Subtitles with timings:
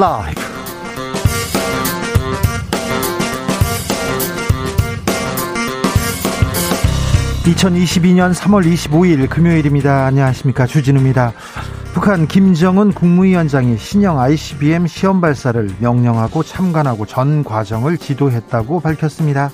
[0.00, 0.40] 라이브.
[7.44, 10.06] 2022년 3월 25일 금요일입니다.
[10.06, 10.66] 안녕하십니까.
[10.66, 11.34] 주진우입니다.
[11.92, 19.50] 북한 김정은 국무위원장이 신형 ICBM 시험 발사를 명령하고 참관하고 전 과정을 지도했다고 밝혔습니다.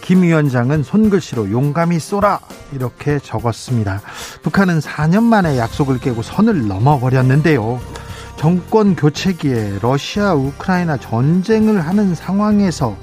[0.00, 2.40] 김 위원장은 손글씨로 용감히 쏘라
[2.72, 4.00] 이렇게 적었습니다.
[4.42, 7.80] 북한은 4년 만에 약속을 깨고 선을 넘어버렸는데요.
[8.38, 12.96] 정권 교체기에 러시아 우크라이나 전쟁을 하는 상황에서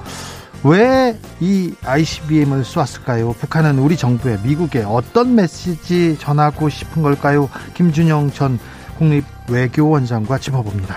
[0.63, 3.33] 왜 이 ICBM을 쏘았을까요?
[3.33, 7.49] 북한은 우리 정부에 미국에 어떤 메시지 전하고 싶은 걸까요?
[7.73, 8.57] 김준영 전
[8.97, 10.95] 국립외교원장과 짚어봅니다.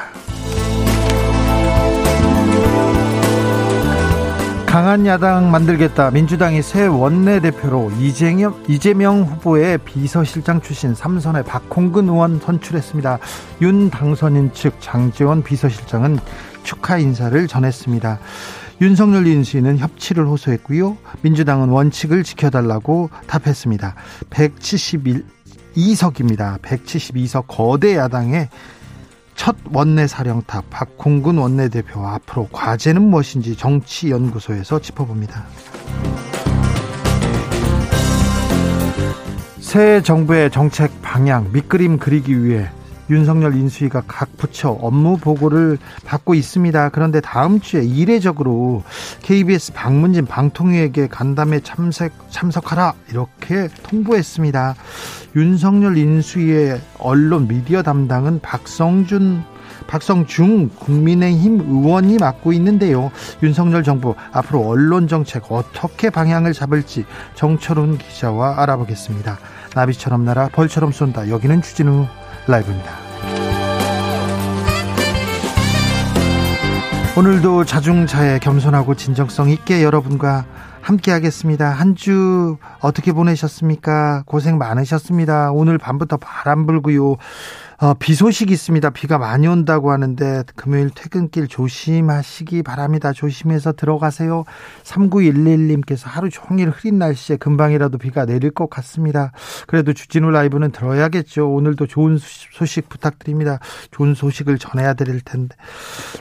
[4.78, 6.12] 강한 야당 만들겠다.
[6.12, 13.18] 민주당이 새 원내대표로 이재명, 이재명 후보의 비서실장 출신 삼선의 박홍근 의원 선출했습니다.
[13.60, 16.20] 윤 당선인 측 장재원 비서실장은
[16.62, 18.20] 축하 인사를 전했습니다.
[18.80, 20.96] 윤석열 인수위는 협치를 호소했고요.
[21.22, 23.96] 민주당은 원칙을 지켜달라고 답했습니다.
[24.30, 26.60] 172석입니다.
[26.60, 28.48] 172석 거대 야당의
[29.38, 35.46] 첫 원내 사령탑 박홍근 원내대표 앞으로 과제는 무엇인지 정치연구소에서 짚어봅니다.
[39.60, 42.68] 새 정부의 정책 방향 밑그림 그리기 위해
[43.10, 46.90] 윤석열 인수위가 각 부처 업무 보고를 받고 있습니다.
[46.90, 48.82] 그런데 다음 주에 이례적으로
[49.22, 54.74] KBS 방문진 방통위에게 간담회 참석, 참석하라 이렇게 통보했습니다.
[55.36, 59.42] 윤석열 인수위의 언론 미디어 담당은 박성준
[59.86, 63.10] 박성중 국민의힘 의원이 맡고 있는데요.
[63.42, 69.38] 윤석열 정부 앞으로 언론 정책 어떻게 방향을 잡을지 정철훈 기자와 알아보겠습니다.
[69.74, 71.30] 나비처럼 날아 벌처럼 쏜다.
[71.30, 72.06] 여기는 주진우
[72.48, 72.90] 라이브입니다.
[77.16, 80.46] 오늘도 자중차에 겸손하고 진정성 있게 여러분과
[80.80, 81.70] 함께 하겠습니다.
[81.70, 84.22] 한 주 어떻게 보내셨습니까?
[84.24, 85.50] 고생 많으셨습니다.
[85.52, 87.16] 오늘 밤부터 바람 불고요.
[87.80, 88.90] 어, 비 소식 있습니다.
[88.90, 93.12] 비가 많이 온다고 하는데 금요일 퇴근길 조심하시기 바랍니다.
[93.12, 94.42] 조심해서 들어가세요.
[94.82, 99.30] 3911님께서 하루 종일 흐린 날씨에 금방이라도 비가 내릴 것 같습니다.
[99.68, 101.52] 그래도 주진우 라이브는 들어야겠죠.
[101.52, 103.60] 오늘도 좋은 소식 부탁드립니다.
[103.92, 105.54] 좋은 소식을 전해야 될 텐데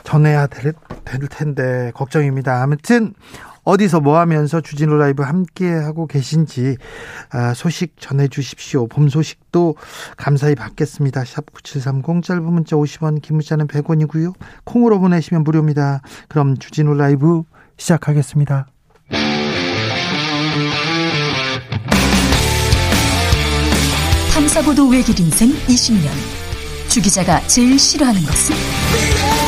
[0.04, 2.62] 전해야 될, 될 텐데 걱정입니다.
[2.62, 3.14] 아무튼
[3.68, 6.78] 어디서 뭐 하면서 주진우 라이브 함께 하고 계신지
[7.30, 8.86] 아, 소식 전해 주십시오.
[8.86, 9.76] 봄 소식도
[10.16, 11.26] 감사히 받겠습니다.
[11.26, 14.32] 샵 9730 짧은 문자 50원 긴 문자는 100원이고요.
[14.64, 16.00] 콩으로 보내시면 무료입니다.
[16.28, 17.42] 그럼 주진우 라이브
[17.76, 18.68] 시작하겠습니다.
[24.32, 26.08] 탐사보도 외길 인생 20년
[26.88, 29.47] 주 기자가 제일 싫어하는 것은?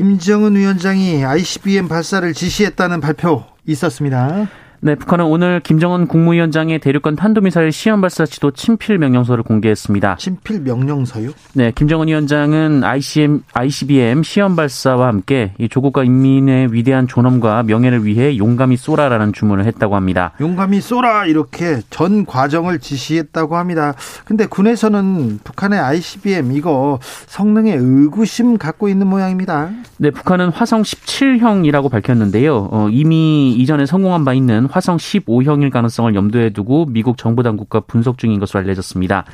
[0.00, 4.48] 김정은 위원장이 ICBM 발사를 지시했다는 발표 있었습니다.
[4.82, 10.16] 네, 북한은 오늘 김정은 국무위원장의 대륙간 탄도미사일 시험 발사 지도 친필 명령서를 공개했습니다.
[10.16, 11.32] 친필 명령서요?
[11.52, 18.38] 네, 김정은 위원장은 ICM, ICBM 시험 발사와 함께 이 조국과 인민의 위대한 존엄과 명예를 위해
[18.38, 20.32] 용감히 쏘라라는 주문을 했다고 합니다.
[20.40, 23.92] 용감히 쏘라 이렇게 전 과정을 지시했다고 합니다.
[24.24, 29.68] 근데 군에서는 북한의 ICBM 이거 성능에 의구심 갖고 있는 모양입니다.
[29.98, 32.68] 네, 북한은 화성 17형이라고 밝혔는데요.
[32.70, 38.18] 어, 이미 이전에 성공한 바 있는 화성 15형일 가능성을 염두에 두고 미국 정부 당국과 분석
[38.18, 39.24] 중인 것으로 알려졌습니다.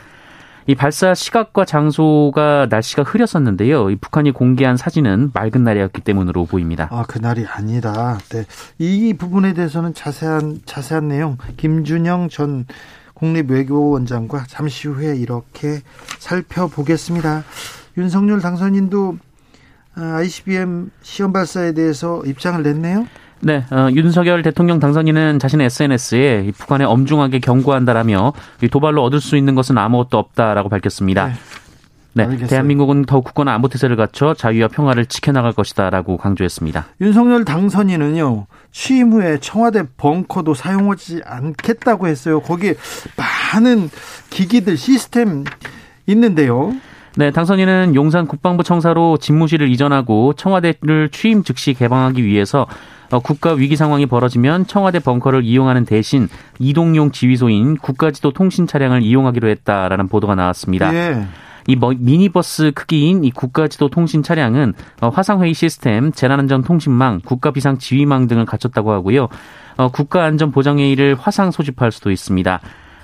[0.69, 3.91] 이 발사 시각과 장소가 날씨가 흐렸었는데요.
[3.91, 6.89] 이 북한이 공개한 사진은 맑은 날이었기 때문으로 보입니다.
[6.91, 8.19] 아, 그날이 아니다.
[8.31, 8.45] 네.
[8.79, 12.67] 이 부분에 대해서는 자세한 자세한 내용 김준영 전
[13.15, 15.81] 국립 외교원장과 잠시 후에 이렇게
[16.19, 17.45] 살펴보겠습니다.
[17.97, 19.19] 윤석열 당선인도
[19.95, 23.07] ICBM 시험 발사에 대해서 입장을 냈네요.
[23.47, 28.33] 네, 어, 윤석열 대통령 당선인은 자신의 SNS에 북한에 엄중하게 경고한다라며
[28.73, 31.29] 도발로 얻을 수 있는 것은 아무것도 없다라고 밝혔습니다.
[32.13, 32.27] 네.
[32.27, 36.87] 네, 대한민국은 더욱 굳건한 안보 태세를 갖춰 자유와 평화를 지켜나갈 것이다라고 강조했습니다.
[37.01, 42.41] 윤석열 당선인은요 취임 후에 청와대 벙커도 사용하지 않겠다고 했어요.
[42.41, 42.75] 거기에
[43.17, 43.91] 많은
[44.31, 45.45] 기기들 시스템
[46.07, 46.75] 있는데요.
[47.17, 52.67] 네, 당선인은 용산 국방부 청사로 집무실을 이전하고 청와대를 취임 즉시 개방하기 위해서 어,
[53.23, 60.09] 국가 위기 상황이 벌어지면 청와대 벙커를 이용하는 대신 이동용 지휘소인 국가지도 통신 차량을 이용하기로 했다라는
[60.09, 60.95] 보도가 나왔습니다.
[60.95, 61.27] 예.
[61.69, 68.45] 이 미니버스 크기인 이 국가지도 통신 차량은 어, 화상회의 시스템, 재난안전 통신망, 국가비상 지휘망 등을
[68.45, 69.29] 갖췄다고 하고요.
[69.77, 72.61] 어, 국가안전보장회의를 화상 소집할 수도 있습니다.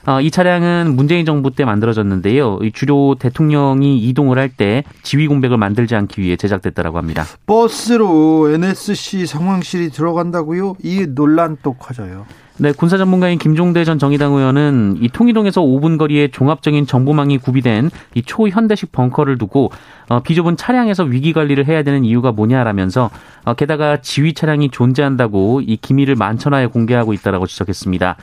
[0.06, 2.58] 어, 이 차량은 문재인 정부 때 만들어졌는데요.
[2.72, 7.24] 주로 대통령이 이동을 할 때 지휘 공백을 만들지 않기 위해 제작됐다고 합니다.
[7.46, 10.76] 버스로 NSC 상황실이 들어간다고요?
[10.82, 12.26] 이 논란 또 커져요.
[12.58, 18.22] 네, 군사 전문가인 김종대 전 정의당 의원은 이 통일동에서 5분 거리에 종합적인 정보망이 구비된 이
[18.22, 19.70] 초현대식 벙커를 두고
[20.10, 23.08] 어, 비좁은 차량에서 위기 관리를 해야 되는 이유가 뭐냐라면서
[23.44, 28.16] 어, 게다가 지휘 차량이 존재한다고 이 기밀을 만천하에 공개하고 있다라고 지적했습니다.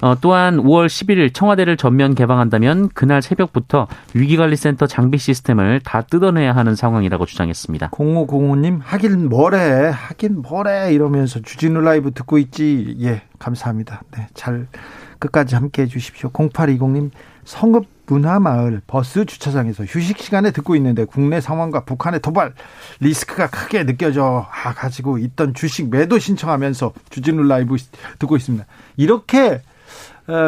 [0.00, 6.76] 어, 또한 5월 11일 청와대를 전면 개방한다면 그날 새벽부터 위기관리센터 장비 시스템을 다 뜯어내야 하는
[6.76, 7.90] 상황이라고 주장했습니다.
[7.90, 14.02] 0505님 하긴 뭐래 하긴 뭐래 이러면서 주진우 라이브 듣고 있지 예 감사합니다.
[14.12, 14.68] 네, 잘
[15.18, 16.30] 끝까지 함께 해 주십시오.
[16.30, 17.10] 0820님
[17.44, 22.54] 성읍 문화마을 버스 주차장에서 휴식 시간에 듣고 있는데 국내 상황과 북한의 도발
[23.00, 27.76] 리스크가 크게 느껴져 아 가지고 있던 주식 매도 신청하면서 주진우 라이브
[28.18, 28.64] 듣고 있습니다.
[28.96, 29.60] 이렇게 어,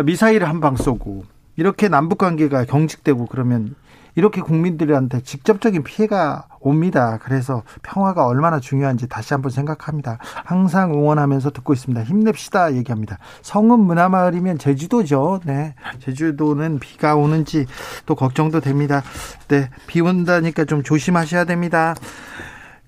[0.05, 1.25] 미사일을 한방 쏘고
[1.57, 3.75] 이렇게 남북 관계가 경직되고 그러면
[4.15, 7.19] 이렇게 국민들한테 직접적인 피해가 옵니다.
[7.23, 10.19] 그래서 평화가 얼마나 중요한지 다시 한번 생각합니다.
[10.45, 12.03] 항상 응원하면서 듣고 있습니다.
[12.03, 13.19] 힘냅시다 얘기합니다.
[13.43, 15.41] 성은 문화마을이면 제주도죠.
[15.45, 15.75] 네.
[16.01, 17.67] 제주도는 비가 오는지
[18.05, 19.03] 또 걱정도 됩니다.
[19.49, 19.71] 네.
[19.87, 21.95] 비 온다니까 좀 조심하셔야 됩니다.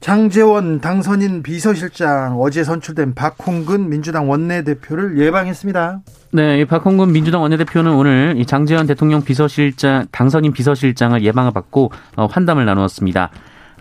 [0.03, 6.01] 장재원 당선인 비서실장 어제 선출된 박홍근 민주당 원내대표를 예방했습니다.
[6.33, 12.65] 네, 박홍근 민주당 원내대표는 오늘 이 장재원 대통령 비서실장 당선인 비서실장을 예방을 받고 어, 환담을
[12.65, 13.31] 나누었습니다.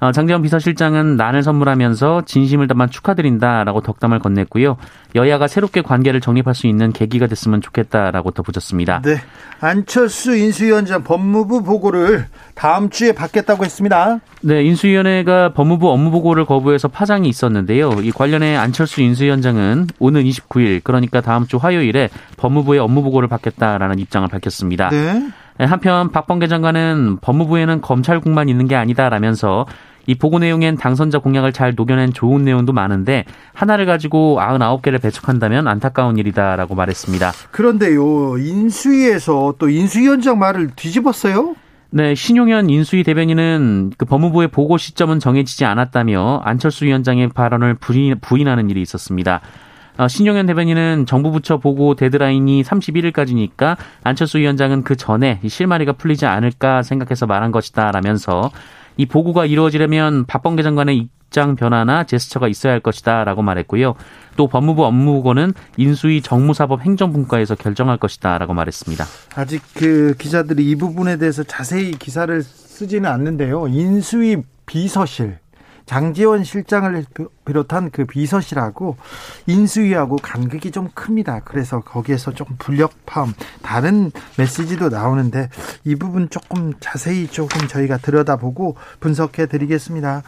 [0.01, 4.75] 어, 장재원 비서실장은 난을 선물하면서 진심을 담아 축하드린다라고 덕담을 건넸고요.
[5.13, 9.03] 여야가 새롭게 관계를 정립할 수 있는 계기가 됐으면 좋겠다라고 덧붙였습니다.
[9.03, 9.17] 네.
[9.59, 12.25] 안철수 인수위원장 법무부 보고를
[12.55, 14.19] 다음 주에 받겠다고 했습니다.
[14.41, 17.91] 네, 인수위원회가 법무부 업무 보고를 거부해서 파장이 있었는데요.
[18.01, 24.27] 이 관련해 안철수 인수위원장은 오는 29일, 그러니까 다음 주 화요일에 법무부의 업무 보고를 받겠다라는 입장을
[24.27, 24.89] 밝혔습니다.
[24.89, 25.29] 네.
[25.59, 29.67] 한편 박범계 장관은 법무부에는 검찰국만 있는 게 아니다라면서
[30.07, 36.17] 이 보고 내용엔 당선자 공약을 잘 녹여낸 좋은 내용도 많은데 하나를 가지고 99개를 배척한다면 안타까운
[36.17, 37.31] 일이다라고 말했습니다.
[37.51, 38.37] 그런데요.
[38.37, 41.55] 인수위에서 또 인수위원장 말을 뒤집었어요?
[41.93, 48.69] 네, 신용현 인수위 대변인은 그 법무부의 보고 시점은 정해지지 않았다며 안철수 위원장의 발언을 부인, 부인하는
[48.69, 49.41] 일이 있었습니다.
[49.97, 56.81] 어, 신용현 대변인은 정부 부처 보고 데드라인이 31일까지니까 안철수 위원장은 그 전에 실마리가 풀리지 않을까
[56.81, 58.51] 생각해서 말한 것이다 라면서
[58.97, 63.95] 이 보고가 이루어지려면 박범계 장관의 입장 변화나 제스처가 있어야 할 것이다라고 말했고요.
[64.35, 69.05] 또 법무부 업무보고는 인수위 정무사법 행정분과에서 결정할 것이다라고 말했습니다.
[69.35, 73.67] 아직 그 기자들이 이 부분에 대해서 자세히 기사를 쓰지는 않는데요.
[73.67, 75.40] 인수위 비서실
[75.91, 77.05] 장지원 실장을
[77.43, 78.95] 비롯한 그 비서실하고
[79.45, 81.41] 인수위하고 간극이 좀 큽니다.
[81.43, 85.49] 그래서 거기에서 조금 불력함, 다른 메시지도 나오는데
[85.83, 90.23] 이 부분 조금 자세히 조금 저희가 들여다보고 분석해 드리겠습니다.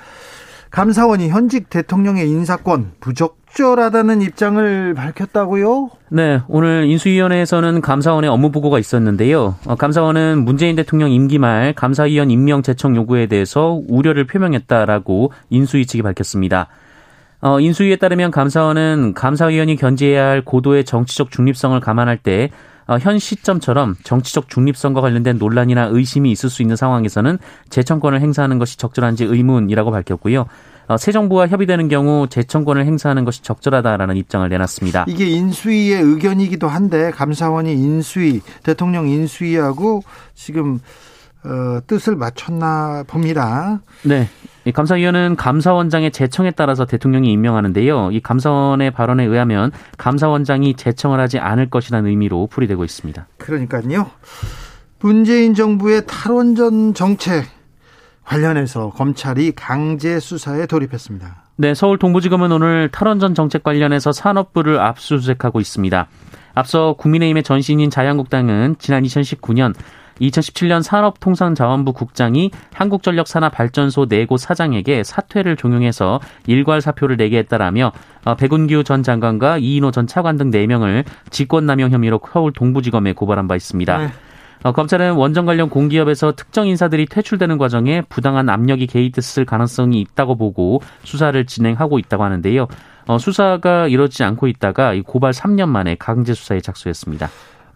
[0.73, 5.91] 감사원이 현직 대통령의 인사권 부적절하다는 입장을 밝혔다고요?
[6.09, 9.53] 네, 오늘 인수위원회에서는 감사원의 업무 보고가 있었는데요.
[9.67, 16.01] 어, 감사원은 문재인 대통령 임기 말 감사위원 임명 제청 요구에 대해서 우려를 표명했다라고 인수위 측이
[16.01, 16.69] 밝혔습니다.
[17.41, 22.49] 어, 인수위에 따르면 감사원은 감사위원이 견지해야 할 고도의 정치적 중립성을 감안할 때 어,
[23.01, 27.37] 현 시점처럼 정치적 중립성과 관련된 논란이나 의심이 있을 수 있는 상황에서는
[27.69, 30.45] 재청권을 행사하는 것이 적절한지 의문이라고 밝혔고요.
[30.87, 35.05] 어, 새 정부와 협의되는 경우 재청권을 행사하는 것이 적절하다라는 입장을 내놨습니다.
[35.07, 40.03] 이게 인수위의 의견이기도 한데 감사원이 인수위 대통령 인수위하고
[40.35, 40.79] 지금
[41.45, 43.81] 어, 뜻을 맞췄나 봅니다.
[44.03, 44.29] 네.
[44.65, 48.11] 이 감사위원은 감사원장의 재청에 따라서 대통령이 임명하는데요.
[48.11, 53.27] 이 감사원의 발언에 의하면 감사원장이 재청을 하지 않을 것이라는 의미로 풀이되고 있습니다.
[53.37, 54.09] 그러니까요.
[54.99, 57.45] 문재인 정부의 탈원전 정책
[58.23, 61.43] 관련해서 검찰이 강제 수사에 돌입했습니다.
[61.57, 66.07] 네, 서울 동부지검은 오늘 탈원전 정책 관련해서 산업부를 압수수색하고 있습니다.
[66.55, 69.73] 앞서 국민의힘의 전신인 자유한국당은 지난 2019년
[70.21, 77.91] 2017년 산업통상자원부 국장이 한국전력 산하발전소 4곳 사장에게 사퇴를 종용해서 일괄 사표를 내게 했다라며
[78.25, 83.55] 어, 백운규 전 장관과 이인호 전 차관 등 4명을 직권남용 혐의로 서울 동부지검에 고발한 바
[83.55, 83.97] 있습니다.
[83.97, 84.07] 네.
[84.63, 90.81] 어, 검찰은 원전 관련 공기업에서 특정 인사들이 퇴출되는 과정에 부당한 압력이 개입됐을 가능성이 있다고 보고
[91.03, 92.67] 수사를 진행하고 있다고 하는데요.
[93.07, 97.29] 어, 수사가 이루어지지 않고 있다가 고발 3년 만에 강제 수사에 착수했습니다.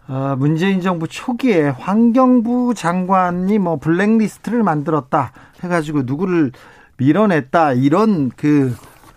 [0.08, 6.52] 어, 문재인 정부 초기에 환경부 장관이 뭐 블랙리스트를 만들었다 해가지고 누구를
[6.96, 8.74] 밀어냈다 이런 그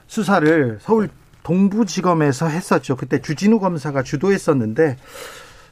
[0.08, 1.10] 수사를 서울
[1.44, 2.98] 동부지검에서 했었죠.
[2.98, 4.98] 그때 주진우 검사가 주도했었는데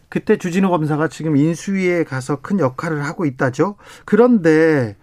[0.07, 3.75] 그때 주진우 검사가 지금 인수위에 가서 큰 역할을 하고 있다죠.
[4.05, 4.95] 그런데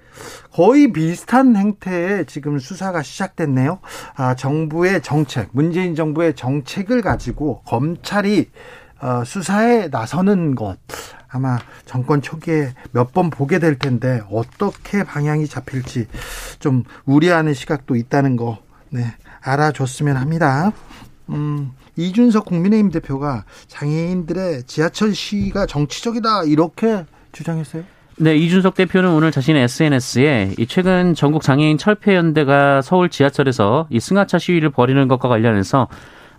[0.51, 3.81] 거의 비슷한 행태에 지금 수사가 시작됐네요.
[4.15, 8.86] 아, 정부의 정책, 문재인 정부의 정책을 가지고 검찰이 어,
[9.25, 10.77] 수사에 나서는 것
[11.29, 16.07] 아마 정권 초기에 몇 번 보게 될 텐데 어떻게 방향이 잡힐지
[16.59, 18.59] 좀 우려하는 시각도 있다는 거
[18.91, 19.05] 네,
[19.43, 20.73] 알아줬으면 합니다.
[21.31, 27.83] 음, 이준석 국민의힘 대표가 장애인들의 지하철 시위가 정치적이다 이렇게 주장했어요.
[28.19, 34.71] 네, 이준석 대표는 오늘 자신의 SNS에 최근 전국 장애인 철폐연대가 서울 지하철에서 이 승하차 시위를
[34.71, 35.89] 벌이는 것과 관련해서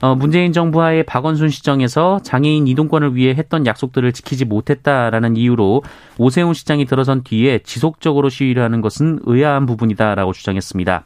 [0.01, 5.83] 어, 문재인 정부와의 박원순 시정에서 장애인 이동권을 위해 했던 약속들을 지키지 못했다라는 이유로
[6.17, 11.03] 오세훈 시장이 들어선 뒤에 지속적으로 시위를 하는 것은 의아한 부분이다라고 주장했습니다.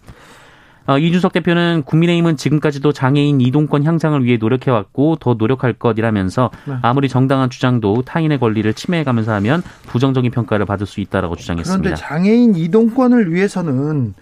[0.87, 6.75] 어, 이준석 대표는 국민의힘은 지금까지도 장애인 이동권 향상을 위해 노력해왔고 더 노력할 것이라면서 네.
[6.81, 11.81] 아무리 정당한 주장도 타인의 권리를 침해해가면서 하면 부정적인 평가를 받을 수 있다라고 주장했습니다.
[11.81, 14.15] 그런데 장애인 이동권을 위해서는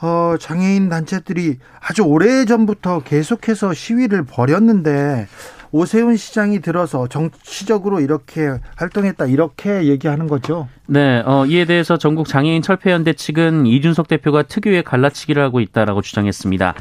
[0.00, 5.26] 어, 장애인 단체들이 아주 오래 전부터 계속해서 시위를 벌였는데
[5.72, 10.68] 오세훈 시장이 들어서 정치적으로 이렇게 활동했다 이렇게 얘기하는 거죠.
[10.86, 16.74] 네, 어, 이에 대해서 전국 장애인 철폐연대 측은 이준석 대표가 특유의 갈라치기를 하고 있다라고 주장했습니다.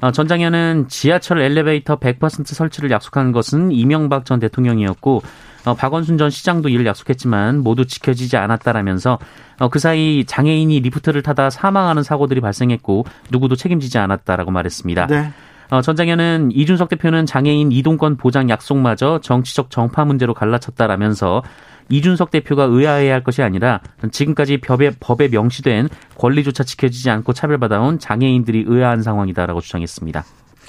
[0.00, 5.22] 어, 전장연은 지하철 엘리베이터 100% 설치를 약속한 것은 이명박 전 대통령이었고
[5.64, 9.18] 어, 박원순 전 시장도 이를 약속했지만 모두 지켜지지 않았다라면서
[9.58, 15.06] 어, 그 사이 장애인이 리프트를 타다 사망하는 사고들이 발생했고 누구도 책임지지 않았다라고 말했습니다.
[15.06, 15.32] 네.
[15.70, 21.42] 어, 전 장현은 이준석 대표는 장애인 이동권 보장 약속마저 정치적 정파 문제로 갈라쳤다라면서
[21.90, 28.64] 이준석 대표가 의아해야 할 것이 아니라 지금까지 법에, 법에 명시된 권리조차 지켜지지 않고 차별받아온 장애인들이
[28.66, 30.24] 의아한 상황이다라고 주장했습니다.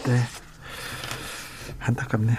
[0.06, 0.18] 네.
[1.80, 2.38] 안타깝네요.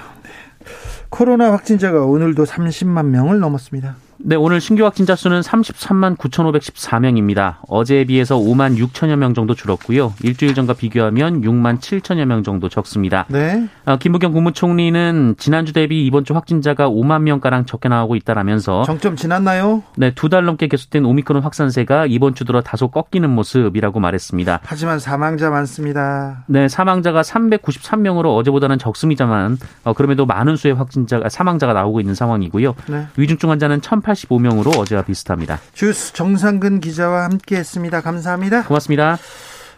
[1.13, 1.19] 네.
[1.19, 3.97] 코로나 확진자가 오늘도 30만 명을 넘었습니다.
[4.25, 7.57] 네, 오늘 신규 확진자 수는 33만 9,514명입니다.
[7.67, 10.15] 어제에 비해서 5만 6천여 명 정도 줄었고요.
[10.23, 13.27] 일주일 전과 비교하면 6만 7천여 명 정도 적습니다.
[13.29, 13.67] 네.
[13.85, 19.83] 어, 김부겸 국무총리는 지난주 대비 이번 주 확진자가 5만 명가량 적게 나오고 있다라면서 정점 지났나요?
[19.97, 24.61] 네, 두 달 넘게 계속된 오미크론 확산세가 이번 주 들어 다소 꺾이는 모습이라고 말했습니다.
[24.63, 26.45] 하지만 사망자 많습니다.
[26.47, 32.75] 네, 사망자가 393명으로 어제보다는 적습니다만 어, 그럼에도 많은 수의 확진자가 사망자가 나오고 있는 상황이고요.
[32.87, 33.07] 네.
[33.17, 35.59] 위중증 환자는 1 8 185명으로 어제와 비슷합니다.
[35.73, 38.01] 주스 정상근 기자와 함께했습니다.
[38.01, 38.65] 감사합니다.
[38.65, 39.19] 고맙습니다.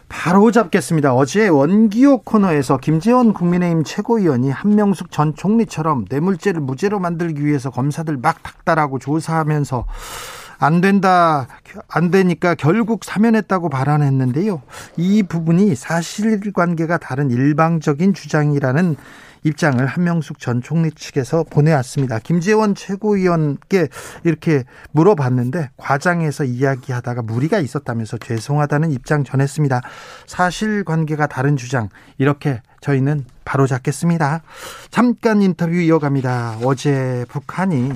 [0.07, 1.15] 바로 잡겠습니다.
[1.15, 8.43] 어제 원기호 코너에서 김재원 국민의힘 최고위원이 한명숙 전 총리처럼 뇌물죄를 무죄로 만들기 위해서 검사들 막
[8.43, 9.85] 닥달하고 조사하면서
[10.57, 11.47] 안 된다,
[11.89, 14.61] 안 되니까 결국 사면했다고 발언했는데요.
[14.95, 18.95] 이 부분이 사실관계가 다른 일방적인 주장이라는
[19.45, 22.19] 입장을 한명숙 전 총리 측에서 보내왔습니다.
[22.19, 23.87] 김재원 최고위원께
[24.23, 29.81] 이렇게 물어봤는데 과장해서 이야기하다가 무리가 있었다면서 죄송하다는 입장 전했습니다.
[30.25, 34.41] 사실관계가 다른 주장 이렇게 저희는 바로 잡겠습니다.
[34.89, 36.57] 잠깐 인터뷰 이어갑니다.
[36.63, 37.93] 어제 북한이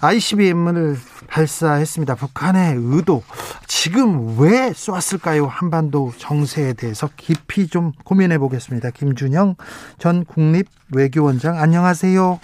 [0.00, 0.96] ICBM을
[1.28, 2.14] 발사했습니다.
[2.14, 3.22] 북한의 의도
[3.66, 5.46] 지금 왜 쏘았을까요?
[5.46, 8.90] 한반도 정세에 대해서 깊이 좀 고민해 보겠습니다.
[8.90, 9.56] 김준영
[9.98, 12.40] 전 국립 외교원장 안녕하세요.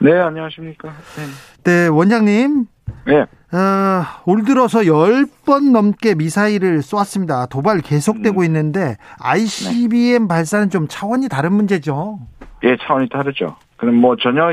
[0.00, 0.88] 네, 안녕하십니까.
[0.88, 2.66] 네, 네 원장님.
[3.06, 3.26] 네.
[3.56, 7.46] 어, 올 들어서 10번 넘게 미사일을 쏘았습니다.
[7.46, 8.44] 도발 계속되고 음.
[8.46, 10.28] 있는데 ICBM 네.
[10.28, 12.18] 발사는 좀 차원이 다른 문제죠.
[12.64, 13.56] 예, 차원이 다르죠.
[13.82, 14.52] 그럼 뭐 전혀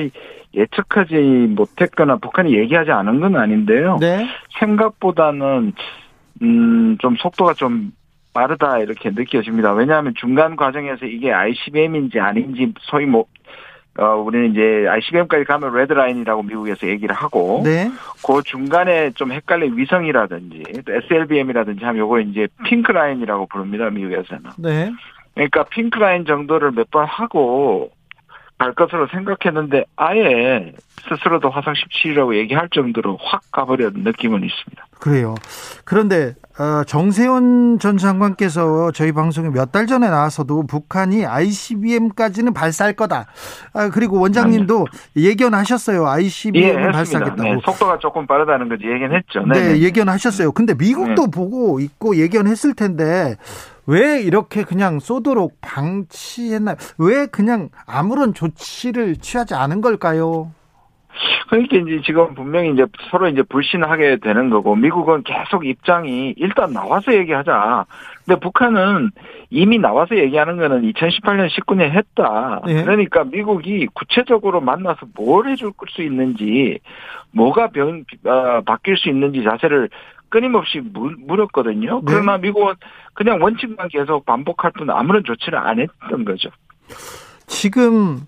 [0.55, 1.13] 예측하지
[1.55, 3.97] 못했거나 북한이 얘기하지 않은 건 아닌데요.
[4.01, 4.27] 네.
[4.59, 5.73] 생각보다는
[6.41, 7.91] 음, 좀 속도가 좀
[8.33, 9.73] 빠르다 이렇게 느껴집니다.
[9.73, 13.25] 왜냐하면 중간 과정에서 이게 ICBM인지 아닌지 소위 뭐
[13.99, 17.91] 어, 우리는 이제 ICBM까지 가면 레드라인이라고 미국에서 얘기를 하고, 네.
[18.25, 24.51] 그 중간에 좀 헷갈린 위성이라든지, SLBM이라든지 하면 요거 이제 핑크라인이라고 부릅니다, 미국에서는.
[24.57, 24.91] 네.
[25.35, 27.91] 그러니까 핑크라인 정도를 몇 번 하고,
[28.59, 30.73] 갈 것으로 생각했는데 아예
[31.07, 34.85] 스스로도 화성 17이라고 얘기할 정도로 확 가버렸는 느낌은 있습니다.
[34.99, 35.35] 그래요.
[35.85, 43.27] 그런데 어, 정세원 전 장관께서 저희 방송에 몇 달 전에 나와서도 북한이 ICBM까지는 발사할 거다.
[43.73, 46.05] 아, 그리고 원장님도 예견하셨어요.
[46.07, 47.43] ICBM 예, 발사하겠다고.
[47.43, 49.41] 네, 속도가 조금 빠르다는 거지 예견했죠.
[49.53, 49.79] 네, 네, 네.
[49.81, 50.51] 예견하셨어요.
[50.51, 51.31] 근데 미국도 네.
[51.31, 53.37] 보고 있고 예견했을 텐데
[53.85, 56.75] 왜 이렇게 그냥 쏘도록 방치했나요?
[56.97, 60.51] 왜 그냥 아무런 조치를 취하지 않은 걸까요?
[61.49, 67.13] 그러니까 이제 지금 분명히 이제 서로 이제 불신하게 되는 거고 미국은 계속 입장이 일단 나와서
[67.13, 67.85] 얘기하자.
[68.25, 69.09] 근데 북한은
[69.49, 72.61] 이미 나와서 얘기하는 거는 2018년 19년 했다.
[72.65, 72.83] 네.
[72.83, 76.79] 그러니까 미국이 구체적으로 만나서 뭘 해줄 수 있는지
[77.31, 79.89] 뭐가 변 어, 바뀔 수 있는지 자세를
[80.29, 81.95] 끊임없이 물, 물었거든요.
[81.95, 82.01] 네.
[82.05, 82.75] 그러나 미국은
[83.13, 86.49] 그냥 원칙만 계속 반복할 뿐 아무런 조치를 안 했던 거죠.
[87.47, 88.19] 지금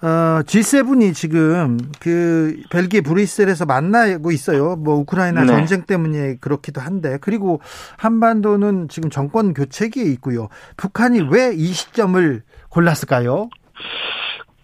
[0.00, 4.76] 어, G7이 지금 그 벨기에 브뤼셀에서 만나고 있어요.
[4.76, 5.46] 뭐 우크라이나 네.
[5.48, 7.60] 전쟁 때문에 그렇기도 한데 그리고
[7.98, 10.48] 한반도는 지금 정권 교체기에 있고요.
[10.76, 13.48] 북한이 왜 이 시점을 골랐을까요?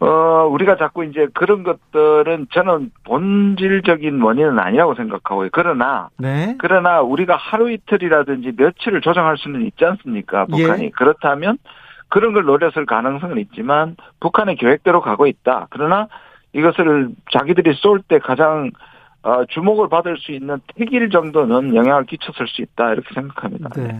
[0.00, 5.48] 어, 우리가 자꾸 이제 그런 것들은 저는 본질적인 원인은 아니라고 생각하고요.
[5.52, 6.56] 그러나, 네.
[6.58, 10.44] 그러나 우리가 하루 이틀이라든지 며칠을 조정할 수는 있지 않습니까?
[10.46, 10.84] 북한이.
[10.84, 10.90] 예.
[10.90, 11.58] 그렇다면
[12.14, 15.66] 그런 걸 노렸을 가능성은 있지만 북한의 계획대로 가고 있다.
[15.70, 16.06] 그러나
[16.52, 18.70] 이것을 자기들이 쏠 때 가장
[19.24, 23.70] 어, 주목을 받을 수 있는 택일 정도는 영향을 끼쳤을 수 있다 이렇게 생각합니다.
[23.70, 23.98] 네.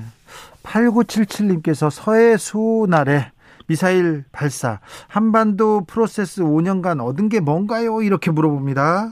[0.63, 3.33] 8977님께서 서해 수날에
[3.67, 4.79] 미사일 발사
[5.09, 8.01] 한반도 프로세스 5년간 얻은 게 뭔가요?
[8.01, 9.09] 이렇게 물어봅니다.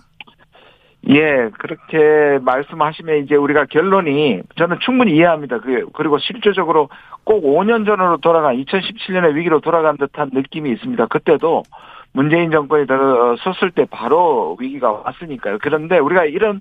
[1.09, 5.59] 예, 그렇게 말씀하시면 이제 우리가 결론이 저는 충분히 이해합니다.
[5.93, 6.89] 그리고 실제적으로
[7.25, 11.07] 꼭 5년 전으로 돌아간 2017년의 위기로 돌아간 듯한 느낌이 있습니다.
[11.07, 11.65] 그때도
[12.13, 15.59] 문재인 정권이 들어섰을 때 바로 위기가 왔으니까요.
[15.61, 16.61] 그런데 우리가 이런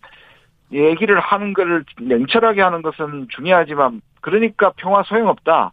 [0.71, 5.71] 얘기를 하는 것을 냉철하게 하는 것은 중요하지만 그러니까 평화 소용없다.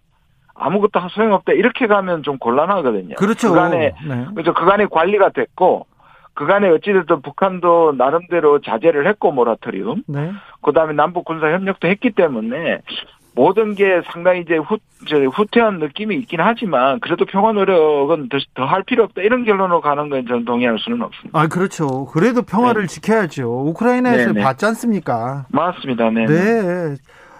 [0.55, 1.53] 아무것도 소용없다.
[1.53, 3.15] 이렇게 가면 좀 곤란하거든요.
[3.15, 3.51] 그렇죠.
[3.51, 4.27] 그간에 네.
[4.35, 4.53] 그렇죠.
[4.53, 5.87] 그간에 관리가 됐고
[6.39, 10.05] 그간에 어찌됐든 북한도 나름대로 자제를 했고 모라토리움.
[10.07, 10.31] 네.
[10.63, 12.81] 그다음에 남북 군사 협력도 했기 때문에
[13.35, 14.79] 모든 게 상당히 이제 후,
[15.33, 20.45] 후퇴한 느낌이 있긴 하지만 그래도 평화 노력은 더할 필요 없다 이런 결론으로 가는 건 저는
[20.45, 21.37] 동의할 수는 없습니다.
[21.37, 22.07] 아 그렇죠.
[22.07, 22.87] 그래도 평화를 네.
[22.87, 23.65] 지켜야죠.
[23.71, 24.45] 우크라이나에서 네네.
[24.45, 25.47] 봤지 않습니까?
[25.51, 26.09] 맞습니다.
[26.11, 26.27] 네.
[26.27, 26.97] 네.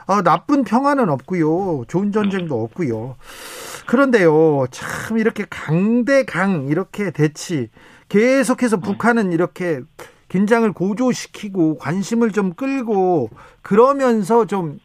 [0.09, 1.85] 아, 나쁜 평화는 없고요.
[1.87, 3.15] 좋은 전쟁도 없고요.
[3.87, 7.69] 그런데요, 참 이렇게 강대강 이렇게 대치
[8.09, 8.83] 계속해서 네.
[8.83, 9.81] 북한은 이렇게
[10.29, 13.31] 긴장을 고조시키고 관심을 좀 끌고
[13.63, 14.79] 그러면서 좀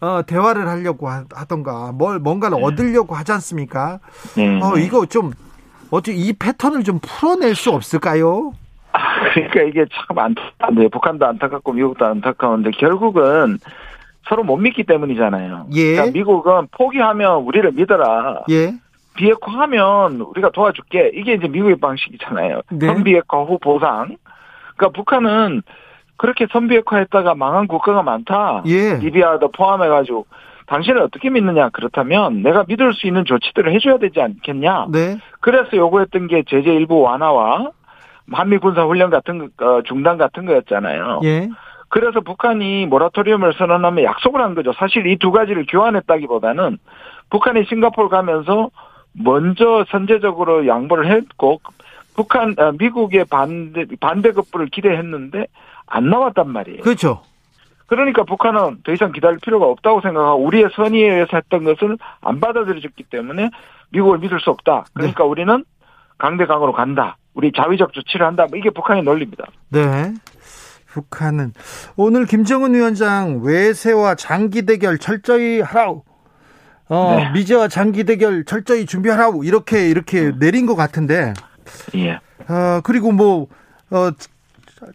[0.00, 2.64] 어, 대화를 하려고 하던가 뭘 뭔가를 네.
[2.64, 4.00] 얻으려고 하지 않습니까?
[4.36, 4.60] 네.
[4.62, 5.32] 어, 이거 좀
[5.90, 8.52] 어떻게 이 패턴을 좀 풀어낼 수 없을까요?
[8.92, 8.98] 아,
[9.32, 13.58] 그러니까 이게 참 안타까운데 북한도 안타깝고 미국도 안타까운데 결국은
[14.28, 15.68] 서로 못 믿기 때문이잖아요.
[15.74, 15.92] 예.
[15.92, 18.42] 그러니까 미국은 포기하면 우리를 믿어라.
[18.50, 18.74] 예.
[19.16, 21.10] 비핵화하면 우리가 도와줄게.
[21.14, 22.60] 이게 이제 미국의 방식이잖아요.
[22.70, 22.86] 네.
[22.86, 24.16] 선비핵화 후 보상.
[24.76, 25.62] 그러니까 북한은
[26.16, 28.62] 그렇게 선비핵화했다가 망한 국가가 많다.
[28.66, 28.94] 예.
[28.98, 30.26] 리비아도 포함해가지고
[30.66, 34.86] 당신을 어떻게 믿느냐 그렇다면 내가 믿을 수 있는 조치들을 해줘야 되지 않겠냐.
[34.90, 35.18] 네.
[35.40, 37.70] 그래서 요구했던 게 제재 일부 완화와
[38.32, 41.20] 한미 군사 훈련 같은 어, 중단 같은 거였잖아요.
[41.24, 41.48] 예.
[41.88, 44.72] 그래서 북한이 모라토리움을 선언하면 약속을 한 거죠.
[44.72, 46.78] 사실 이 두 가지를 교환했다기보다는
[47.30, 48.70] 북한이 싱가포르 가면서
[49.18, 51.60] 먼저 선제적으로 양보를 했고
[52.14, 55.46] 북한 아, 미국의 반대 반대급부를 기대했는데
[55.86, 56.82] 안 나왔단 말이에요.
[56.82, 57.22] 그렇죠.
[57.86, 63.04] 그러니까 북한은 더 이상 기다릴 필요가 없다고 생각하고 우리의 선의에 의해서 했던 것을 안 받아들여졌기
[63.04, 63.50] 때문에
[63.90, 64.86] 미국을 믿을 수 없다.
[64.92, 65.28] 그러니까 네.
[65.28, 65.64] 우리는
[66.18, 67.16] 강대강으로 간다.
[67.34, 68.46] 우리 자위적 조치를 한다.
[68.48, 69.44] 뭐 이게 북한의 논리입니다.
[69.68, 70.12] 네.
[70.86, 71.52] 북한은
[71.96, 76.05] 오늘 김정은 위원장 외세와 장기 대결 철저히 하라고
[76.88, 77.30] 어, 네.
[77.32, 80.38] 미제와 장기 대결 철저히 준비하라고 이렇게 이렇게 음.
[80.38, 81.34] 내린 것 같은데.
[81.96, 82.12] 예.
[82.48, 83.48] 어, 그리고 뭐,
[83.90, 84.10] 어,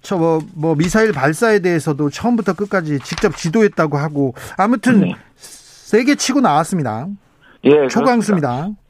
[0.02, 5.16] 저, 뭐, 뭐, 미사일 발사에 대해서도 처음부터 끝까지 직접 지도했다고 하고, 아무튼, 네.
[5.36, 7.08] 세게 치고 나왔습니다.
[7.66, 7.88] 예.
[7.90, 8.50] 초강수입니다.
[8.50, 8.81] 그렇습니다.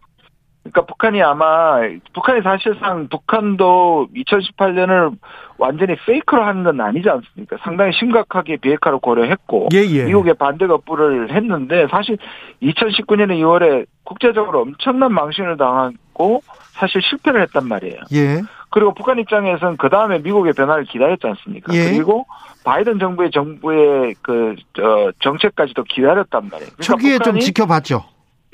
[0.64, 1.80] 그러니까 북한이 아마
[2.14, 5.16] 북한이 사실상 북한도 2018년을
[5.58, 7.58] 완전히 페이크로 하는 건 아니지 않습니까?
[7.64, 10.06] 상당히 심각하게 비핵화를 고려했고 예, 예.
[10.06, 12.18] 미국의 반대 거부를 했는데 사실
[12.62, 16.42] 2019년의 2월에 국제적으로 엄청난 망신을 당하고
[16.74, 18.02] 사실 실패를 했단 말이에요.
[18.14, 18.42] 예.
[18.70, 21.74] 그리고 북한 입장에서는 그 다음에 미국의 변화를 기다렸지 않습니까?
[21.74, 21.92] 예.
[21.92, 22.26] 그리고
[22.64, 26.72] 바이든 정부의 정부의 그 저, 정책까지도 기다렸단 말이에요.
[26.72, 28.04] 그러니까 초기에 좀 지켜봤죠.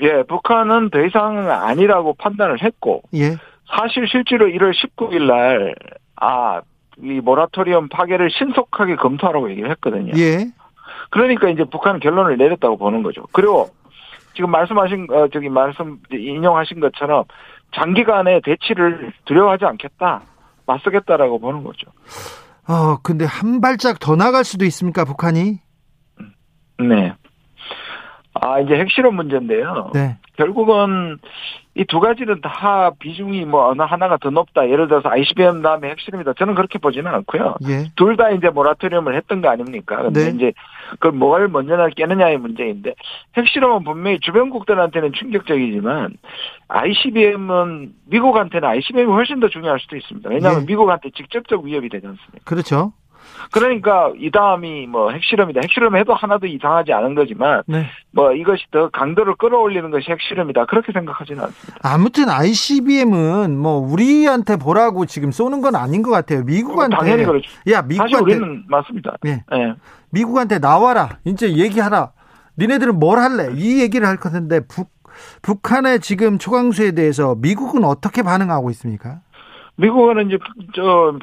[0.00, 3.36] 예, 북한은 더 이상 아니라고 판단을 했고, 예.
[3.66, 5.74] 사실 실제로 1월 19일 날,
[6.16, 6.60] 아,
[7.00, 10.12] 이 모라토리엄 파괴를 신속하게 검토하라고 얘기를 했거든요.
[10.16, 10.46] 예.
[11.10, 13.24] 그러니까 이제 북한은 결론을 내렸다고 보는 거죠.
[13.32, 13.68] 그리고
[14.34, 17.24] 지금 말씀하신 어 저기 말씀 인용하신 것처럼
[17.74, 20.22] 장기간의 대치를 두려워하지 않겠다.
[20.66, 21.90] 맞서겠다라고 보는 거죠.
[22.68, 25.60] 어, 근데 한 발짝 더 나갈 수도 있습니까, 북한이?
[26.80, 27.14] 네.
[28.40, 29.90] 아, 이제 핵실험 문제인데요.
[29.94, 30.16] 네.
[30.36, 31.18] 결국은
[31.78, 34.68] 이 두 가지는 다 비중이 뭐 어느 하나가 더 높다.
[34.68, 36.32] 예를 들어서 ICBM 다음에 핵실험이다.
[36.34, 37.54] 저는 그렇게 보지는 않고요.
[37.68, 37.84] 예.
[37.94, 40.02] 둘다 이제 모라토리움을 했던 거 아닙니까?
[40.02, 40.30] 근데 네.
[40.36, 40.52] 이제
[40.90, 42.94] 그걸 뭘 먼저 깨느냐의 문제인데
[43.36, 46.14] 핵실험은 분명히 주변국들한테는 충격적이지만
[46.66, 50.28] ICBM은 미국한테는 ICBM이 훨씬 더 중요할 수도 있습니다.
[50.30, 50.66] 왜냐하면 예.
[50.66, 52.44] 미국한테 직접적 위협이 되지 않습니까?
[52.44, 52.92] 그렇죠.
[53.52, 55.60] 그러니까 이 다음이 뭐 핵실험이다.
[55.62, 57.86] 핵실험 해도 하나도 이상하지 않은 거지만 네.
[58.12, 60.66] 뭐 이것이 더 강도를 끌어올리는 것이 핵실험이다.
[60.66, 61.78] 그렇게 생각하지는 않습니다.
[61.82, 66.42] 아무튼 ICBM은 뭐 우리한테 보라고 지금 쏘는 건 아닌 것 같아요.
[66.44, 67.50] 미국한테 당연히 그렇죠.
[67.70, 69.16] 야 미국한테 사실 우리는 맞습니다.
[69.22, 69.44] 네.
[69.50, 69.74] 네.
[70.10, 71.18] 미국한테 나와라.
[71.24, 72.12] 이제 얘기하라.
[72.58, 73.50] 니네들은 뭘 할래?
[73.54, 74.90] 이 얘기를 할 것인데 북
[75.42, 79.20] 북한의 지금 초강수에 대해서 미국은 어떻게 반응하고 있습니까?
[79.80, 80.38] 미국은 이제
[80.74, 81.14] 저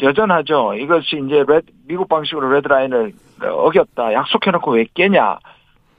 [0.00, 0.74] 여전하죠.
[0.74, 4.14] 이것이 이제 레드, 미국 방식으로 레드라인을 어겼다.
[4.14, 5.38] 약속해놓고 왜 깨냐.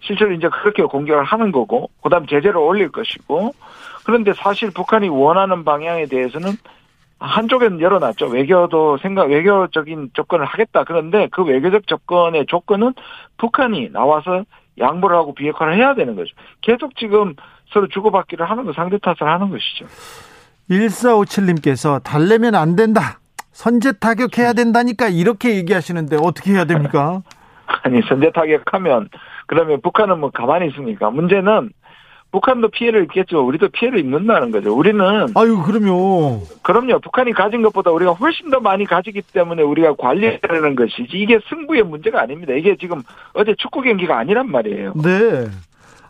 [0.02, 3.54] 실제로 이제 그렇게 공격을 하는 거고, 그 다음 제재를 올릴 것이고,
[4.06, 6.54] 그런데 사실 북한이 원하는 방향에 대해서는
[7.20, 8.28] 한쪽에는 열어놨죠.
[8.28, 10.86] 외교도 생각, 외교적인 접근을 하겠다.
[10.86, 12.94] 그런데 그 외교적 접근의 조건은
[13.38, 14.46] 북한이 나와서
[14.80, 16.34] 양보를 하고 비핵화를 해야 되는 거죠.
[16.62, 17.36] 계속 지금
[17.72, 19.86] 서로 주고받기를 하는 거, 상대 탓을 하는 것이죠.
[20.70, 23.20] 1457님께서 달래면 안 된다.
[23.52, 27.22] 선제 타격해야 된다니까 이렇게 얘기하시는데 어떻게 해야 됩니까?
[27.84, 29.10] 아니 선제 타격하면
[29.48, 31.10] 그러면 북한은 뭐 가만히 있습니까?
[31.10, 31.72] 문제는
[32.32, 33.46] 북한도 피해를 입겠죠.
[33.46, 34.76] 우리도 피해를 입는다는 거죠.
[34.76, 35.02] 우리는
[35.36, 36.44] 아유 그럼요.
[36.62, 37.00] 그럼요.
[37.00, 42.22] 북한이 가진 것보다 우리가 훨씬 더 많이 가지기 때문에 우리가 관리하는 것이지 이게 승부의 문제가
[42.22, 42.54] 아닙니다.
[42.54, 43.02] 이게 지금
[43.34, 44.94] 어제 축구 경기가 아니란 말이에요.
[45.04, 45.48] 네.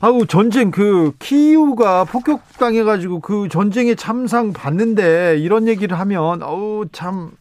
[0.01, 7.31] 아우 전쟁 그 키우가 폭격 당해가지고 그 전쟁에 참상 받는데 이런 얘기를 하면 어우 참.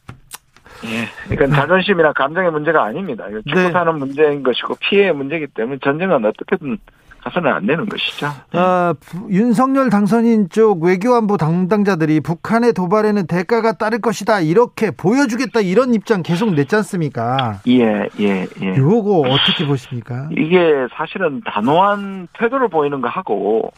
[0.85, 3.27] 예, 그러니까 자존심이나 감정의 문제가 아닙니다.
[3.29, 3.71] 죽고 네.
[3.73, 6.79] 사는 문제인 것이고 피해의 문제이기 때문에 전쟁은 어떻게든
[7.23, 8.29] 가서는 안 되는 것이죠.
[8.53, 8.95] 아,
[9.31, 16.55] 윤석열 당선인 쪽 외교안보 담당자들이 북한의 도발에는 대가가 따를 것이다 이렇게 보여주겠다 이런 입장 계속
[16.55, 17.61] 냈지 않습니까?
[17.67, 18.77] 예, 예, 예.
[18.77, 20.29] 요거 어떻게 보십니까?
[20.33, 23.73] 이게 사실은 단호한 태도를 보이는 거 하고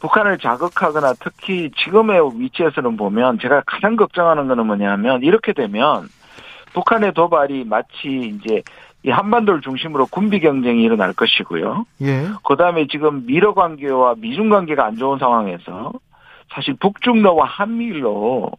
[0.00, 6.08] 북한을 자극하거나 특히 지금의 위치에서는 보면 제가 가장 걱정하는 거는 뭐냐면 이렇게 되면
[6.74, 8.62] 북한의 도발이 마치 이제
[9.04, 11.86] 이 한반도를 중심으로 군비 경쟁이 일어날 것이고요.
[12.02, 12.28] 예.
[12.44, 15.92] 그다음에 지금 미러 관계와 미중 관계가 안 좋은 상황에서
[16.54, 18.52] 사실 북중러와 한미일로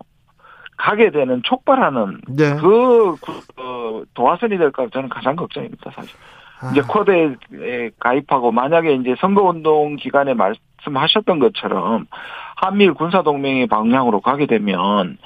[0.78, 2.56] 가게 되는 촉발하는 네.
[2.56, 3.16] 그,
[3.56, 6.14] 그 도화선이 될까 저는 가장 걱정입니다, 사실.
[6.62, 6.72] 아.
[6.72, 12.08] 이제 코드에 가입하고 만약에 이제 선거운동 기간에 말씀하셨던 것처럼
[12.56, 15.18] 한미일 군사동맹의 방향으로 가게 되면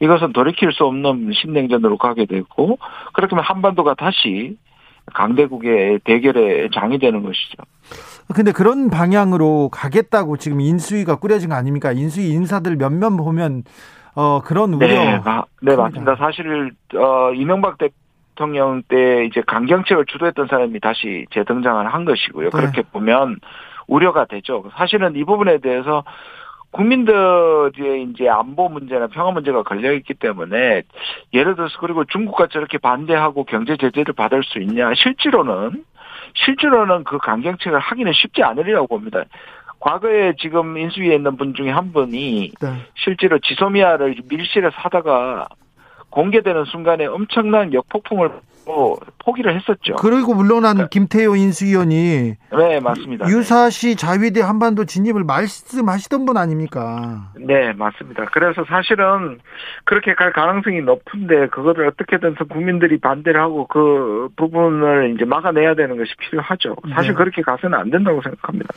[0.00, 2.78] 이것은 돌이킬 수 없는 신냉전으로 가게 되고
[3.12, 4.56] 그렇게 하면 한반도가 다시
[5.14, 7.62] 강대국의 대결의 장이 되는 것이죠.
[8.34, 11.92] 근데 그런 방향으로 가겠다고 지금 인수위가 꾸려진 거 아닙니까?
[11.92, 13.62] 인수위 인사들 몇몇 보면
[14.14, 14.86] 어 그런 우려.
[14.86, 16.16] 네, 아, 네 맞습니다.
[16.16, 22.50] 사실 어 이명박 대통령 때 이제 강경책을 주도했던 사람이 다시 재등장을 한 것이고요.
[22.50, 22.50] 네.
[22.50, 23.38] 그렇게 보면
[23.86, 24.64] 우려가 되죠.
[24.76, 26.02] 사실은 이 부분에 대해서
[26.76, 30.82] 국민들의 이제 안보 문제나 평화 문제가 걸려 있기 때문에
[31.32, 35.84] 예를 들어서 그리고 중국과 저렇게 반대하고 경제 제재를 받을 수 있냐 실제로는
[36.34, 39.24] 실제로는 그 강경책을 하기는 쉽지 않으리라고 봅니다.
[39.80, 42.68] 과거에 지금 인수위에 있는 분 중에 한 분이 네.
[42.94, 45.48] 실제로 지소미아를 밀실에 사다가
[46.10, 48.30] 공개되는 순간에 엄청난 역폭풍을
[49.24, 49.96] 포기를 했었죠.
[49.96, 50.88] 그리고 물러난 그러니까.
[50.88, 53.28] 김태효 인수위원이 네 맞습니다.
[53.28, 57.32] 유사시 자위대 한반도 진입을 말씀하시던 분 아닙니까?
[57.38, 58.24] 네 맞습니다.
[58.32, 59.38] 그래서 사실은
[59.84, 66.12] 그렇게 갈 가능성이 높은데 그거를 어떻게든 국민들이 반대를 하고 그 부분을 이제 막아내야 되는 것이
[66.18, 66.76] 필요하죠.
[66.94, 67.16] 사실 네.
[67.16, 68.68] 그렇게 가서는 안 된다고 생각합니다.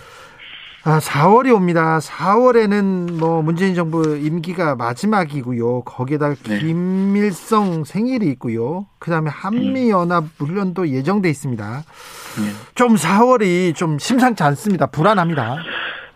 [0.85, 1.99] 아, 4월이 옵니다.
[1.99, 5.81] 4월에는 뭐 문재인 정부 임기가 마지막이고요.
[5.81, 6.59] 거기에다 네.
[6.59, 8.85] 김일성 생일이 있고요.
[8.99, 11.65] 그다음에 한미 연합 훈련도 예정돼 있습니다.
[11.65, 12.73] 네.
[12.75, 14.85] 좀 4월이 좀 심상치 않습니다.
[14.85, 15.57] 불안합니다.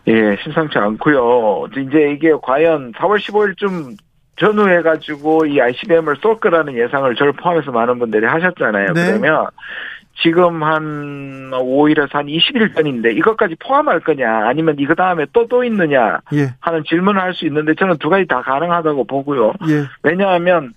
[0.06, 1.66] 예, 심상치 않고요.
[1.72, 3.96] 이제 이게 과연 4월 15일쯤
[4.36, 8.92] 전후해 가지고 이 ICBM을 쏠 거라는 예상을 저를 포함해서 많은 분들이 하셨잖아요.
[8.92, 9.06] 네.
[9.06, 9.46] 그러면
[10.22, 16.54] 지금 한 5일에서 한 20일 전인데 이것까지 포함할 거냐 아니면 이거 다음에 또또 있느냐 예.
[16.60, 19.54] 하는 질문을 할 수 있는데 저는 두 가지 다 가능하다고 보고요.
[19.68, 19.84] 예.
[20.02, 20.72] 왜냐하면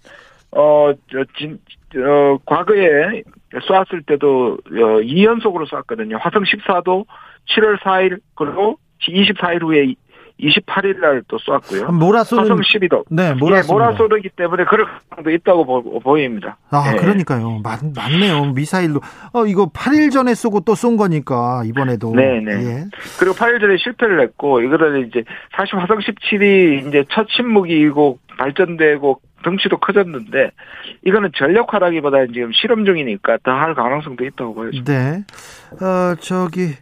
[0.52, 1.60] 어 저 진,
[1.96, 3.22] 어, 과거에
[3.62, 6.18] 쏘았을 때도 2연속으로 어, 쐈거든요.
[6.18, 7.06] 화성 14도
[7.50, 9.94] 7월 4일 그리고 24일 후에
[10.40, 11.92] 28일 날 또 쏘았고요.
[11.92, 13.04] 모라쏘는 화성 12도.
[13.10, 13.68] 네, 모라쏘.
[13.68, 16.98] 예, 모라쏘르기 때문에 그럴 가능성도 있다고 보, 입니다 아, 네.
[16.98, 17.60] 그러니까요.
[17.64, 18.54] 맞, 맞네요.
[18.54, 19.02] 미사일로.
[19.34, 22.14] 어, 이거 8일 전에 쏘고 또 쏜 거니까 이번에도.
[22.16, 22.52] 네, 네.
[22.54, 22.84] 예.
[23.20, 25.24] 그리고 8일 전에 실패를 했고 이거를 이제
[25.56, 30.52] 사실 화성 17이 이제 첫 침묵이고 발전되고 덩치도 커졌는데
[31.06, 34.94] 이거는 전력화라기보다 지금 실험 중이니까 더 할 가능성도 있다고 보여집니다.
[34.94, 35.24] 네.
[35.84, 36.74] 어, 저기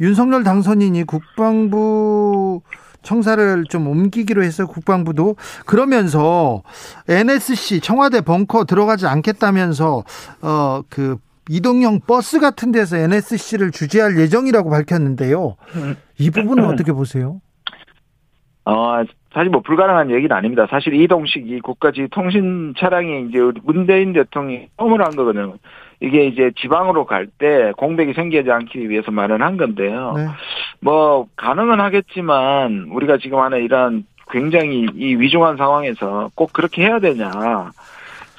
[0.00, 2.60] 윤석열 당선인이 국방부
[3.02, 6.62] 청사를 좀 옮기기로 해서 국방부도 그러면서
[7.08, 10.04] NSC 청와대 벙커 들어가지 않겠다면서
[10.42, 11.16] 어그
[11.48, 15.56] 이동형 버스 같은 데서 NSC를 주재할 예정이라고 밝혔는데요.
[16.18, 17.40] 이 부분은 어떻게 보세요?
[18.64, 20.66] 어, 사실 뭐 불가능한 얘기는 아닙니다.
[20.68, 25.54] 사실 이동식 이 국가지 통신 차량이 이제 문재인 대통령이 처음으로 한 거거든요.
[26.00, 30.14] 이게 이제 지방으로 갈 때 공백이 생기지 않기 위해서 마련한 건데요.
[30.16, 30.26] 네.
[30.80, 37.30] 뭐 가능은 하겠지만 우리가 지금 하는 이런 굉장히 이 위중한 상황에서 꼭 그렇게 해야 되냐.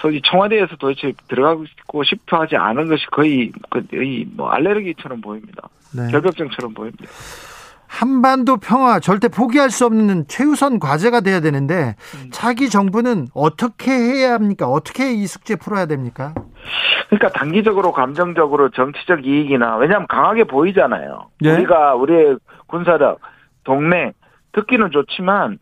[0.01, 1.65] 그래서 청와대에서 도대체 들어가고
[2.03, 5.67] 싶어 하지 않은 것이 거의 거의 뭐 알레르기처럼 보입니다.
[5.93, 6.09] 네.
[6.11, 7.05] 결벽증처럼 보입니다.
[7.89, 12.29] 한반도 평화 절대 포기할 수 없는 최우선 과제가 돼야 되는데 음.
[12.31, 14.67] 차기 정부는 어떻게 해야 합니까?
[14.67, 16.35] 어떻게 이 숙제 풀어야 됩니까?
[17.09, 21.29] 그러니까 단기적으로 감정적으로 정치적 이익이나 왜냐하면 강하게 보이잖아요.
[21.41, 21.51] 네?
[21.51, 23.19] 우리가 우리의 군사력
[23.63, 24.13] 동맹
[24.51, 25.57] 듣기는 좋지만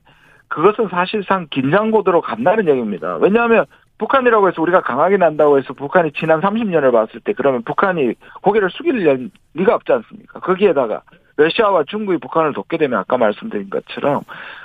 [0.49, 3.15] 그것은 사실상 긴장 고도로 간다는 얘기입니다.
[3.15, 3.65] 왜냐하면
[3.99, 9.31] 북한이라고 해서 우리가 강하게 난다고 해서 북한이 지난 30년을 봤을 때 그러면 북한이 고개를 숙일
[9.53, 10.41] 리가 없지 않습니까?
[10.41, 11.01] 거기에다가
[11.37, 14.21] 러시아와 중국이 북한을 돕게 되면 아까 말씀드린 것처럼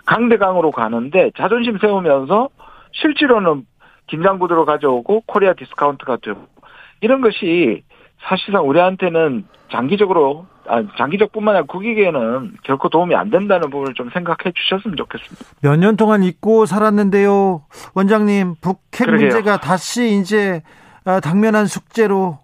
[0.07, 2.49] 강대강으로 가는데 자존심 세우면서
[2.93, 3.67] 실제로는
[4.07, 6.41] 긴장 구도로 가져오고 Korea discount가 되고
[7.01, 7.83] 이런 것이
[8.29, 14.97] 사실상 우리한테는 장기적으로 아, 장기적뿐만 아니라 국익에는 결코 도움이 안 된다는 부분을 좀 생각해 주셨으면
[14.97, 15.45] 좋겠습니다.
[15.61, 19.29] 몇 년 동안 잊고 살았는데요, 원장님 북핵 그러게요.
[19.29, 20.63] 문제가 다시 이제
[21.05, 22.39] 아, 당면한 숙제로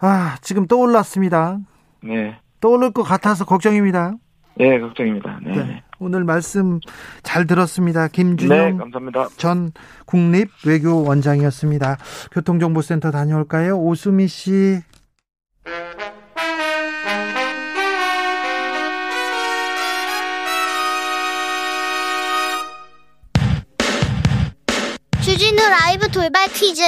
[0.00, 1.58] 아 지금 떠올랐습니다.
[2.02, 2.36] 네.
[2.66, 4.14] 떠오를 것 같아서 걱정입니다.
[4.58, 5.38] 네, 걱정입니다.
[5.44, 5.52] 네.
[5.52, 5.82] 네.
[6.00, 6.80] 오늘 말씀
[7.22, 8.08] 잘 들었습니다.
[8.08, 9.28] 김준영 네, 감사합니다.
[9.36, 9.70] 전
[10.04, 11.96] 국립 외교원장이었습니다.
[12.32, 13.78] 교통정보센터 다녀올까요?
[13.78, 14.80] 오수미 씨.
[25.22, 26.82] 주진우 라이브 돌발 퀴즈.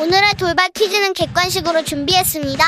[0.00, 2.64] 오늘의 돌발 퀴즈는 객관식으로 준비했습니다.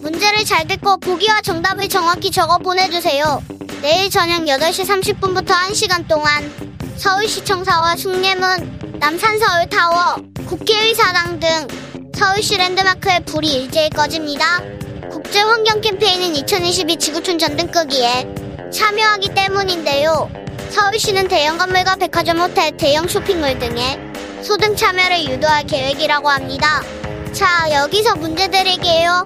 [0.00, 3.42] 문제를 잘 듣고 보기와 정답을 정확히 적어 보내주세요.
[3.82, 6.52] 내일 저녁 8시 30분부터 1시간 동안
[6.96, 11.48] 서울시청사와 숭례문, 남산서울타워, 국회의사당 등
[12.14, 14.60] 서울시 랜드마크의 불이 일제히 꺼집니다.
[15.10, 18.26] 국제환경 캠페인은 2022 지구촌 전등 끄기에
[18.72, 20.30] 참여하기 때문인데요.
[20.70, 23.98] 서울시는 대형 건물과 백화점 호텔, 대형 쇼핑몰 등의
[24.42, 26.82] 소등 참여를 유도할 계획이라고 합니다.
[27.32, 29.22] 자, 여기서 문제 드릴게요.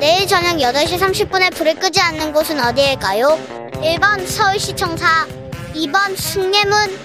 [0.00, 3.38] 내일 저녁 8시 30분에 불을 끄지 않는 곳은 어디일까요?
[3.74, 5.26] 1번 서울시청사,
[5.74, 6.98] 2번 숭례문,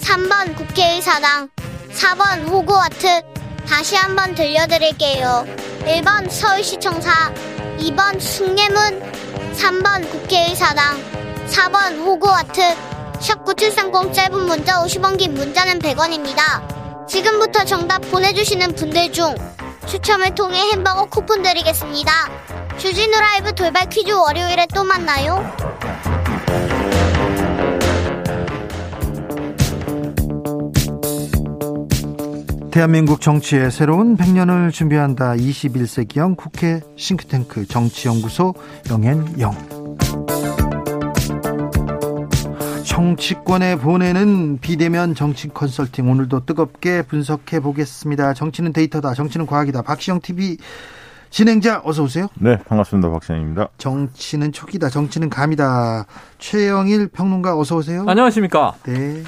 [0.00, 1.48] 3번 국회의사당,
[1.92, 3.22] 4번 호그와트.
[3.66, 5.46] 다시 한번 들려드릴게요.
[5.86, 7.32] 1번 서울시청사,
[7.78, 9.00] 2번 숭례문,
[9.54, 11.02] 3번 국회의사당,
[11.48, 12.60] 4번 호그와트.
[13.20, 17.08] 샵9730 짧은 문자 50원 긴 문자는 100원입니다.
[17.08, 19.34] 지금부터 정답 보내주시는 분들 중
[19.86, 22.12] 추첨을 통해 햄버거 쿠폰 드리겠습니다.
[22.78, 25.44] 주진우 라이브 돌발 퀴즈 월요일에 또 만나요.
[32.70, 35.34] 대한민국 정치의 새로운 100년을 준비한다.
[35.34, 38.54] 21세기형 국회 싱크탱크 정치연구소
[38.90, 39.83] 영앤영.
[42.94, 48.34] 정치권에 보내는 비대면 정치 컨설팅 오늘도 뜨겁게 분석해 보겠습니다.
[48.34, 49.14] 정치는 데이터다.
[49.14, 49.82] 정치는 과학이다.
[49.82, 50.58] 박시영 TV
[51.28, 52.28] 진행자 어서 오세요.
[52.38, 53.10] 네, 반갑습니다.
[53.10, 53.70] 박시영입니다.
[53.78, 54.90] 정치는 촉이다.
[54.90, 56.06] 정치는 감이다.
[56.38, 58.04] 최영일 평론가 어서 오세요.
[58.06, 58.74] 안녕하십니까?
[58.84, 59.24] 네.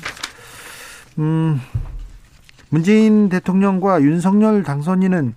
[1.19, 1.61] 음.
[2.69, 5.35] 문재인 대통령과 윤석열 당선인은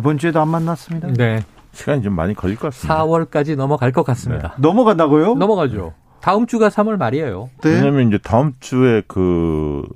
[0.00, 1.12] 이번 주에도 안 만났습니다.
[1.12, 1.44] 네.
[1.70, 3.04] 시간이 좀 많이 걸릴 것 같습니다.
[3.04, 4.48] 4월까지 넘어갈 것 같습니다.
[4.48, 4.54] 네.
[4.58, 5.36] 넘어간다고요?
[5.36, 5.94] 넘어가죠.
[6.22, 7.50] 다음 주가 3월 말이에요.
[7.62, 7.70] 네.
[7.70, 9.86] 왜냐하면 이제 다음 주에 그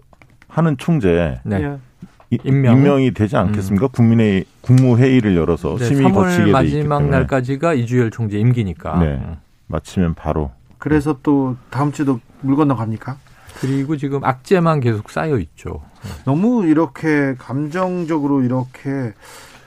[0.49, 1.63] 하는 총재 네.
[1.63, 2.39] 예.
[2.43, 3.01] 임명.
[3.01, 3.87] 이 되지 않겠습니까?
[3.87, 3.89] 음.
[3.93, 8.99] 국민의 국무회의를 열어서 네, 심의 거치게 마지막 날까지가 이주열 총재 임기니까.
[8.99, 9.07] 네.
[9.07, 9.37] 음.
[9.69, 10.51] 마치면 바로.
[10.79, 13.17] 그래서 또 다음 주도 물 건너 갑니까?
[13.61, 15.81] 그리고 지금 악재만 계속 쌓여 있죠.
[16.25, 19.15] 너무 이렇게 감정적으로 이렇게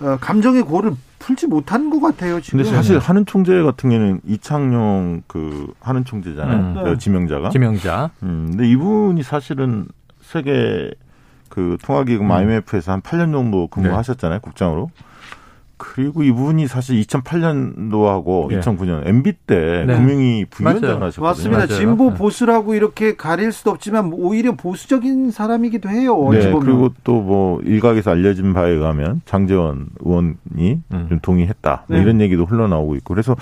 [0.02, 2.42] 어, 감정의 고를 풀지 못한 것 같아요.
[2.42, 2.58] 지금.
[2.60, 6.58] 근데 사실 한은 총재 같은 경우는 이창용 그 한은 총재잖아요.
[6.58, 6.84] 음.
[6.84, 6.98] 네.
[6.98, 7.50] 지명자가.
[7.50, 8.12] 지명자.
[8.24, 9.88] 음, 근데 이분이 사실은
[10.22, 10.92] 세계
[11.50, 12.32] 그 통화기금 음.
[12.32, 14.40] IMF에서 한 8년 정도 근무하셨잖아요.
[14.40, 14.42] 네.
[14.42, 14.90] 국장으로.
[15.80, 18.60] 그리고 이분이 사실 2008년도하고 예.
[18.60, 19.96] 2009년 MB 때 네.
[19.96, 21.24] 금융위 부위원장을 하셨거든요.
[21.26, 21.58] 맞습니다.
[21.66, 21.80] 맞아요.
[21.80, 22.18] 진보 네.
[22.18, 26.30] 보수라고 이렇게 가릴 수도 없지만 오히려 보수적인 사람이기도 해요.
[26.32, 26.52] 네.
[26.60, 31.06] 그리고 또 뭐 일각에서 알려진 바에 의하면 장재원 의원이 음.
[31.10, 31.84] 좀 동의했다.
[31.88, 32.02] 뭐 네.
[32.04, 33.36] 이런 얘기도 흘러나오고 있고 그래서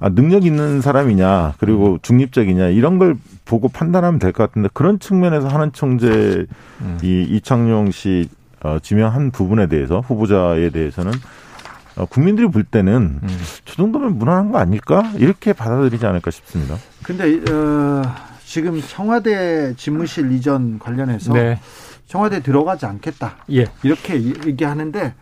[0.00, 1.98] 아, 능력 있는 사람이냐 그리고 음.
[2.02, 6.46] 중립적이냐 이런 걸 보고 판단하면 될 것 같은데 그런 측면에서 하는 총재
[6.80, 6.98] 음.
[7.02, 8.28] 이 이창용 씨
[8.62, 11.16] 어, 지명한 부분에 대해서 후보자에 대해서는 어,
[12.10, 13.28] 국민들이 볼 때는 음.
[13.64, 16.76] 저 정도면 무난한 거 아닐까 이렇게 받아들이지 않을까 싶습니다.
[17.02, 18.02] 근데 어,
[18.44, 21.58] 지금 청와대 집무실 이전 관련해서 네.
[22.06, 23.36] 청와대 들어가지 않겠다.
[23.52, 23.66] 예.
[23.82, 25.14] 이렇게 얘기하는데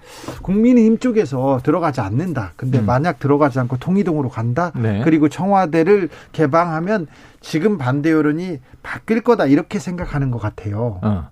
[0.43, 2.53] 국민의힘 쪽에서 들어가지 않는다.
[2.57, 2.87] 근데 음.
[2.87, 4.73] 만약 들어가지 않고 통이동으로 간다.
[4.75, 5.01] 네.
[5.05, 7.07] 그리고 청와대를 개방하면
[7.41, 10.99] 지금 반대 여론이 바뀔 거다 이렇게 생각하는 것 같아요.
[11.03, 11.31] 어.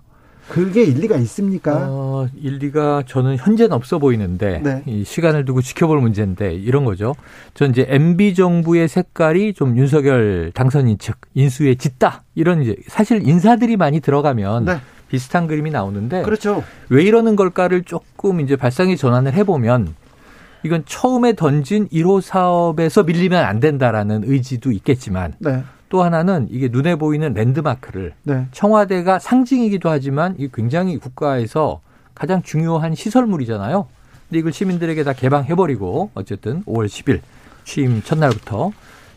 [0.50, 1.86] 그게 일리가 있습니까?
[1.88, 4.82] 어, 일리가 저는 현재는 없어 보이는데 네.
[4.84, 7.14] 이 시간을 두고 지켜볼 문제인데 이런 거죠.
[7.54, 13.76] 전 이제 MB 정부의 색깔이 좀 윤석열 당선인 측 인수에 짙다 이런 이제 사실 인사들이
[13.76, 14.80] 많이 들어가면 네.
[15.08, 16.64] 비슷한 그림이 나오는데 그렇죠.
[16.88, 19.94] 왜 이러는 걸까를 조금 이제 발상의 전환을 해보면
[20.64, 25.62] 이건 처음에 던진 1호 사업에서 밀리면 안 된다라는 의지도 있겠지만 네.
[25.90, 28.46] 또 하나는 이게 눈에 보이는 랜드마크를 네.
[28.53, 31.81] 청와대가 상징이기도 하지만 이 굉장히 국가에서
[32.14, 33.87] 가장 중요한 시설물이잖아요.
[34.29, 37.20] 근데 이걸 시민들에게 다 개방해버리고 어쨌든 5월 10일
[37.64, 38.70] 취임 첫날부터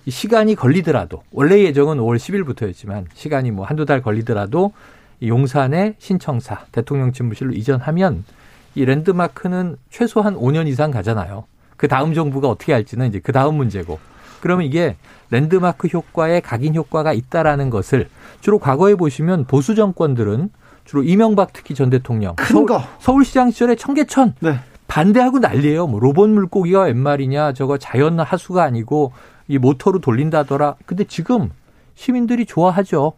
[0.06, 4.74] 이 시간이 걸리더라도 원래 예정은 5월 10일부터였지만 시간이 뭐 한두 달 걸리더라도
[5.20, 8.26] 이 용산의 신청사 대통령 집무실로 이전하면
[8.74, 11.46] 이 랜드마크는 최소한 5년 이상 가잖아요.
[11.78, 14.00] 그 다음 정부가 어떻게 할지는 이제 그 다음 문제고.
[14.44, 14.98] 그러면 이게
[15.32, 18.10] 랜드마크 효과에 각인 효과가 있다라는 것을
[18.42, 20.50] 주로 과거에 보시면 보수 정권들은
[20.84, 22.84] 주로 이명박 특히 전 대통령 큰 거.
[23.00, 24.60] 서울, 시장 시절에 청계천 네.
[24.90, 25.88] 반대하고 난리예요.
[25.88, 29.14] 뭐 로봇 물고기가 웬 말이냐 저거 자연 하수가 아니고
[29.48, 30.76] 이 모터로 돌린다더라.
[30.86, 31.50] 근데 지금
[31.96, 33.14] 시민들이 좋아하죠.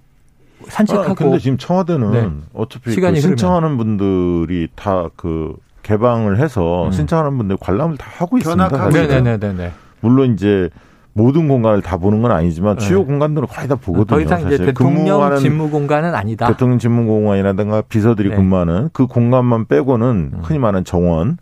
[0.67, 1.09] 산책하고.
[1.09, 2.29] 아, 근데 지금 청와대는 네.
[2.53, 6.91] 어차피 그 신청하는 분들이 다 그 개방을 해서 음.
[6.91, 8.89] 신청하는 분들 관람을 다 하고 있습니다.
[8.89, 9.71] 네네네.
[10.01, 10.69] 물론 이제
[11.15, 13.05] 모든 공간을 다 보는 건 아니지만 주요 네.
[13.05, 14.05] 공간들은 거의 다 보거든요.
[14.05, 14.53] 더 이상 사실.
[14.53, 16.45] 이제 대통령 집무 공간은 아니다.
[16.47, 18.35] 대통령 집무 공간이라든가 비서들이 네.
[18.35, 20.39] 근무하는 그 공간만 빼고는 음.
[20.43, 21.37] 흔히 말하는 정원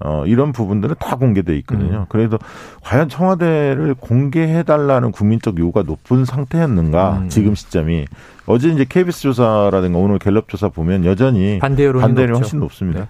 [0.00, 1.98] 어, 이런 부분들은 다 공개돼 있거든요.
[1.98, 2.04] 음.
[2.08, 2.38] 그래도
[2.82, 7.28] 과연 청와대를 공개해달라는 국민적 요구가 높은 상태였는가, 음.
[7.28, 8.06] 지금 시점이.
[8.46, 13.00] 어제 이제 KBS 조사라든가 오늘 갤럽 조사 보면 여전히 반대 여론이, 반대 여론이 훨씬 높습니다.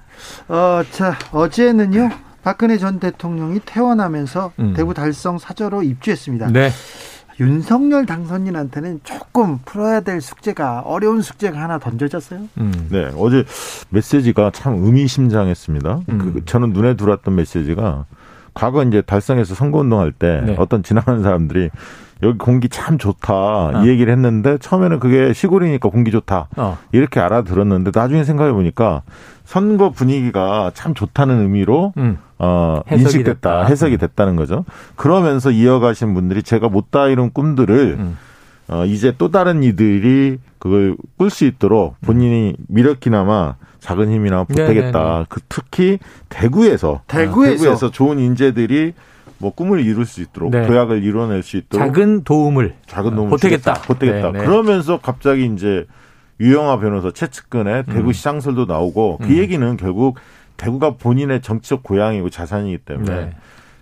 [0.48, 0.54] 네.
[0.54, 2.09] 어, 자, 어제는요,
[2.48, 4.72] 박근혜 전 대통령이 퇴원하면서 음.
[4.72, 6.46] 대구 달성 사저로 입주했습니다.
[6.50, 6.70] 네.
[7.40, 12.40] 윤석열 당선인한테는 조금 풀어야 될 숙제가 어려운 숙제가 하나 던져졌어요.
[12.56, 12.88] 음.
[12.90, 13.44] 네, 어제
[13.90, 16.00] 메시지가 참 의미심장했습니다.
[16.08, 16.18] 음.
[16.18, 18.06] 그, 저는 눈에 들어왔던 메시지가
[18.54, 20.56] 과거 이제 달성에서 선거운동할 때 네.
[20.58, 21.68] 어떤 지나가는 사람들이
[22.22, 23.82] 여기 공기 참 좋다 어.
[23.84, 26.78] 이 얘기를 했는데 처음에는 그게 시골이니까 공기 좋다 어.
[26.92, 29.02] 이렇게 알아들었는데 나중에 생각해 보니까
[29.44, 32.18] 선거 분위기가 참 좋다는 의미로 음.
[32.38, 33.66] 어, 인식됐다 됐다.
[33.66, 33.98] 해석이 음.
[33.98, 34.64] 됐다는 거죠.
[34.96, 38.16] 그러면서 이어가신 분들이 제가 못다 이룬 꿈들을 음.
[38.68, 44.98] 어, 이제 또 다른 이들이 그걸 꿀 수 있도록 본인이 미력이나마 작은 힘이나 보태겠다.
[44.98, 45.24] 네네네.
[45.29, 45.98] 그 특히
[46.29, 47.62] 대구에서 대구에서.
[47.64, 48.92] 대구에서 좋은 인재들이
[49.38, 50.66] 뭐 꿈을 이룰 수 있도록 네.
[50.66, 53.74] 도약을 이뤄낼 수 있도록 작은 도움을 작은 도움을 보태겠다.
[53.74, 54.33] 보태겠다.
[54.33, 54.44] 네네.
[54.44, 55.87] 그러면서 갑자기 이제
[56.40, 58.12] 유영아 변호사 최측근의 대구 음.
[58.12, 59.37] 시장설도 나오고 그 음.
[59.37, 60.18] 얘기는 결국
[60.59, 63.31] 대구가 본인의 정치적 고향이고 자산이기 때문에 네.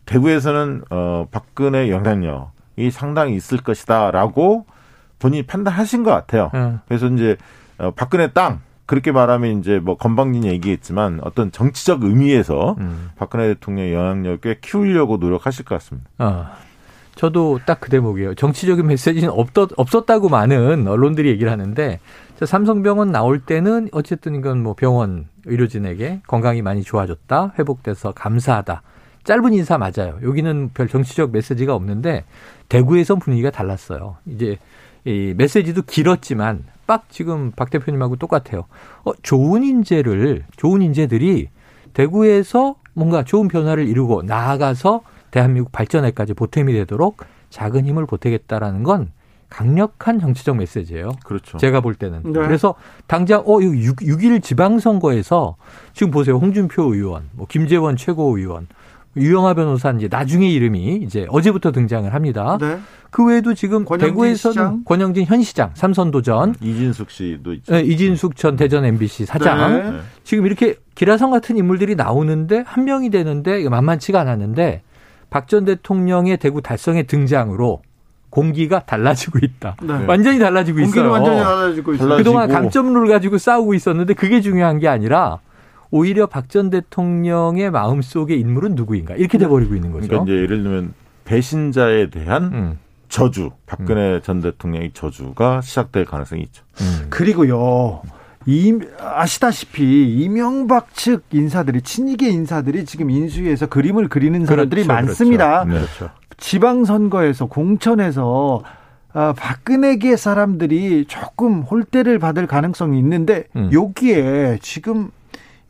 [0.05, 4.67] 대구에서는 어 박근혜 영향력이 상당히 있을 것이다라고
[5.19, 6.53] 본인이 판단하신 것 같아요.
[6.55, 6.79] 음.
[6.87, 7.37] 그래서 이제
[7.79, 13.11] 어 박근혜 땅 그렇게 말하면 이제 뭐 건방진 얘기겠지만 어떤 정치적 의미에서 음.
[13.17, 16.09] 박근혜 대통령의 영향력을 꽤 키우려고 노력하실 것 같습니다.
[16.19, 16.53] 아,
[17.17, 18.35] 저도 딱 그 대목이에요.
[18.35, 21.99] 정치적인 메시지는 없었, 없었다고 많은 언론들이 얘기를 하는데
[22.45, 28.83] 삼성병원 나올 때는 어쨌든 이건 뭐 병원 의료진에게 건강이 많이 좋아졌다, 회복돼서 감사하다.
[29.25, 30.19] 짧은 인사 맞아요.
[30.23, 32.25] 여기는 별 정치적 메시지가 없는데
[32.69, 34.17] 대구에선 분위기가 달랐어요.
[34.27, 34.59] 이제
[35.05, 38.65] 이 메시지도 길었지만 빡 지금 박 대표님하고 똑같아요.
[39.05, 41.49] 어, 좋은 인재를 좋은 인재들이
[41.93, 47.19] 대구에서 뭔가 좋은 변화를 이루고 나아가서 대한민국 발전에까지 보탬이 되도록
[47.51, 49.11] 작은 힘을 보태겠다라는 건
[49.49, 51.13] 강력한 정치적 메시지예요.
[51.25, 51.59] 그렇죠.
[51.59, 52.23] 제가 볼 때는.
[52.25, 52.33] 네.
[52.33, 52.75] 그래서
[53.07, 55.57] 당장 어 6, 6일 지방선거에서
[55.93, 56.37] 지금 보세요.
[56.37, 58.67] 홍준표 의원, 뭐 김재원 최고의원
[59.17, 62.59] 유영하 변호사 이제 나중에 이름이 이제 어제부터 등장을 합니다.
[62.61, 62.79] 네.
[63.11, 64.85] 그 외에도 지금 대구에서는 시장?
[64.85, 67.73] 권영진 현 시장 삼선 도전 이진숙 씨도 있죠.
[67.73, 70.01] 네, 이진숙 전 대전 MBC 사장 네.
[70.23, 74.83] 지금 이렇게 기라성 같은 인물들이 나오는데 한 명이 되는데 만만치가 않았는데
[75.31, 77.81] 박 전 대통령의 대구 달성의 등장으로
[78.37, 79.77] 공기가 달라지고 있다.
[79.83, 80.05] 네.
[80.07, 81.11] 완전히 달라지고 공기는 있어요.
[81.11, 82.17] 완전히 달라지고 있어요.
[82.19, 85.39] 그동안 감점룰 가지고 싸우고 있었는데 그게 중요한 게 아니라
[85.91, 90.07] 오히려 박 전 대통령의 마음속의 인물은 누구인가 이렇게 돼버리고 있는 거죠.
[90.07, 90.93] 그러니까 이제 예를 들면
[91.25, 92.79] 배신자에 대한 음.
[93.09, 94.21] 저주, 박근혜 음.
[94.23, 96.63] 전 대통령의 저주가 시작될 가능성이 있죠.
[96.83, 97.07] 음.
[97.09, 98.03] 그리고요.
[98.45, 105.65] 이, 아시다시피 이명박 측 인사들이 친이계 인사들이 지금 인수위에서 그림을 그리는 사람들이 그렇죠, 많습니다.
[105.65, 106.05] 그렇죠.
[106.05, 106.26] 네.
[106.37, 108.63] 지방선거에서 공천에서
[109.15, 113.71] 어, 박근혜계 사람들이 조금 홀대를 받을 가능성이 있는데 음.
[113.73, 115.11] 여기에 지금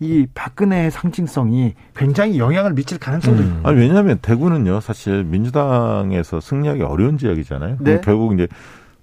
[0.01, 3.61] 이 박근혜의 상징성이 굉장히 영향을 미칠 가능성도 음.
[3.63, 7.79] 아니, 왜냐하면 대구는요 사실 민주당에서 승리하기 어려운 지역이잖아요.
[7.81, 8.01] 네.
[8.03, 8.49] 결국 이제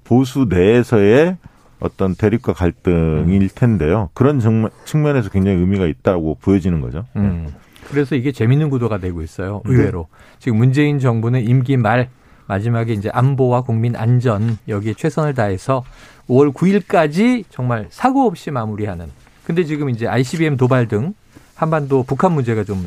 [0.04, 1.38] 보수 내에서의
[1.80, 3.48] 어떤 대립과 갈등일 음.
[3.56, 4.10] 텐데요.
[4.14, 4.40] 그런
[4.86, 7.06] 측면에서 굉장히 의미가 있다고 보여지는 거죠.
[7.16, 7.48] 음.
[7.90, 9.62] 그래서 이게 재밌는 구도가 되고 있어요.
[9.66, 9.74] 네.
[9.74, 10.18] 의외로 네.
[10.40, 12.10] 지금 문재인 정부는 임기 말
[12.48, 15.84] 마지막에 이제 안보와 국민 안전 여기에 최선을 다해서
[16.28, 19.08] 5월 9일까지 정말 사고 없이 마무리하는
[19.46, 21.14] 근데 지금 이제 ICBM 도발 등
[21.56, 22.86] 한반도 북한 문제가 좀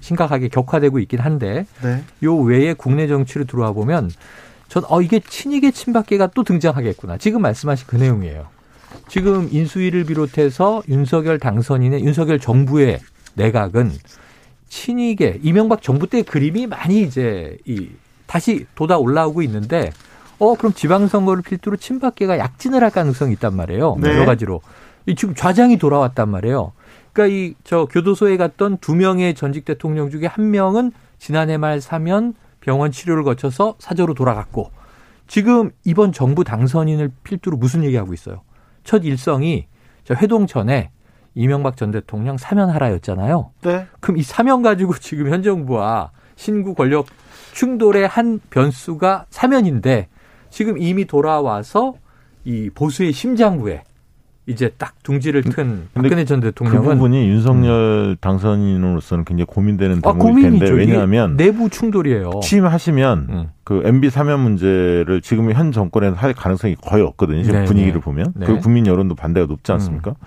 [0.00, 2.02] 심각하게 격화되고 있긴 한데 네.
[2.22, 4.10] 요 외에 국내 정치로 들어와 보면
[4.68, 7.18] 전 어 이게 친이계 친박계가 또 등장하겠구나.
[7.18, 8.46] 지금 말씀하신 그 내용이에요.
[9.08, 12.98] 지금 인수위를 비롯해서 윤석열 당선인의 윤석열 정부의
[13.34, 13.92] 내각은
[14.68, 17.90] 친이계 이명박 정부 때 그림이 많이 이제 이
[18.26, 19.92] 다시 돋아 올라오고 있는데
[20.38, 23.96] 어 그럼 지방선거를 필두로 친박계가 약진을 할 가능성이 있단 말이에요.
[24.00, 24.10] 네.
[24.10, 24.60] 여러 가지로
[25.06, 26.72] 이 지금 좌장이 돌아왔단 말이에요.
[27.12, 32.34] 그러니까 이 저 교도소에 갔던 두 명의 전직 대통령 중에 한 명은 지난해 말 사면
[32.60, 34.70] 병원 치료를 거쳐서 사저로 돌아갔고
[35.28, 38.42] 지금 이번 정부 당선인을 필두로 무슨 얘기하고 있어요?
[38.82, 39.66] 첫 일성이
[40.04, 40.90] 저 회동 전에
[41.34, 43.50] 이명박 전 대통령 사면하라였잖아요.
[43.62, 43.86] 네.
[44.00, 47.06] 그럼 이 사면 가지고 지금 현 정부와 신구 권력
[47.52, 50.08] 충돌의 한 변수가 사면인데
[50.50, 51.94] 지금 이미 돌아와서
[52.44, 53.82] 이 보수의 심장부에
[54.46, 58.16] 이제 딱 둥지를 튼 박근혜 전 대통령은 그 부분이 윤석열 음.
[58.20, 62.40] 당선인으로서는 굉장히 고민되는 아, 대목일 아, 텐데 왜냐하면 내부 충돌이에요.
[62.42, 63.48] 취임하시면 음.
[63.64, 67.42] 그 MB 사면 문제를 지금 현 정권에서 할 가능성이 거의 없거든요.
[67.42, 68.00] 지금 네, 분위기를 네.
[68.00, 68.46] 보면 네.
[68.46, 70.10] 그 국민 여론도 반대가 높지 않습니까?
[70.10, 70.26] 음.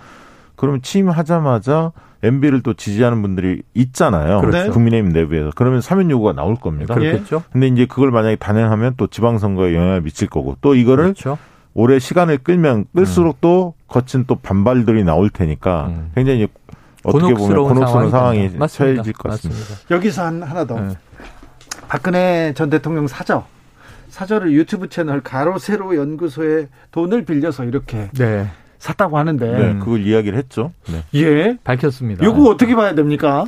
[0.58, 1.92] 그러면 취임하자마자
[2.22, 4.40] MB를 또 지지하는 분들이 있잖아요.
[4.40, 4.72] 그렇죠.
[4.72, 5.50] 국민의힘 내부에서.
[5.54, 6.94] 그러면 사면 요구가 나올 겁니다.
[6.94, 7.44] 그렇겠죠.
[7.52, 11.38] 근데 이제 그걸 만약에 단행하면 또 지방선거에 영향을 미칠 거고 또 이거를 그렇죠.
[11.74, 13.38] 오래 시간을 끌면 끌수록 음.
[13.40, 16.10] 또 거친 또 반발들이 나올 테니까 음.
[16.16, 16.48] 굉장히
[17.04, 19.60] 어떻게 보면 곤혹스러운 상황이 처해질 것 같습니다.
[19.60, 19.94] 맞습니다.
[19.94, 20.80] 여기서 한, 하나 더.
[20.80, 20.96] 네.
[21.86, 23.44] 박근혜 전 대통령 사저.
[24.08, 28.50] 사저를 유튜브 채널 가로 세로 연구소에 돈을 빌려서 이렇게 네.
[28.78, 30.72] 샀다고 하는데 네, 그걸 이야기를 했죠.
[30.88, 31.02] 네.
[31.14, 32.24] 예, 밝혔습니다.
[32.24, 33.46] 이거 어떻게 봐야 됩니까?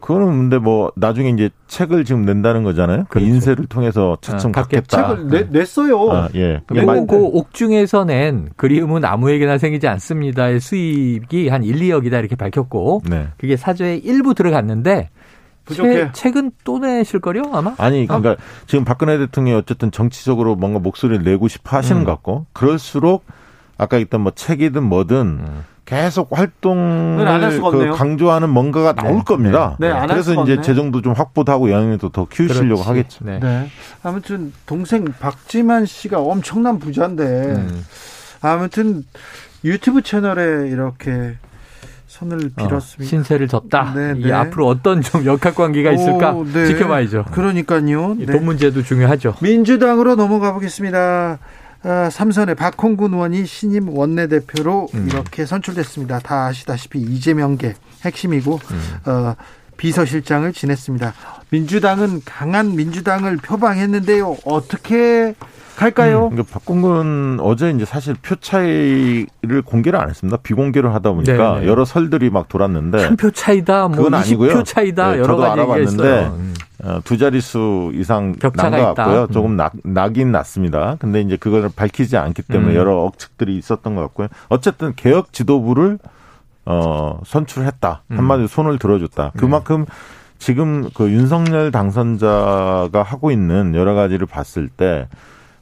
[0.00, 3.04] 그거는 근데 뭐 나중에 이제 책을 지금 낸다는 거잖아요.
[3.08, 3.26] 그 그렇죠.
[3.26, 5.16] 인쇄를 통해서 차츰 아, 갖겠다.
[5.16, 6.10] 책을 내, 냈어요.
[6.12, 6.60] 아, 예.
[6.66, 13.28] 그리고 그 옥중에서 낸 그리움은 아무에게나 생기지 않습니다의 수입이 한 1, 2억이다 이렇게 밝혔고 네.
[13.36, 15.10] 그게 사저에 일부 들어갔는데
[15.64, 16.10] 부족해.
[16.12, 17.74] 책, 은또 내실 거요 아마?
[17.78, 18.36] 아니 그러니까 아.
[18.68, 22.04] 지금 박근혜 대통령이 어쨌든 정치적으로 뭔가 목소리를 내고 싶어 하시는 음.
[22.04, 23.24] 것 같고 그럴수록
[23.78, 25.64] 아까 있던 뭐 책이든 뭐든 음.
[25.86, 27.24] 계속 활동을
[27.70, 29.02] 그 강조하는 뭔가가 네.
[29.02, 29.76] 나올 겁니다.
[29.78, 29.92] 네.
[29.92, 30.06] 네.
[30.08, 32.88] 그래서 이제 재정도 좀 확보도 하고 영향도 더 키우시려고 그렇지.
[32.88, 33.24] 하겠죠.
[33.24, 33.38] 네.
[33.38, 33.70] 네.
[34.02, 37.84] 아무튼 동생 박지만 씨가 엄청난 부자인데 음.
[38.42, 39.04] 아무튼
[39.64, 41.36] 유튜브 채널에 이렇게
[42.08, 43.04] 손을 어, 빌었습니다.
[43.04, 43.92] 어, 신세를 졌다.
[43.94, 44.32] 네, 네.
[44.32, 46.66] 앞으로 어떤 좀 역학 관계가 있을까 오, 네.
[46.66, 47.26] 지켜봐야죠.
[47.30, 48.16] 그러니까요.
[48.26, 49.34] 돈 문제도 중요하죠.
[49.40, 51.38] 민주당으로 넘어가 보겠습니다.
[51.84, 55.08] 어, 삼선의 박홍근 의원이 신임 원내대표로 음.
[55.08, 56.20] 이렇게 선출됐습니다.
[56.20, 57.74] 다 아시다시피 이재명계
[58.04, 59.10] 핵심이고 음.
[59.10, 59.36] 어,
[59.76, 61.14] 비서실장을 지냈습니다.
[61.50, 64.36] 민주당은 강한 민주당을 표방했는데요.
[64.44, 65.34] 어떻게
[65.76, 66.30] 갈까요?
[66.32, 70.38] 음, 그러니까 어제 이제 사실 표 차이를 공개를 안 했습니다.
[70.42, 71.60] 비공개를 하다 보니까 네네.
[71.60, 71.66] 네.
[71.66, 74.62] 여러 설들이 막 돌았는데 한 표 차이다, 뭐 그건 아니고요.
[74.64, 76.54] 차이다 네, 여러 가지 알아봤는데 음.
[76.82, 79.22] 어, 두 자릿수 이상 난것 같고요.
[79.24, 79.32] 음.
[79.32, 80.96] 조금 나, 나긴 났습니다.
[80.98, 82.76] 근데 이제 그걸 밝히지 않기 때문에 음.
[82.76, 84.28] 여러 억측들이 있었던 것 같고요.
[84.48, 85.98] 어쨌든 개혁 지도부를
[86.66, 88.02] 어, 선출했다.
[88.10, 88.18] 음.
[88.18, 89.30] 한마디로 손을 들어줬다.
[89.34, 89.38] 네.
[89.38, 89.86] 그만큼
[90.38, 95.08] 지금 그 윤석열 당선자가 하고 있는 여러 가지를 봤을 때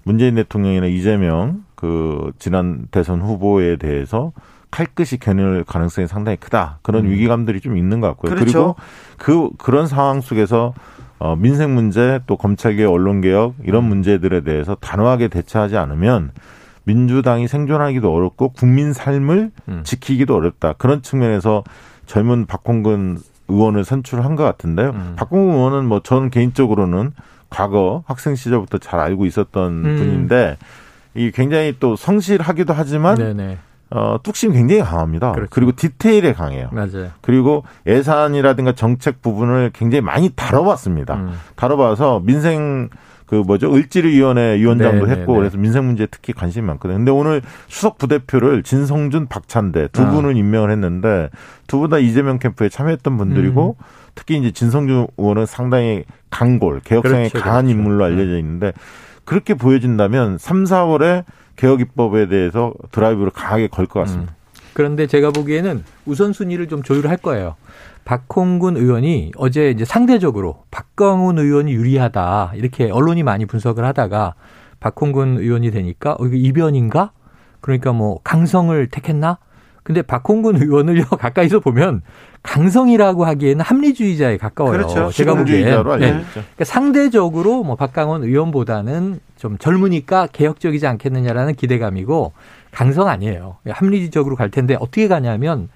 [0.02, 4.32] 문재인 대통령이나 이재명 그 지난 대선 후보에 대해서
[4.70, 6.78] 칼끝이 겨눌 가능성이 상당히 크다.
[6.82, 7.10] 그런 음.
[7.10, 8.34] 위기감들이 좀 있는 것 같고요.
[8.34, 8.74] 그렇죠.
[9.18, 10.74] 그리고 그 그런 상황 속에서
[11.20, 13.88] 어, 민생 문제 또 검찰 개혁, 언론 개혁 이런 음.
[13.90, 16.32] 문제들에 대해서 단호하게 대처하지 않으면
[16.84, 19.80] 민주당이 생존하기도 어렵고 국민 삶을 음.
[19.84, 20.74] 지키기도 어렵다.
[20.74, 21.64] 그런 측면에서
[22.06, 23.18] 젊은 박홍근
[23.48, 24.90] 의원을 선출한 것 같은데요.
[24.90, 25.14] 음.
[25.16, 27.12] 박홍근 의원은 뭐 저는 개인적으로는
[27.50, 29.96] 과거 학생 시절부터 잘 알고 있었던 음.
[29.96, 30.56] 분인데
[31.14, 33.58] 이 굉장히 또 성실하기도 하지만 네네.
[33.90, 35.32] 어, 뚝심 굉장히 강합니다.
[35.32, 35.50] 그렇죠.
[35.50, 36.68] 그리고 디테일에 강해요.
[36.72, 37.10] 맞아요.
[37.20, 41.14] 그리고 예산이라든가 정책 부분을 굉장히 많이 다뤄봤습니다.
[41.14, 41.38] 음.
[41.54, 42.88] 다뤄봐서 민생
[43.26, 45.20] 그 뭐죠 을지리위원회 위원장도 네네네.
[45.20, 46.98] 했고 그래서 민생 문제에 특히 관심이 많거든요.
[46.98, 50.10] 근데 오늘 수석 부대표를 진성준, 박찬대 두 아.
[50.10, 51.30] 분을 임명을 했는데
[51.66, 53.84] 두 분 다 이재명 캠프에 참여했던 분들이고 음.
[54.14, 57.78] 특히 이제 진성준 의원은 상당히 강골 개혁성에 그렇죠, 강한 그렇죠.
[57.78, 58.38] 인물로 알려져 네.
[58.40, 58.72] 있는데
[59.24, 61.24] 그렇게 보여진다면 3, 4월에
[61.56, 64.32] 개혁 입법에 대해서 드라이브를 강하게 걸 것 같습니다.
[64.32, 64.44] 음.
[64.74, 67.54] 그런데 제가 보기에는 우선순위를 좀 조율할 거예요.
[68.04, 74.34] 박홍근 의원이 어제 이제 상대적으로 박광훈 의원이 유리하다 이렇게 언론이 많이 분석을 하다가
[74.80, 77.12] 박홍근 의원이 되니까 어, 이거 이변인가?
[77.60, 79.38] 그러니까 뭐 강성을 택했나?
[79.82, 82.02] 근데 박홍근 의원을 가까이서 보면
[82.42, 84.72] 강성이라고 하기에는 합리주의자에 가까워요.
[84.72, 85.10] 그렇죠.
[85.10, 85.82] 제가 보기에 네.
[85.82, 92.32] 그러니까 상대적으로 뭐 박강원 의원보다는 좀 젊으니까 개혁적이지 않겠느냐라는 기대감이고
[92.70, 93.56] 강성 아니에요.
[93.68, 95.68] 합리적으로 갈 텐데 어떻게 가냐면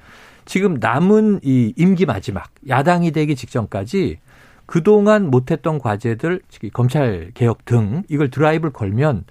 [0.49, 4.19] 지금 남은 이 임기 마지막 야당이 되기 직전까지
[4.65, 6.41] 그동안 못했던 과제들,
[6.73, 9.25] 검찰 개혁 등 이걸 드라이브를 걸면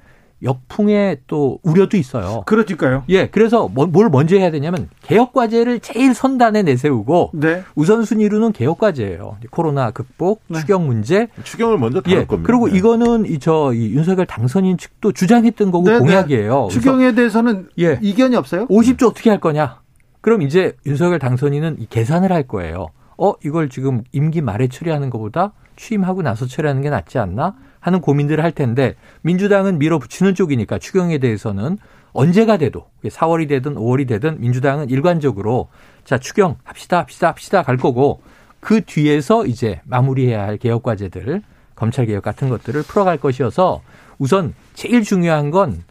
[0.43, 2.43] 역풍의 또 우려도 있어요.
[2.45, 3.03] 그러니까요.
[3.09, 7.63] 예, 그래서 뭐, 뭘 먼저 해야 되냐면 개혁 과제를 제일 선단에 내세우고 네.
[7.74, 9.38] 우선순위로는 개혁 과제예요.
[9.49, 10.59] 코로나 극복, 네.
[10.59, 11.30] 추경 문제.
[11.43, 12.45] 추경을 먼저 다룰 예, 겁니다.
[12.45, 12.78] 그리고 네.
[12.78, 15.99] 이거는 이저 이 윤석열 당선인 측도 주장했던 거고 네, 네.
[15.99, 16.68] 공약이에요.
[16.70, 18.68] 추경에 대해서는 예, 이견이 없어요?
[18.68, 19.80] 50조 어떻게 할 거냐?
[20.28, 22.88] 그럼 이제 윤석열 당선인은 이 계산을 할 거예요.
[23.17, 27.55] 어, 이걸 지금 임기 말에 처리하는 것보다 취임하고 나서 처리하는 게 낫지 않나?
[27.80, 31.78] 하는 고민들을 할 텐데 민주당은 밀어붙이는 쪽이니까 추경에 대해서는
[32.11, 35.69] 언제가 돼도 4월이 되든 5월이 되든 민주당은 일관적으로
[36.03, 38.19] 자 추경 합시다 합시다 합시다 갈 거고
[38.59, 41.41] 그 뒤에서 이제 마무리해야 할 개혁 과제들
[41.73, 43.82] 검찰 개혁 같은 것들을 풀어갈 것이어서
[44.17, 45.86] 우선 제일 중요한 건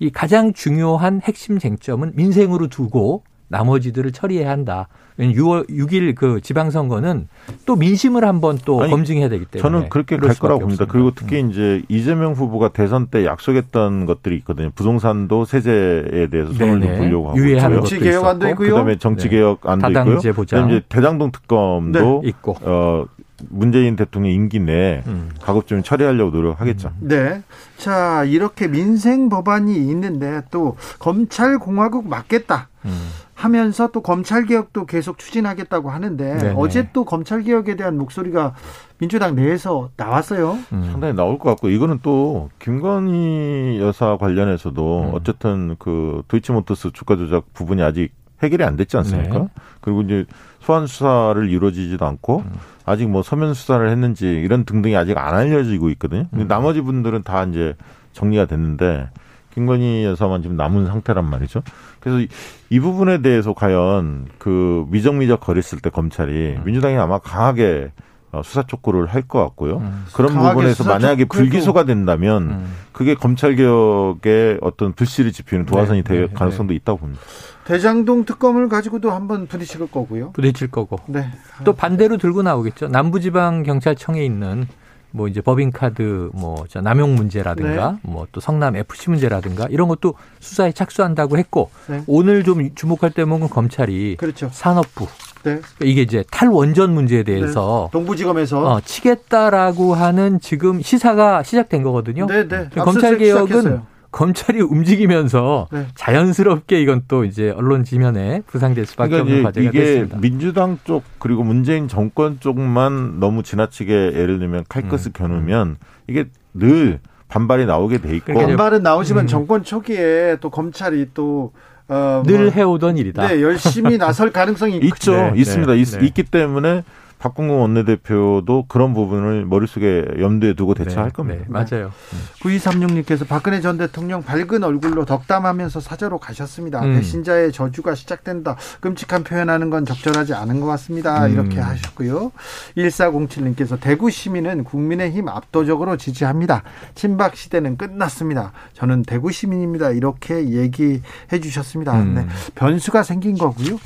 [0.00, 4.88] 이 가장 중요한 핵심 쟁점은 민생으로 두고 나머지들을 처리해야 한다.
[5.18, 7.28] 6월 6일 그 지방선거는
[7.66, 10.84] 또 민심을 한번 또 아니, 검증해야 되기 때문에 저는 그렇게 갈 거라고 봅니다.
[10.84, 10.86] 없습니다.
[10.86, 11.50] 그리고 특히 음.
[11.50, 14.70] 이제 이재명 후보가 대선 때 약속했던 것들이 있거든요.
[14.74, 18.70] 부동산도 세제에 대해서 손을 좀 보려고 하고 유예하는 정치 개혁 안도 있고요.
[18.70, 19.92] 그다음에 정치 개혁안도 네.
[20.00, 20.18] 있고요.
[20.32, 22.28] 그다음에 이제 대장동 특검도 네.
[22.28, 23.04] 있고 어
[23.48, 25.30] 문재인 대통령 임기 내에 음.
[25.40, 26.92] 가급적 처리하려고 노력하겠죠.
[27.00, 27.42] 네.
[27.76, 32.68] 자, 이렇게 민생 법안이 있는데 또 검찰 공화국 맞겠다.
[32.84, 33.10] 음.
[33.40, 36.54] 하면서 또 검찰 개혁도 계속 추진하겠다고 하는데 네네.
[36.58, 38.54] 어제 또 검찰 개혁에 대한 목소리가
[38.98, 40.58] 민주당 내에서 나왔어요.
[40.74, 40.88] 음.
[40.90, 45.10] 상당히 나올 것 같고 이거는 또 김건희 여사 관련해서도 음.
[45.14, 48.12] 어쨌든 그 도이치모터스 주가 조작 부분이 아직
[48.42, 49.38] 해결이 안 됐지 않습니까?
[49.38, 49.48] 네.
[49.80, 50.26] 그리고 이제
[50.60, 52.52] 소환 수사를 이루어지지도 않고 음.
[52.84, 56.26] 아직 뭐 서면 수사를 했는지 이런 등등이 아직 안 알려지고 있거든요.
[56.28, 56.48] 근데 음.
[56.48, 57.74] 나머지 분들은 다 이제
[58.12, 59.08] 정리가 됐는데
[59.54, 61.62] 김건희 여사만 지금 남은 상태란 말이죠.
[62.00, 62.28] 그래서 이,
[62.70, 66.62] 이 부분에 대해서 과연 그 미적미적 거렸을 때 검찰이 음.
[66.64, 67.92] 민주당이 아마 강하게
[68.32, 69.78] 어, 수사 촉구를 할 것 같고요.
[69.78, 70.04] 음.
[70.14, 72.72] 그런 부분에서 만약에 불기소가 된다면 음.
[72.92, 76.76] 그게 검찰 개혁의 어떤 불씨를 지피는 도화선이 네, 될 네, 가능성도 네.
[76.76, 77.20] 있다고 봅니다.
[77.64, 80.30] 대장동 특검을 가지고도 한번 부딪힐 거고요.
[80.32, 80.98] 부딪힐 거고.
[81.06, 81.26] 네.
[81.64, 82.88] 또 반대로 들고 나오겠죠.
[82.88, 84.66] 남부지방 경찰청에 있는
[85.12, 87.98] 뭐 이제 법인카드 뭐 남용 문제라든가 네.
[88.02, 92.02] 뭐또 성남 FC 문제라든가 이런 것도 수사에 착수한다고 했고 네.
[92.06, 94.48] 오늘 좀 주목할 대목은 검찰이 그렇죠.
[94.52, 95.06] 산업부
[95.42, 95.60] 네.
[95.60, 97.98] 그러니까 이게 이제 탈원전 문제에 대해서 네.
[97.98, 102.26] 동부지검에서 어, 치겠다라고 하는 지금 시사가 시작된 거거든요.
[102.26, 102.68] 네, 네.
[102.76, 103.82] 검찰 개혁은.
[104.12, 105.86] 검찰이 움직이면서 네.
[105.94, 110.18] 자연스럽게 이건 또 이제 언론 지면에 부상될 수밖에 그러니까 없는 과제가 이게 됐습니다.
[110.18, 115.12] 민주당 쪽 그리고 문재인 정권 쪽만 너무 지나치게 예를 들면 칼끝을 음.
[115.12, 115.76] 겨누면
[116.08, 116.98] 이게 늘
[117.28, 119.26] 반발이 나오게 돼 있고 반발은 나오지만 음.
[119.28, 121.52] 정권 초기에 또 검찰이 또
[121.86, 123.26] 어, 늘 뭐, 해오던 일이다.
[123.26, 125.12] 네, 열심히 나설 가능성이 있죠.
[125.12, 125.72] 네, 있습니다.
[125.72, 126.06] 네, 있, 네.
[126.06, 126.84] 있기 때문에
[127.20, 131.44] 박근홍 원내대표도 그런 부분을 머릿속에 염두에 두고 대처할 네, 겁니다.
[131.46, 131.92] 네, 맞아요.
[132.40, 136.82] 9236님께서 박근혜 전 대통령 밝은 얼굴로 덕담하면서 사저로 가셨습니다.
[136.82, 136.94] 음.
[136.94, 138.56] 배신자의 저주가 시작된다.
[138.80, 141.26] 끔찍한 표현하는 건 적절하지 않은 것 같습니다.
[141.26, 141.32] 음.
[141.32, 142.32] 이렇게 하셨고요.
[142.78, 146.62] 1407님께서 대구 시민은 국민의힘 압도적으로 지지합니다.
[146.94, 148.52] 친박 시대는 끝났습니다.
[148.72, 149.90] 저는 대구 시민입니다.
[149.90, 152.00] 이렇게 얘기해 주셨습니다.
[152.00, 152.14] 음.
[152.14, 152.26] 네.
[152.54, 153.78] 변수가 생긴 거고요.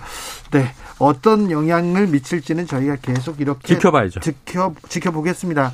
[0.52, 0.68] 네.
[1.00, 4.20] 어떤 영향을 미칠지는 저희가 계속 이렇게 지켜봐야죠.
[4.20, 5.72] 지켜 지켜보겠습니다.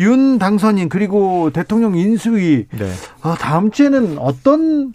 [0.00, 2.90] 윤 당선인 그리고 대통령 인수위 네.
[3.22, 4.92] 아, 다음 주에는 어떤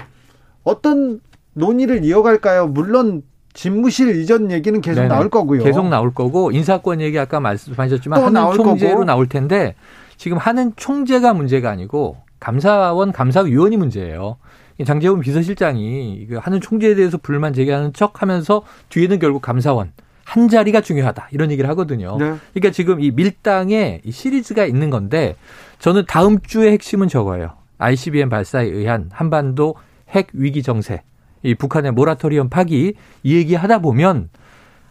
[0.64, 1.20] 어떤
[1.54, 2.68] 논의를 이어갈까요?
[2.68, 3.24] 물론
[3.54, 5.08] 집무실 이전 얘기는 계속 네네.
[5.08, 5.64] 나올 거고요.
[5.64, 9.04] 계속 나올 거고 인사권 얘기 아까 말씀하셨지만 하는 나올 총재로 거고.
[9.06, 9.76] 나올 텐데
[10.18, 14.38] 지금 하는 총재가 문제가 아니고 감사원 감사위원이 문제예요.
[14.86, 19.92] 장재훈 비서실장이 하는 총재에 대해서 불만 제기하는 척 하면서 뒤에는 결국 감사원
[20.28, 22.18] 한 자리가 중요하다 이런 얘기를 하거든요.
[22.20, 22.36] 네.
[22.54, 25.38] 그러니까 지금 이 밀당에 이 시리즈가 있는 건데
[25.80, 27.52] 저는 다음 주의 핵심은 저거예요.
[27.78, 29.76] ICBM 발사에 의한 한반도
[30.10, 31.02] 핵 위기 정세,
[31.44, 34.28] 이 북한의 모라토리엄 파기 이 얘기 하다 보면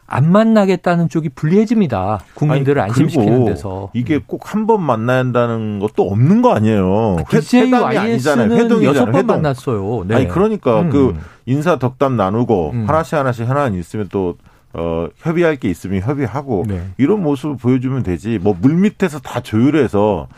[0.06, 2.20] 안 만나겠다는 쪽이 불리해집니다.
[2.34, 3.90] 국민들을 아니, 안심시키는 데서.
[3.92, 7.16] 이게 꼭 한 번 만나야 한다는 것도 없는 거 아니에요.
[7.30, 8.52] 회담이 아니잖아요.
[8.54, 8.88] 회동이잖아요.
[8.88, 10.04] 여섯 번 만났어요.
[10.06, 10.14] 네.
[10.14, 10.90] 아니 그러니까 음.
[10.90, 11.14] 그
[11.44, 12.88] 인사 덕담 나누고 음.
[12.88, 14.36] 하나씩 하나씩 하나 있으면 또
[14.78, 16.82] 어, 협의할 게 있으면 협의하고 네.
[16.98, 18.38] 이런 모습을 보여주면 되지.
[18.38, 20.28] 뭐 물밑에서 다 조율해서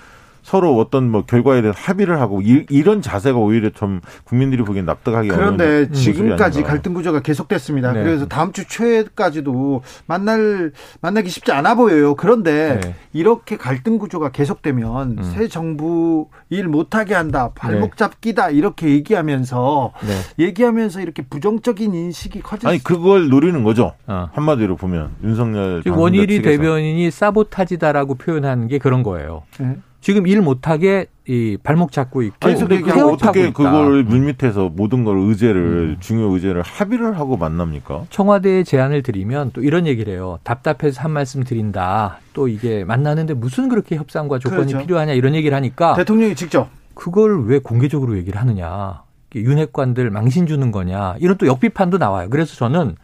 [0.49, 5.31] 서로 어떤 뭐 결과에 대해서 합의를 하고 이, 런 자세가 오히려 좀 국민들이 보기엔 납득하기
[5.31, 7.93] 어려운 그런데 지금까지 갈등 구조가 계속됐습니다.
[7.93, 8.03] 네.
[8.03, 10.73] 그래서 다음 주 초에까지도 만날
[11.03, 12.15] 만나기 쉽지 않아 보여요.
[12.15, 12.95] 그런데 네.
[13.13, 15.23] 이렇게 갈등 구조가 계속되면 음.
[15.23, 17.97] 새 정부 일 못하게 한다, 발목 네.
[17.97, 20.45] 잡기다 이렇게 얘기하면서 네.
[20.47, 22.71] 얘기하면서 이렇게 부정적인 인식이 커져.
[22.71, 23.93] 아니 그걸 노리는 거죠.
[24.07, 24.31] 어.
[24.33, 29.43] 한마디로 보면 윤석열 원일이 대변인이 사보타지다라고 표현한 게 그런 거예요.
[29.59, 29.77] 네.
[30.01, 35.61] 지금 일 못하게 이 발목 잡고 있고 아니, 근데 어떻게 그걸 물밑에서 모든 걸 의제를
[35.61, 35.97] 음.
[36.01, 38.05] 중요 의제를 합의를 하고 만납니까?
[38.11, 40.39] 청와대에 제안을 드리면 또 이런 얘기를 해요.
[40.45, 42.21] 답답해서 한 말씀 드린다.
[42.33, 44.79] 또 이게 만나는데 무슨 그렇게 협상과 조건이 그렇죠.
[44.79, 49.03] 필요하냐 이런 얘기를 하니까 대통령이 직접 그걸 왜 공개적으로 얘기를 하느냐.
[49.35, 51.17] 윤핵관들 망신 주는 거냐.
[51.19, 52.29] 이런 또 역비판도 나와요.
[52.31, 52.97] 그래서 저는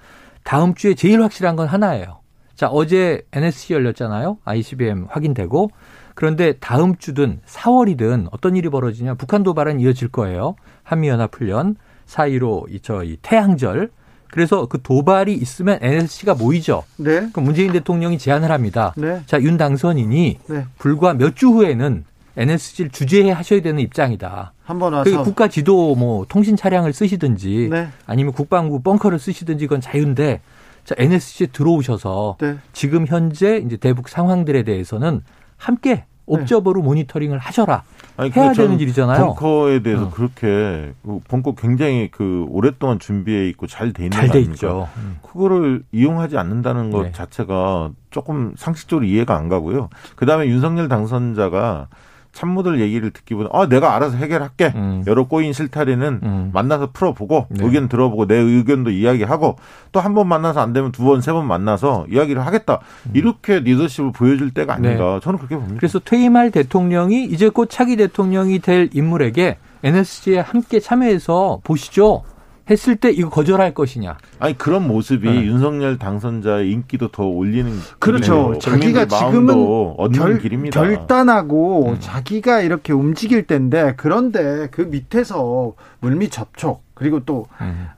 [0.43, 2.21] 다음 주에 제일 확실한 건 하나예요.
[2.57, 4.39] 자, 어제 NSC 열렸잖아요.
[4.45, 5.71] ICBM 확인되고
[6.15, 10.55] 그런데 다음 주든 4월이든 어떤 일이 벌어지냐 북한 도발은 이어질 거예요.
[10.85, 11.77] 한미연합훈련,
[12.07, 13.91] 4.15 이저 태양절.
[14.31, 16.83] 그래서 그 도발이 있으면 NSC가 모이죠.
[16.97, 17.29] 네.
[17.33, 18.93] 그럼 문재인 대통령이 제안을 합니다.
[18.97, 19.21] 네.
[19.27, 20.65] 자, 윤 당선인이 네.
[20.79, 22.05] 불과 몇 주 후에는
[22.37, 24.53] NSC를 주재해 하셔야 되는 입장이다.
[24.65, 27.89] 한번 와서 국가 지도 뭐 통신 차량을 쓰시든지 네.
[28.07, 30.41] 아니면 국방부 벙커를 쓰시든지 그건 자유인데
[30.85, 32.59] 자, NSC에 들어오셔서 네.
[32.73, 35.23] 지금 현재 이제 대북 상황들에 대해서는
[35.57, 36.87] 함께 옵저버로 네.
[36.87, 37.83] 모니터링을 하셔라.
[38.17, 39.27] 아니, 해야 되는 일이잖아요.
[39.35, 40.11] 벙커에 대해서 어.
[40.11, 44.89] 그렇게 그 벙커 굉장히 그 오랫동안 준비해 있고 잘 돼 있는 잘돼 있죠.
[44.97, 45.19] 음.
[45.23, 47.13] 그거를 이용하지 않는다는 것 네.
[47.13, 49.89] 자체가 조금 상식적으로 이해가 안 가고요.
[50.17, 51.89] 그다음에 윤석열 당선자가
[52.35, 55.05] 참모들 얘기를 듣기보다 아 내가 알아서 해결할게 음.
[55.07, 56.51] 여러 꼬인 실타리는 음.
[56.53, 57.65] 만나서 풀어보고 네.
[57.65, 59.57] 의견 들어보고 내 의견도 이야기하고
[59.93, 63.11] 또 한 번 만나서 안 되면 두 번 세 번 만나서 이야기를 하겠다 음.
[63.15, 65.21] 이렇게 리더십을 보여줄 때가 아닌가 네.
[65.23, 65.77] 저는 그렇게 봅니다.
[65.79, 72.25] 그래서 퇴임할 대통령이 이제 곧 차기 대통령이 될 인물에게 NSC에 함께 참여해서 보시죠.
[72.71, 74.17] 했을 때 이거 거절할 것이냐.
[74.39, 75.45] 아니 그런 모습이 네.
[75.45, 78.59] 윤석열 당선자의 인기도 더 올리는 그렇죠.
[78.59, 79.55] 자기가 지금은
[79.99, 80.81] 얻는 길입니다.
[80.81, 81.97] 결단하고 음.
[82.01, 87.47] 자기가 이렇게 움직일 때인데 그런데 그 밑에서 물밑 접촉 그리고 또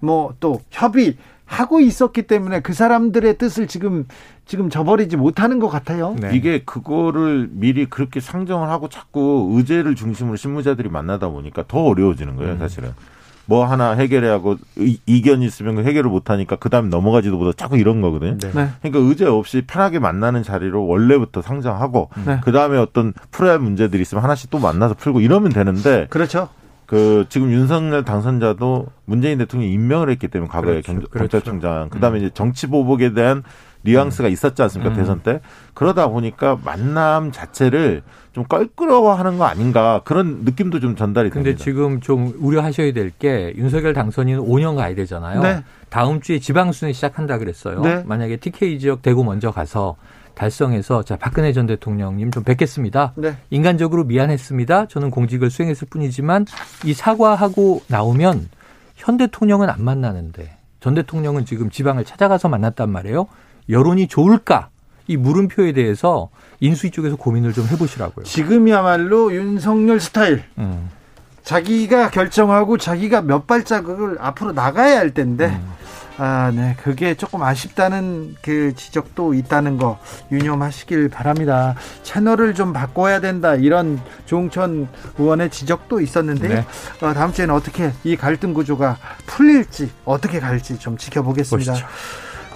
[0.00, 0.58] 뭐또 음.
[0.70, 4.04] 협의 하고 있었기 때문에 그 사람들의 뜻을 지금
[4.46, 6.16] 지금 저버리지 못하는 것 같아요.
[6.20, 6.30] 네.
[6.34, 12.54] 이게 그거를 미리 그렇게 상정을 하고 자꾸 의제를 중심으로 신무자들이 만나다 보니까 더 어려워지는 거예요,
[12.54, 12.58] 음.
[12.58, 12.92] 사실은.
[13.46, 14.56] 뭐 하나 해결해 하고
[15.06, 18.36] 이견이 있으면 그 해결을 못 하니까 그다음에 넘어가지도 못하고 자꾸 이런 거거든요.
[18.38, 18.50] 네.
[18.52, 18.68] 네.
[18.82, 22.40] 그러니까 의제 없이 편하게 만나는 자리로 원래부터 상정하고 네.
[22.42, 26.48] 그다음에 어떤 풀어야 할 문제들이 있으면 하나씩 또 만나서 풀고 이러면 되는데 그렇죠.
[26.86, 31.08] 그 지금 윤석열 당선자도 문재인 대통령이 임명을 했기 때문에 과거에 그렇죠.
[31.08, 31.90] 경찰청장 그렇죠.
[31.90, 32.24] 그다음에 음.
[32.24, 33.42] 이제 정치 보복에 대한
[33.86, 34.96] 뉘앙스가 있었지 않습니까 음.
[34.96, 35.40] 대선 때
[35.74, 41.50] 그러다 보니까 만남 자체를 좀 껄끄러워하는 거 아닌가 그런 느낌도 좀 전달이 됩니다.
[41.50, 45.40] 근데 지금 좀 우려하셔야 될 게 윤석열 당선인은 5년 가야 되잖아요.
[45.42, 45.64] 네.
[45.88, 47.80] 다음 주에 지방순회 시작한다 그랬어요.
[47.80, 48.02] 네.
[48.04, 49.96] 만약에 TK 지역 대구 먼저 가서
[50.34, 53.12] 달성해서 자 박근혜 전 대통령님 좀 뵙겠습니다.
[53.16, 53.36] 네.
[53.48, 54.88] 인간적으로 미안했습니다.
[54.88, 56.44] 저는 공직을 수행했을 뿐이지만
[56.84, 58.50] 이 사과하고 나오면
[58.96, 63.26] 현 대통령은 안 만나는데 전 대통령은 지금 지방을 찾아가서 만났단 말이에요.
[63.68, 64.68] 여론이 좋을까?
[65.08, 68.24] 이 물음표에 대해서 인수위 쪽에서 고민을 좀 해보시라고요.
[68.24, 70.42] 지금이야말로 윤석열 스타일.
[70.58, 70.90] 음.
[71.44, 75.72] 자기가 결정하고 자기가 몇 발자국을 앞으로 나가야 할 텐데 음.
[76.18, 76.74] 아, 네.
[76.82, 79.98] 그게 조금 아쉽다는 그 지적도 있다는 거
[80.32, 81.74] 유념하시길 바랍니다.
[82.02, 83.54] 채널을 좀 바꿔야 된다.
[83.54, 84.88] 이런 조홍천
[85.18, 86.66] 의원의 지적도 있었는데 네.
[87.02, 88.96] 어, 다음 주에는 어떻게 이 갈등 구조가
[89.26, 91.72] 풀릴지 어떻게 갈지 좀 지켜보겠습니다.
[91.72, 91.86] 보시죠.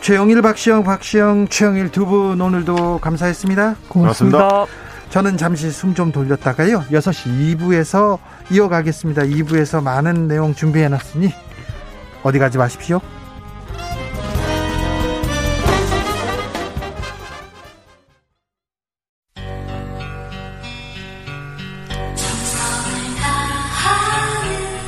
[0.01, 3.76] 최영일, 박시영, 박시영, 최영일 두 분 오늘도 감사했습니다.
[3.88, 4.38] 고맙습니다.
[4.38, 4.66] 고맙습니다.
[5.11, 6.84] 저는 잠시 숨 좀 돌렸다가요.
[6.90, 8.18] 6시 2부에서
[8.51, 9.22] 이어가겠습니다.
[9.22, 11.32] 2부에서 많은 내용 준비해 놨으니
[12.22, 13.01] 어디 가지 마십시오.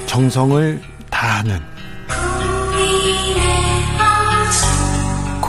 [0.06, 1.71] 정성을 다하는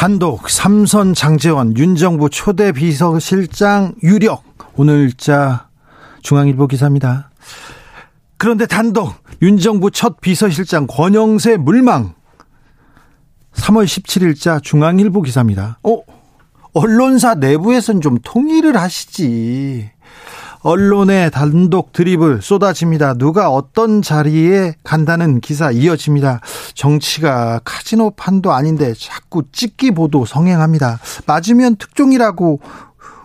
[0.00, 4.42] 단독 삼선 장재원 윤정부 초대 비서실장 유력
[4.76, 5.68] 오늘자
[6.22, 7.30] 중앙일보 기사입니다.
[8.38, 12.14] 그런데 단독 윤정부 첫 비서실장 권영세 물망
[13.52, 15.78] 3월 17일자 중앙일보 기사입니다.
[15.82, 15.98] 어?
[16.72, 19.90] 언론사 내부에선 좀 통일을 하시지.
[20.62, 23.14] 언론의 단독 드립을 쏟아집니다.
[23.14, 26.40] 누가 어떤 자리에 간다는 기사 이어집니다.
[26.74, 30.98] 정치가 카지노 판도 아닌데 자꾸 찍기 보도 성행합니다.
[31.26, 32.60] 맞으면 특종이라고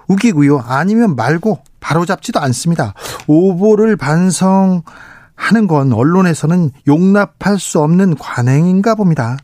[0.07, 0.63] 우기고요.
[0.65, 2.93] 아니면 말고 바로 잡지도 않습니다.
[3.27, 9.38] 오보를 반성하는 건 언론에서는 용납할 수 없는 관행인가 봅니다.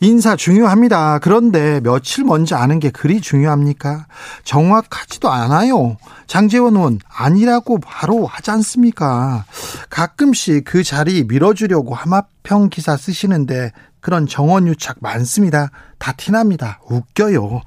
[0.00, 1.18] 인사 중요합니다.
[1.18, 4.06] 그런데 며칠 먼저 아는 게 그리 중요합니까?
[4.44, 5.96] 정확하지도 않아요.
[6.26, 9.44] 장재원 의원 아니라고 바로 하지 않습니까?
[9.90, 15.70] 가끔씩 그 자리 밀어주려고 하마평 기사 쓰시는데 그런 정원 유착 많습니다.
[15.98, 16.80] 다 티납니다.
[16.88, 17.62] 웃겨요.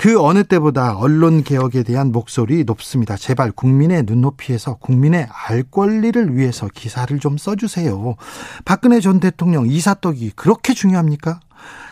[0.00, 3.18] 그 어느 때보다 언론 개혁에 대한 목소리 높습니다.
[3.18, 8.16] 제발 국민의 눈높이에서 국민의 알 권리를 위해서 기사를 좀 써주세요.
[8.64, 11.40] 박근혜 전 대통령 이사떡이 그렇게 중요합니까?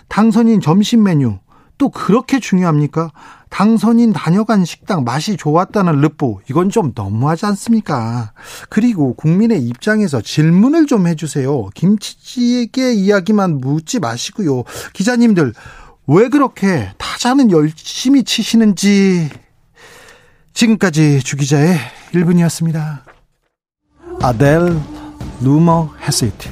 [0.09, 1.37] 당선인 점심 메뉴
[1.77, 3.13] 또 그렇게 중요합니까?
[3.51, 8.33] 당선인 다녀간 식당 맛이 좋았다는 르포 이건 좀 너무하지 않습니까?
[8.71, 11.67] 그리고 국민의 입장에서 질문을 좀 해주세요.
[11.75, 14.65] 김치찌개 이야기만 묻지 마시고요.
[14.95, 15.53] 기자님들
[16.11, 19.29] 왜 그렇게 타자는 열심히 치시는지
[20.55, 21.77] 지금까지 주기자의
[22.13, 23.01] 1분이었습니다.
[24.23, 24.75] 아델
[25.43, 26.49] 루머 헤시트.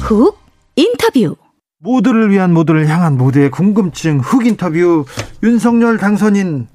[0.00, 0.38] 훅
[0.76, 1.36] 인터뷰.
[1.80, 5.04] 모두를 위한 모두를 향한 모두의 궁금증 훅 인터뷰.
[5.42, 6.66] 윤석열 당선인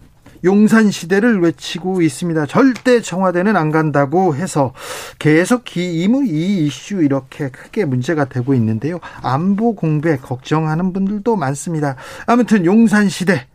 [0.43, 2.45] 용산 시대를 외치고 있습니다.
[2.45, 4.73] 절대 청와대는 안 간다고 해서
[5.17, 8.99] 계속 기이무 이 이슈 이렇게 크게 문제가 되고 있는데요.
[9.21, 11.95] 안보 공백 걱정하는 분들도 많습니다.
[12.25, 13.47] 아무튼 용산 시대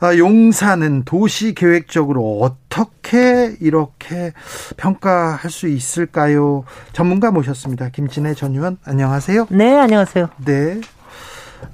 [0.00, 4.32] 아, 용산은 도시 계획적으로 어떻게 이렇게
[4.76, 6.64] 평가할 수 있을까요?
[6.92, 7.88] 전문가 모셨습니다.
[7.88, 9.48] 김진애 전 의원 안녕하세요.
[9.50, 10.28] 네, 안녕하세요.
[10.44, 10.80] 네.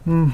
[0.07, 0.33] 음.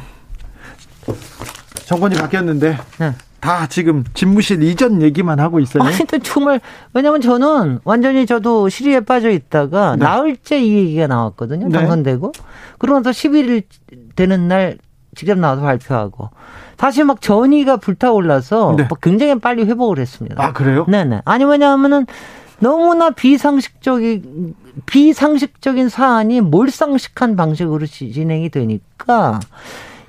[1.86, 3.14] 정권이 바뀌었는데 네.
[3.41, 5.82] 다 지금 집무실 이전 얘기만 하고 있어요.
[5.82, 6.61] 아니, 또 정말,
[6.93, 10.05] 왜냐면 저는 완전히 저도 시리에 빠져 있다가 네.
[10.05, 11.68] 나흘째 이 얘기가 나왔거든요.
[11.68, 11.78] 네.
[11.78, 12.32] 당선되고.
[12.78, 13.64] 그러고 나서 11일
[14.14, 14.78] 되는 날
[15.14, 16.30] 직접 나와서 발표하고.
[16.76, 18.88] 다시 막 전이가 불타올라서 네.
[19.03, 20.43] 굉장히 빨리 회복을 했습니다.
[20.43, 20.86] 아, 그래요?
[20.88, 21.22] 네네.
[21.24, 22.07] 아니, 왜냐하면은
[22.59, 29.41] 너무나 비상식적인, 비상식적인 사안이 몰상식한 방식으로 진행이 되니까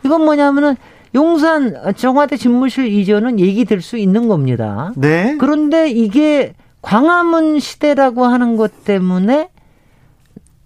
[0.04, 0.76] 이건 뭐냐면은
[1.14, 4.92] 용산 청와대 집무실 이전은 얘기될 수 있는 겁니다.
[4.96, 5.36] 네.
[5.40, 9.50] 그런데 이게 광화문 시대라고 하는 것 때문에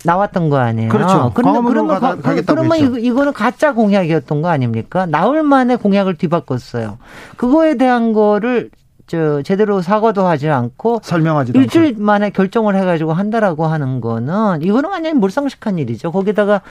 [0.05, 0.89] 나왔던 거 아니에요.
[0.89, 1.31] 그렇죠.
[1.33, 5.07] 그러면 그러면 가, 그러면 이거, 이거는 가짜 공약이었던 거 아닙니까?
[5.07, 6.99] 나흘 만에 공약을 뒤바꿨어요.
[7.37, 8.69] 그거에 대한 거를
[9.07, 12.01] 저 제대로 사과도 하지 않고 설명하지도 일주일 않고.
[12.01, 16.11] 만에 결정을 해가지고 한다라고 하는 거는 이거는 완전히 몰상식한 일이죠.
[16.11, 16.61] 거기다가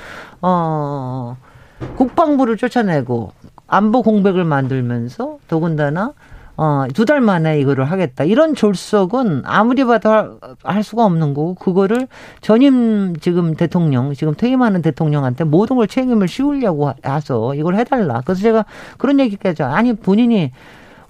[0.40, 1.36] 어
[1.96, 3.32] 국방부를 쫓아내고
[3.66, 6.12] 안보 공백을 만들면서 더군다나
[6.56, 8.22] 어, 두 달 만에 이거를 하겠다.
[8.22, 12.06] 이런 졸속은 아무리 봐도 할 수가 없는 거고, 그거를
[12.40, 18.22] 전임 지금 대통령, 지금 퇴임하는 대통령한테 모든 걸 책임을 씌우려고 해서 이걸 해달라.
[18.24, 18.66] 그래서 제가
[18.98, 20.52] 그런 얘기까지, 아니, 본인이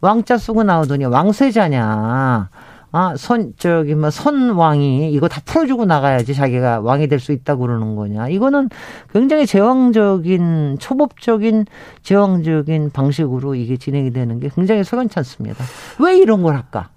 [0.00, 2.48] 왕자 쓰고 나오더니 왕세자냐.
[2.96, 7.96] 아, 선, 저기, 뭐, 선왕이 이거 다 풀어주고 나가야지 자기가 왕이 될 수 있다고 그러는
[7.96, 8.28] 거냐.
[8.28, 8.68] 이거는
[9.12, 11.66] 굉장히 제왕적인, 초법적인,
[12.02, 15.64] 제왕적인 방식으로 이게 진행이 되는 게 굉장히 석연치 않습니다.
[15.98, 16.90] 왜 이런 걸 할까?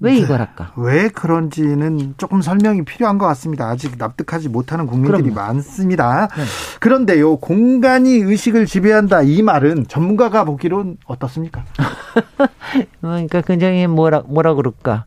[0.00, 0.18] 왜 네.
[0.18, 0.72] 이걸 할까?
[0.76, 3.68] 왜 그런지는 조금 설명이 필요한 것 같습니다.
[3.68, 5.34] 아직 납득하지 못하는 국민들이 그럼요.
[5.34, 6.28] 많습니다.
[6.28, 6.42] 네.
[6.78, 11.64] 그런데요, 공간이 의식을 지배한다 이 말은 전문가가 보기로는 어떻습니까?
[13.00, 15.04] 그러니까 굉장히 뭐라 뭐라 그럴까?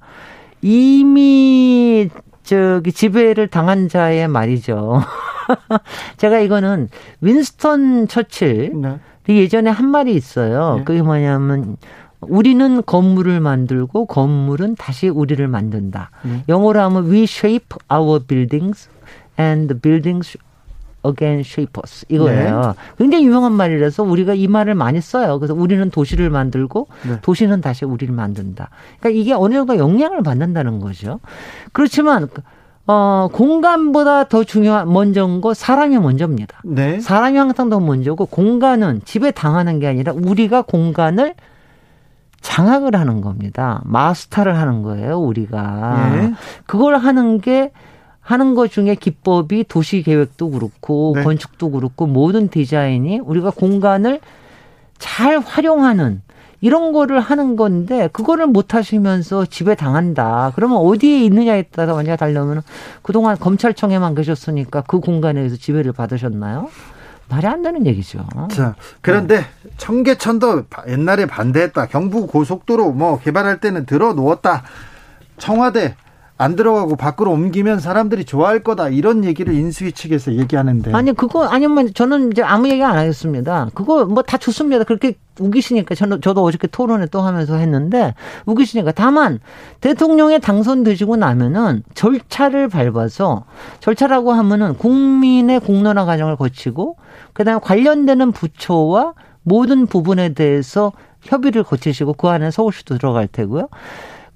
[0.62, 2.10] 이미
[2.44, 5.02] 저기 지배를 당한 자의 말이죠.
[6.18, 6.89] 제가 이거는
[7.22, 9.00] 윈스턴 처칠 네.
[9.30, 10.78] 예전에 한 말이 있어요.
[10.80, 10.84] 네.
[10.84, 11.78] 그게 뭐냐면
[12.22, 16.11] 우리는 건물을 만들고 건물은 다시 우리를 만든다.
[16.26, 16.43] 음.
[16.47, 18.89] 영어로 하면 we shape our buildings
[19.39, 20.38] and the buildings
[21.05, 22.61] again shape us 이거예요.
[22.61, 22.74] 네.
[22.97, 25.39] 굉장히 유명한 말이라서 우리가 이 말을 많이 써요.
[25.39, 27.19] 그래서 우리는 도시를 만들고 네.
[27.22, 28.69] 도시는 다시 우리를 만든다.
[28.99, 31.19] 그러니까 이게 어느 정도 영향을 받는다는 거죠.
[31.74, 32.28] 그렇지만
[32.88, 36.61] 어, 공간보다 더 중요한 먼저인 거 사람이 먼저입니다.
[36.65, 36.99] 네.
[36.99, 41.36] 사람이 항상 더 먼저고 공간은 집에 당하는 게 아니라 우리가 공간을
[42.42, 43.82] 장악을 하는 겁니다.
[43.86, 46.12] 마스터를 하는 거예요, 우리가.
[46.16, 46.34] 예.
[46.66, 47.72] 그걸 하는 게
[48.20, 51.24] 하는 것 중에 기법이 도시 계획도 그렇고 네.
[51.24, 54.20] 건축도 그렇고 모든 디자인이 우리가 공간을
[54.98, 56.22] 잘 활용하는
[56.62, 60.52] 이런 거를 하는 건데 그거를 못 하시면서 집에 당한다.
[60.56, 62.62] 그러면 어디에 있느냐에 따라 완전히 달려면
[63.02, 66.70] 그동안 검찰청에만 계셨으니까 그 공간에서 지배를 받으셨나요?
[67.32, 68.28] 말이 안 되는 얘기죠.
[68.52, 69.46] 자, 그런데 네.
[69.78, 71.88] 청계천도 옛날에 반대했다.
[71.88, 74.64] 경부 고속도로 뭐 개발할 때는 들어 놓았다.
[75.38, 75.96] 청와대
[76.42, 81.94] 안 들어가고 밖으로 옮기면 사람들이 좋아할 거다 이런 얘기를 인수위 측에서 얘기하는데 아니 그거 아니면
[81.94, 83.70] 저는 이제 아무 얘기 안 하겠습니다.
[83.76, 84.84] 그거 뭐 다 좋습니다.
[84.84, 88.16] 그렇게 우기시니까 저는 저도 어저께 토론회 또 하면서 했는데
[88.46, 89.39] 우기시니까 다만
[89.82, 93.46] 대통령에 당선되시고 나면은 절차를 밟아서
[93.80, 96.98] 절차라고 하면은 국민의 공론화 과정을 거치고
[97.34, 99.14] 그다음에 관련되는 부처와
[99.44, 103.70] 모든 부분에 대해서 협의를 거치시고 그 안에 서울시도 들어갈 테고요.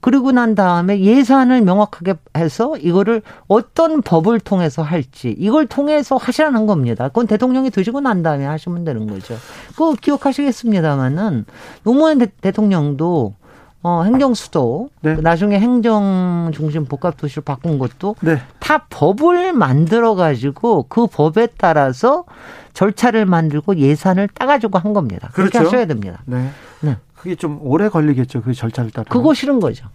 [0.06, 7.08] 그리고 난 다음에 예산을 명확하게 해서 이거를 어떤 법을 통해서 할지 이걸 통해서 하시라는 겁니다.
[7.08, 9.34] 그건 대통령이 되시고 난 다음에 하시면 되는 거죠.
[9.70, 11.46] 그거 기억하시겠습니다만은
[11.82, 13.34] 노무현 대, 통령도
[13.82, 15.16] 어, 행정수도 네.
[15.16, 18.40] 나중에 행정 중심 복합 도시로 바꾼 것도 네.
[18.60, 22.26] 다 법을 만들어 가지고 그 법에 따라서
[22.74, 25.32] 절차를 만들고 예산을 따 가지고 한 겁니다.
[25.34, 25.68] 그렇게 그렇죠?
[25.68, 26.22] 하셔야 됩니다.
[26.26, 26.52] 네.
[26.82, 26.98] 네.
[27.26, 28.44] 그게 좀 오래 걸리겠죠.
[28.44, 29.06] 그 절차를 따라.
[29.10, 29.88] 그거 싫은 거죠.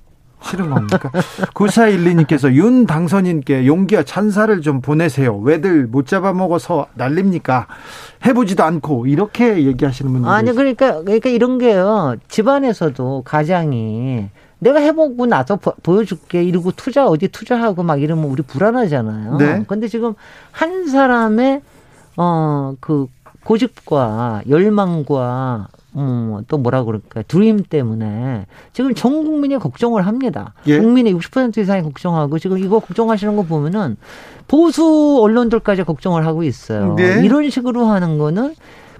[0.43, 0.99] 싫은 겁니까?
[1.55, 5.37] 9412님께서 윤 당선인께 용기와 찬사를 좀 보내세요.
[5.39, 7.69] 왜들 못 잡아먹어서 난립니까?
[8.27, 12.17] 해보지도 않고 이렇게 얘기하시는 분들 아니 그러니까 그러니까 이런 게요.
[12.27, 14.29] 집안에서도 가장이
[14.59, 19.37] 내가 해보고 나서 보 여줄게 이러고 투자 어디 투자하고 막 이러면 우리 불안하잖아요.
[19.37, 19.65] 네.
[19.69, 20.15] 근데 지금
[20.51, 21.63] 한 사람의
[22.17, 23.07] 어그
[23.45, 30.55] 고집과 열망과 음, 또 뭐라 그럴까 드림 때문에 지금 전 국민이 걱정을 합니다.
[30.67, 30.79] 예?
[30.79, 33.97] 국민의 60% 이상이 걱정하고 지금 이거 걱정하시는 거 보면은
[34.47, 36.95] 보수 언론들까지 걱정을 하고 있어요.
[36.95, 37.25] 네?
[37.25, 38.55] 이런 식으로 하는 거는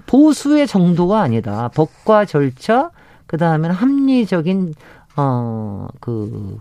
[0.05, 1.69] 보수의 정도가 아니다.
[1.73, 2.91] 법과 절차
[3.27, 4.73] 그 다음에는 합리적인
[5.17, 6.57] 어 그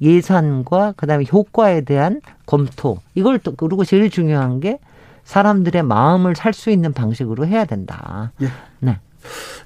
[0.00, 4.78] 예산과 그다음에 효과에 대한 검토 이걸 또 그리고 제일 중요한 게
[5.24, 8.32] 사람들의 마음을 살 수 있는 방식으로 해야 된다.
[8.42, 8.48] 예.
[8.80, 8.98] 네.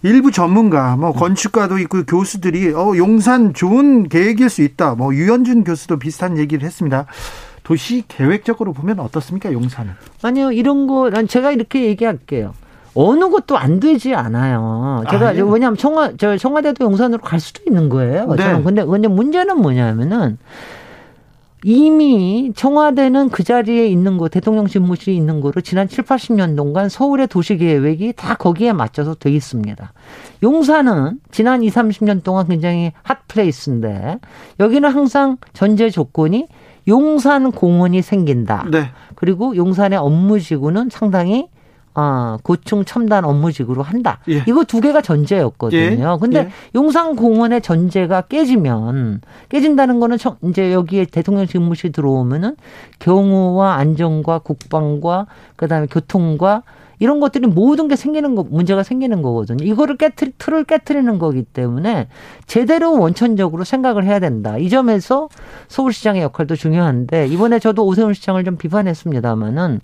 [0.02, 4.94] 일부 전문가, 뭐 건축가도 있고 교수들이 어 용산 좋은 계획일 수 있다.
[4.94, 7.06] 뭐 유현준 교수도 비슷한 얘기를 했습니다.
[7.62, 9.92] 도시 계획적으로 보면 어떻습니까, 용산은?
[10.22, 12.54] 아니요, 이런 거, 난 제가 이렇게 얘기할게요.
[12.94, 15.04] 어느 것도 안 되지 않아요.
[15.10, 15.40] 제가 아, 예.
[15.40, 18.26] 왜냐하면 청와 저 청와대도 용산으로 갈 수도 있는 거예요.
[18.34, 18.42] 네.
[18.42, 20.38] 저는 근데 근데 문제는 뭐냐면은
[21.64, 27.26] 이미 청와대는 그 자리에 있는 거, 대통령 집무실이 있는 거로 지난 7, 80년 동안 서울의
[27.26, 29.92] 도시 계획이 다 거기에 맞춰서 돼 있습니다.
[30.42, 34.18] 용산은 지난 2, 30년 동안 굉장히 hot place인데
[34.60, 36.46] 여기는 항상 전제 조건이
[36.86, 38.66] 용산 공원이 생긴다.
[38.70, 38.90] 네.
[39.14, 41.48] 그리고 용산의 업무 지구는 상당히
[41.98, 44.20] 어, 고충 첨단 업무직으로 한다.
[44.28, 44.44] 예.
[44.46, 46.12] 이거 두 개가 전제였거든요.
[46.14, 46.18] 예.
[46.20, 46.50] 근데 예.
[46.76, 52.54] 용산공원의 전제가 깨지면 깨진다는 거는 이제 여기에 대통령 직무실 들어오면은
[53.00, 55.26] 경호와 안전과 국방과
[55.56, 56.62] 그다음에 교통과
[56.98, 59.64] 이런 것들이 모든 게 생기는 거 문제가 생기는 거거든요.
[59.64, 62.08] 이거를 깨트리 틀을 깨트리는 거기 때문에
[62.46, 64.58] 제대로 원천적으로 생각을 해야 된다.
[64.58, 65.28] 이 점에서
[65.68, 69.80] 서울시장의 역할도 중요한데 이번에 저도 오세훈 시장을 좀 비판했습니다마는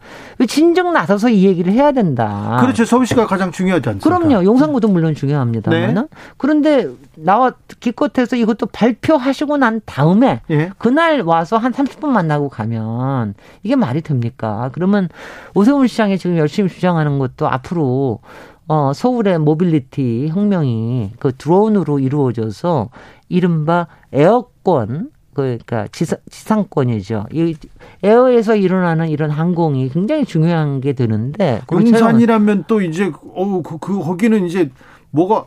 [0.48, 2.58] 진정 나서서 이 얘기를 해야 된다.
[2.60, 2.84] 그렇죠.
[2.84, 4.18] 서울시가 가장 중요하지 않습니까?
[4.18, 4.44] 그럼요.
[4.44, 6.02] 용산구도 물론 중요합니다만은 네.
[6.36, 10.70] 그런데 나와 기껏해서 이것도 발표하시고 난 다음에 예.
[10.78, 14.70] 그날 와서 한 30분 만나고 가면 이게 말이 됩니까?
[14.72, 15.08] 그러면
[15.54, 18.20] 오세훈 시장이 지금 열심히 주장하는 것도 앞으로
[18.66, 22.88] 어, 서울의 모빌리티 혁명이 그 드론으로 이루어져서
[23.28, 27.26] 이른바 air권 그러니까 지상, 지상권이죠.
[27.32, 27.56] 이
[28.04, 34.70] air에서 일어나는 이런 항공이 굉장히 중요한 게 되는데 용산이라면 또 이제 어그 그, 거기는 이제
[35.10, 35.44] 뭐가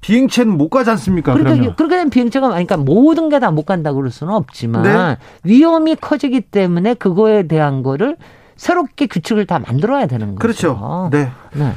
[0.00, 1.32] 비행체는 못 가지 않습니까?
[1.34, 1.76] 그러니까 그러면.
[1.76, 5.16] 그렇게 되면 비행체가 그러니까 모든 게 다 못 간다고 그럴 수는 없지만 네.
[5.44, 8.16] 위험이 커지기 때문에 그거에 대한 거를
[8.58, 10.38] 새롭게 규칙을 다 만들어야 되는 거죠.
[10.38, 11.08] 그렇죠.
[11.10, 11.30] 네.
[11.52, 11.72] 네.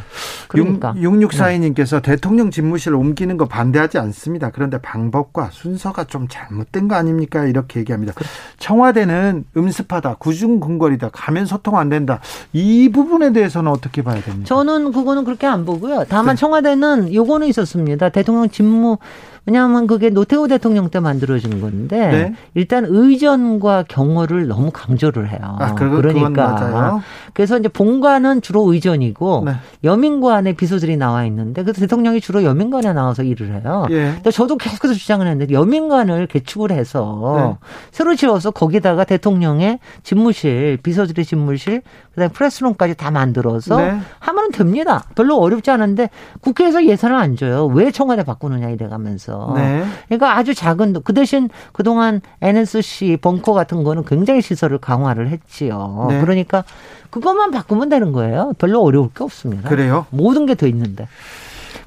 [0.47, 0.93] 그러니까.
[0.95, 2.01] 6642님께서 네.
[2.01, 4.51] 대통령 집무실을 옮기는 거 반대하지 않습니다.
[4.51, 7.45] 그런데 방법과 순서가 좀 잘못된 거 아닙니까?
[7.45, 8.13] 이렇게 얘기합니다.
[8.13, 8.31] 그렇죠.
[8.59, 12.19] 청와대는 음습하다, 구중궁궐이다, 가면 소통 안 된다.
[12.53, 14.45] 이 부분에 대해서는 어떻게 봐야 됩니까?
[14.45, 16.05] 저는 그거는 그렇게 안 보고요.
[16.09, 16.39] 다만 네.
[16.39, 18.09] 청와대는 요거는 있었습니다.
[18.09, 18.97] 대통령 집무
[19.45, 22.35] 왜냐하면 그게 노태우 대통령 때 만들어진 건데 네.
[22.53, 25.39] 일단 의전과 경호를 너무 강조를 해요.
[25.41, 27.01] 아, 그, 그러니까
[27.33, 29.53] 그래서 이제 본관은 주로 의전이고 네.
[29.83, 33.85] 여민관에 비서들이 나와 있는데 그래서 대통령이 주로 여민관에 나와서 일을 해요.
[33.89, 34.11] 예.
[34.15, 37.67] 근데 저도 계속해서 주장을 했는데 여민관을 개축을 해서 네.
[37.91, 41.81] 새로 지어서 거기다가 대통령의 집무실, 비서들의 집무실,
[42.11, 43.99] 그다음에 프레스룸까지 다 만들어서 네.
[44.19, 45.05] 하면 됩니다.
[45.15, 46.09] 별로 어렵지 않은데
[46.41, 47.67] 국회에서 예산을 안 줘요.
[47.67, 49.53] 왜 청와대 바꾸느냐 이래가면서.
[49.55, 49.83] 네.
[50.07, 56.07] 그러니까 아주 작은 그 대신 그동안 NSC 벙커 같은 거는 굉장히 시설을 강화를 했지요.
[56.09, 56.19] 네.
[56.21, 56.63] 그러니까
[57.11, 58.53] 그것만 바꾸면 되는 거예요.
[58.57, 59.69] 별로 어려울 게 없습니다.
[59.69, 60.05] 그래요?
[60.09, 61.07] 모든 게돼 있는데.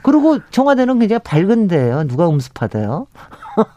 [0.03, 3.07] 그리고 청와대는 굉장히 밝은 데요 누가 음습하대요?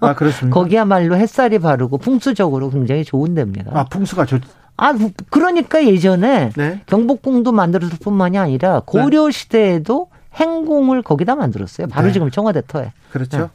[0.02, 0.54] 아, 그렇습니다.
[0.60, 3.72] 거기야말로 햇살이 바르고 풍수적으로 굉장히 좋은 데입니다.
[3.74, 4.42] 아, 풍수가 좋,
[4.76, 4.94] 아,
[5.30, 6.82] 그러니까 예전에 네.
[6.86, 11.88] 경복궁도 만들었을 뿐만이 아니라 고려 시대에도 행궁을 거기다 만들었어요.
[11.88, 12.14] 바로 네.
[12.14, 12.92] 지금 청와대 터에.
[13.12, 13.38] 그렇죠.
[13.38, 13.48] 네.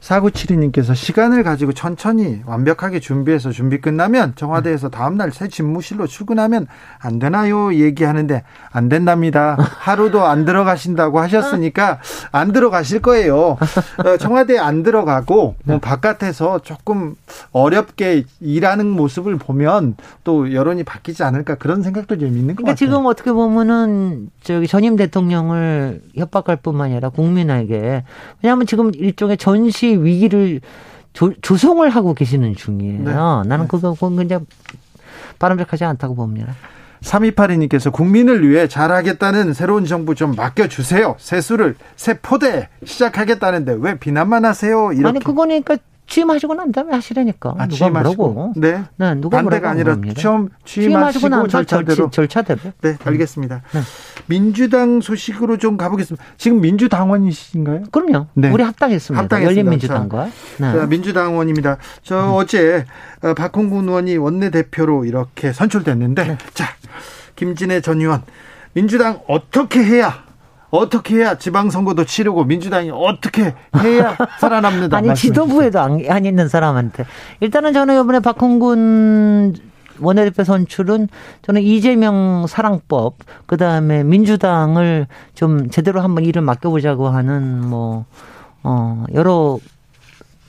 [0.00, 6.66] 사구칠이님께서 시간을 가지고 천천히 완벽하게 준비해서 준비 끝나면 청와대에서 다음날 새 집무실로 출근하면
[6.98, 7.74] 안 되나요?
[7.74, 9.56] 얘기하는데 안 된답니다.
[9.58, 12.00] 하루도 안 들어가신다고 하셨으니까
[12.32, 13.56] 안 들어가실 거예요.
[14.04, 17.14] 어, 청와대에 안 들어가고 뭐 바깥에서 조금
[17.52, 22.76] 어렵게 일하는 모습을 보면 또 여론이 바뀌지 않을까 그런 생각도 좀 있는 것 그러니까 같아요.
[22.76, 28.04] 지금 어떻게 보면은 저기 전임 대통령을 협박할 뿐만 아니라 국민에게
[28.42, 30.60] 왜냐하면 지금 일종의 전시 위기를
[31.12, 33.02] 조, 조성을 하고 계시는 중이에요.
[33.02, 33.12] 네.
[33.12, 33.66] 나는 네.
[33.68, 34.44] 그거 굉장히
[35.38, 36.54] 바람직하지 않다고 봅니다.
[37.02, 41.16] 3282님께서 국민을 위해 잘하겠다는 새로운 정부 좀 맡겨주세요.
[41.18, 44.92] 세수를 새 포대 시작하겠다는데 왜 비난만 하세요?
[44.92, 45.08] 이렇게.
[45.08, 47.54] 아니 그거니까 취임하시고 난 다음에 하시라니까.
[47.58, 48.52] 아, 누가 뭐라고.
[48.56, 48.82] 네.
[48.96, 49.14] 네.
[49.14, 52.10] 누가 반대가 아니라 취임, 취임하시고 난 절차대로.
[52.10, 52.60] 절차대로.
[52.82, 53.62] 네, 알겠습니다.
[53.72, 53.80] 네.
[54.26, 56.24] 민주당 소식으로 좀 가보겠습니다.
[56.36, 57.84] 지금 민주당원이신가요?
[57.90, 58.26] 그럼요.
[58.34, 58.50] 네.
[58.50, 59.22] 우리 합당했습니다.
[59.22, 59.60] 합당했습니다.
[59.60, 60.28] 열린민주당과.
[60.58, 60.86] 네.
[60.86, 61.76] 민주당원입니다.
[62.02, 62.32] 저 음.
[62.34, 62.86] 어제
[63.22, 66.38] 어, 박홍근 의원이 원내대표로 이렇게 선출됐는데 네.
[66.54, 66.68] 자,
[67.36, 68.22] 김진애 전 의원
[68.72, 70.24] 민주당 어떻게 해야
[70.70, 74.96] 어떻게 해야 지방선거도 치르고 민주당이 어떻게 해야 살아남는다.
[74.96, 77.04] 아니 지도부에도 안, 안 있는 사람한테
[77.40, 79.54] 일단은 저는 이번에 박홍근
[80.00, 81.08] 원내대표 선출은
[81.42, 83.16] 저는 이재명 사랑법
[83.46, 88.04] 그 다음에 민주당을 좀 제대로 한번 일을 맡겨 보자고 하는 뭐
[88.62, 89.58] 어, 여러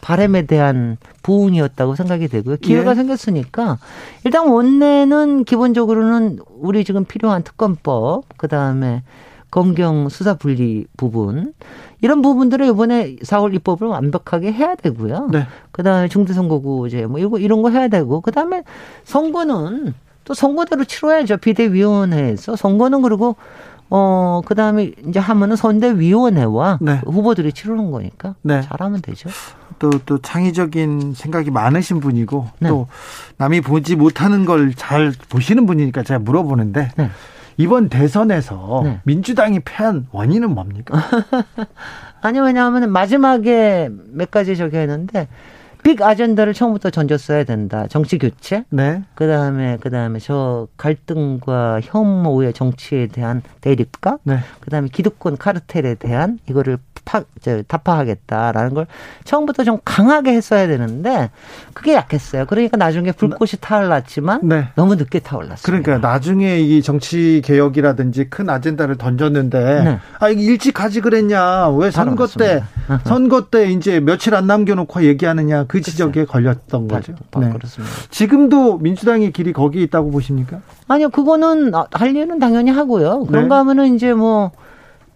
[0.01, 2.57] 바램에 대한 부응이었다고 생각이 되고요.
[2.57, 2.95] 기회가 예.
[2.95, 3.79] 생겼으니까
[4.23, 9.01] 일단 원내는 기본적으로는 우리 지금 필요한 특검법 그 다음에
[9.55, 11.53] 검경 수사 분리 부분
[12.01, 15.29] 이런 부분들을 이번에 4월 입법을 완벽하게 해야 되고요.
[15.31, 15.47] 네.
[15.71, 18.63] 그다음에 중대선거구제 뭐 이거 이런 거 해야 되고 그다음에
[19.05, 19.93] 선거는
[20.25, 21.37] 또 선거대로 치러야죠.
[21.37, 23.37] 비대위원회에서 선거는 그리고
[23.89, 26.99] 어 그다음에 이제 하면은 선대위원회와 네.
[27.05, 28.59] 후보들이 치르는 거니까 네.
[28.59, 29.29] 잘하면 되죠.
[29.79, 32.67] 또, 또 창의적인 생각이 많으신 분이고 네.
[32.67, 32.87] 또
[33.37, 37.09] 남이 보지 못하는 걸 잘 보시는 분이니까 제가 물어보는데 네.
[37.57, 38.99] 이번 대선에서 네.
[39.03, 41.01] 민주당이 패한 원인은 뭡니까?
[42.21, 45.27] 아니 왜냐하면 마지막에 몇 가지 저기 했는데
[45.83, 47.85] 빅 아젠다를 처음부터 던졌어야 된다.
[47.87, 48.63] 정치 교체.
[48.71, 49.03] 네.
[49.13, 54.39] 그다음에 그다음에 저 갈등과 혐오의 정치에 대한 대립과 네.
[54.61, 58.87] 그다음에 기득권 카르텔에 대한 이거를 파, 저, 타파하겠다라는 걸
[59.23, 61.29] 처음부터 좀 강하게 했어야 되는데
[61.73, 62.45] 그게 약했어요.
[62.45, 64.67] 그러니까 나중에 불꽃이 타올랐지만 네.
[64.75, 65.63] 너무 늦게 타올랐어요.
[65.63, 69.99] 그러니까 나중에 이 정치 개혁이라든지 큰 아젠다를 던졌는데 네.
[70.19, 71.69] 아 이게 일찍 하지 그랬냐?
[71.69, 72.63] 왜 선거 때
[73.05, 77.13] 선거 때 이제 며칠 안 남겨놓고 얘기하느냐 그 지적에 걸렸던 거죠.
[77.37, 77.51] 네.
[77.51, 77.93] 그렇습니다.
[78.09, 80.59] 지금도 민주당의 길이 거기 있다고 보십니까?
[80.87, 83.25] 아니요, 그거는 할 일은 당연히 하고요.
[83.25, 83.57] 그런가 네.
[83.59, 84.51] 하면은 이제 뭐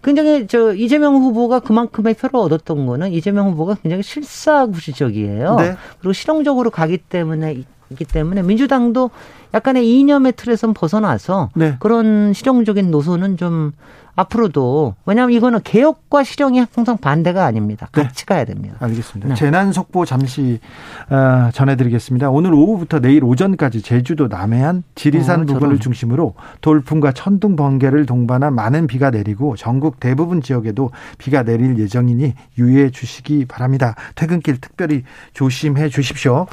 [0.02, 5.56] 굉장히 저 이재명 후보가 그만큼의 표를 얻었던 거는 이재명 후보가 굉장히 실사구시적이에요.
[5.56, 5.76] 네.
[5.98, 9.10] 그리고 실용적으로 가기 때문에 있기 때문에 민주당도
[9.54, 11.76] 약간의 이념의 틀에선 벗어나서 네.
[11.80, 13.72] 그런 실용적인 노선은 좀
[14.20, 17.88] 앞으로도 왜냐하면 이거는 개혁과 실용이 항상 반대가 아닙니다.
[17.92, 18.02] 네.
[18.02, 18.34] 같이 네.
[18.34, 18.76] 가야 됩니다.
[18.80, 19.28] 알겠습니다.
[19.28, 19.34] 네.
[19.34, 20.60] 재난 속보 잠시
[21.08, 22.30] 어, 전해드리겠습니다.
[22.30, 28.86] 오늘 오후부터 내일 오전까지 제주도 남해안 지리산 어, 부근을 중심으로 돌풍과 천둥 번개를 동반한 많은
[28.86, 33.94] 비가 내리고 전국 대부분 지역에도 비가 내릴 예정이니 유의해 주시기 바랍니다.
[34.14, 36.46] 퇴근길 특별히 조심해 주십시오.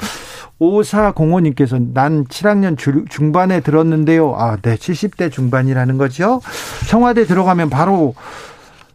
[0.58, 2.76] 오사공호님께서 난 7학년
[3.08, 4.34] 중반에 들었는데요.
[4.36, 6.40] 아, 네, 70대 중반이라는 거죠.
[6.88, 8.14] 청와대 들어가면 바로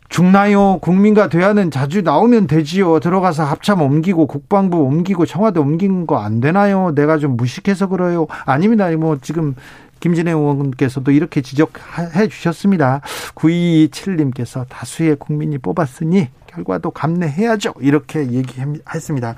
[0.10, 0.78] 죽나요?
[0.80, 3.00] 국민과 대화는 자주 나오면 되지요.
[3.00, 6.92] 들어가서 합참 옮기고 국방부 옮기고 청와대 옮긴 거 안 되나요?
[6.94, 8.28] 내가 좀 무식해서 그래요.
[8.46, 8.92] 아닙니다.
[8.92, 9.56] 뭐 지금
[10.02, 13.02] 김진애 의원께서도 이렇게 지적해 주셨습니다.
[13.36, 17.74] 9227님께서 다수의 국민이 뽑았으니 결과도 감내해야죠.
[17.80, 19.36] 이렇게 얘기했습니다.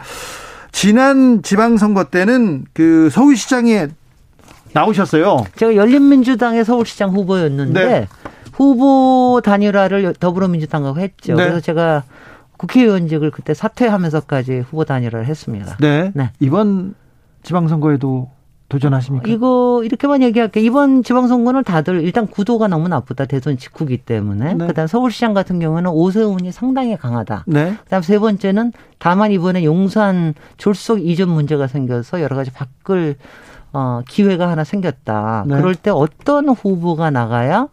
[0.72, 3.88] 지난 지방선거 때는 그 서울시장에
[4.76, 5.45] 나오셨어요.
[5.55, 8.07] 제가 열린민주당의 서울시장 후보였는데 네.
[8.53, 11.36] 후보 단일화를 더불어민주당하고 했죠.
[11.36, 11.43] 네.
[11.43, 12.03] 그래서 제가
[12.57, 15.78] 국회의원직을 그때 사퇴하면서까지 후보 단일화를 했습니다.
[15.80, 16.11] 네.
[16.13, 16.32] 네.
[16.39, 16.93] 이번
[17.43, 18.30] 지방선거에도
[18.67, 19.30] 도전하십니까?
[19.30, 20.63] 이거 이렇게만 얘기할게요.
[20.63, 23.26] 이번 지방선거는 다들 일단 구도가 너무 나쁘다.
[23.26, 24.55] 대선 직후기 때문에.
[24.55, 24.67] 네.
[24.67, 27.45] 그다음 서울시장 같은 경우는 오세훈이 상당히 강하다.
[27.47, 27.76] 네.
[27.84, 33.15] 그다음 세 번째는 다만 이번에 용산 졸속 이전 문제가 생겨서 여러 가지 바꿀
[33.76, 35.43] 어, 기회가 하나 생겼다.
[35.47, 35.57] 네.
[35.57, 37.67] 그럴 때 어떤 후보가 나가야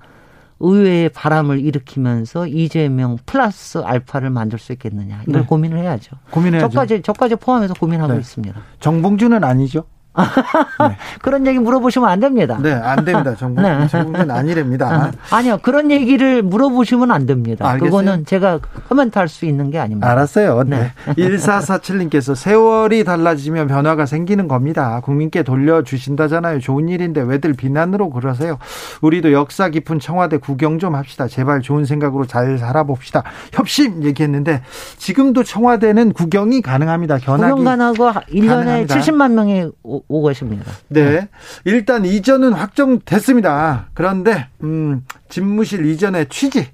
[0.59, 5.47] 의회의 바람을 일으키면서 이재명 플러스 알파를 만들 수 있겠느냐 이걸 네.
[5.47, 6.17] 고민을 해야죠.
[6.33, 6.69] 고민해야죠.
[6.69, 8.19] 저까지 저까지 포함해서 고민하고 네.
[8.19, 8.61] 있습니다.
[8.81, 9.85] 정봉주는 아니죠?
[10.17, 10.97] 네.
[11.23, 12.59] 그런 얘기 물어보시면 안 됩니다.
[12.63, 13.35] 네, 안 됩니다.
[13.39, 13.87] 정부, 네.
[13.89, 15.11] 정부는 아니랍니다.
[15.31, 17.69] 아니요, 그런 얘기를 물어보시면 안 됩니다.
[17.69, 17.91] 알겠어요?
[17.91, 20.11] 그거는 제가 코멘트 할 수 있는 게 아닙니다.
[20.11, 20.65] 알았어요.
[20.65, 20.91] 네.
[21.07, 21.13] 네.
[21.15, 25.01] 1447님께서 세월이 달라지면 변화가 생기는 겁니다.
[25.03, 26.61] 국민께 돌려주신다잖아요.
[26.61, 28.59] 좋은 일인데 왜들 비난으로 그러세요?
[29.01, 31.29] 우리도 역사 깊은 청와대 구경 좀 합시다.
[31.29, 33.23] 제발 좋은 생각으로 잘 살아봅시다.
[33.53, 34.63] 협심 얘기했는데
[34.99, 37.17] 지금도 청와대는 구경이 가능합니다.
[37.19, 37.53] 견학이.
[37.53, 38.97] 구경 가능하고 1년에 가능합니다.
[38.99, 39.71] 70만 명이
[40.09, 40.65] 오고 계십니다.
[40.89, 41.29] 네.
[41.65, 43.87] 일단 이전은 확정됐습니다.
[43.95, 46.69] 그런데 음, 집무실 이전의 취지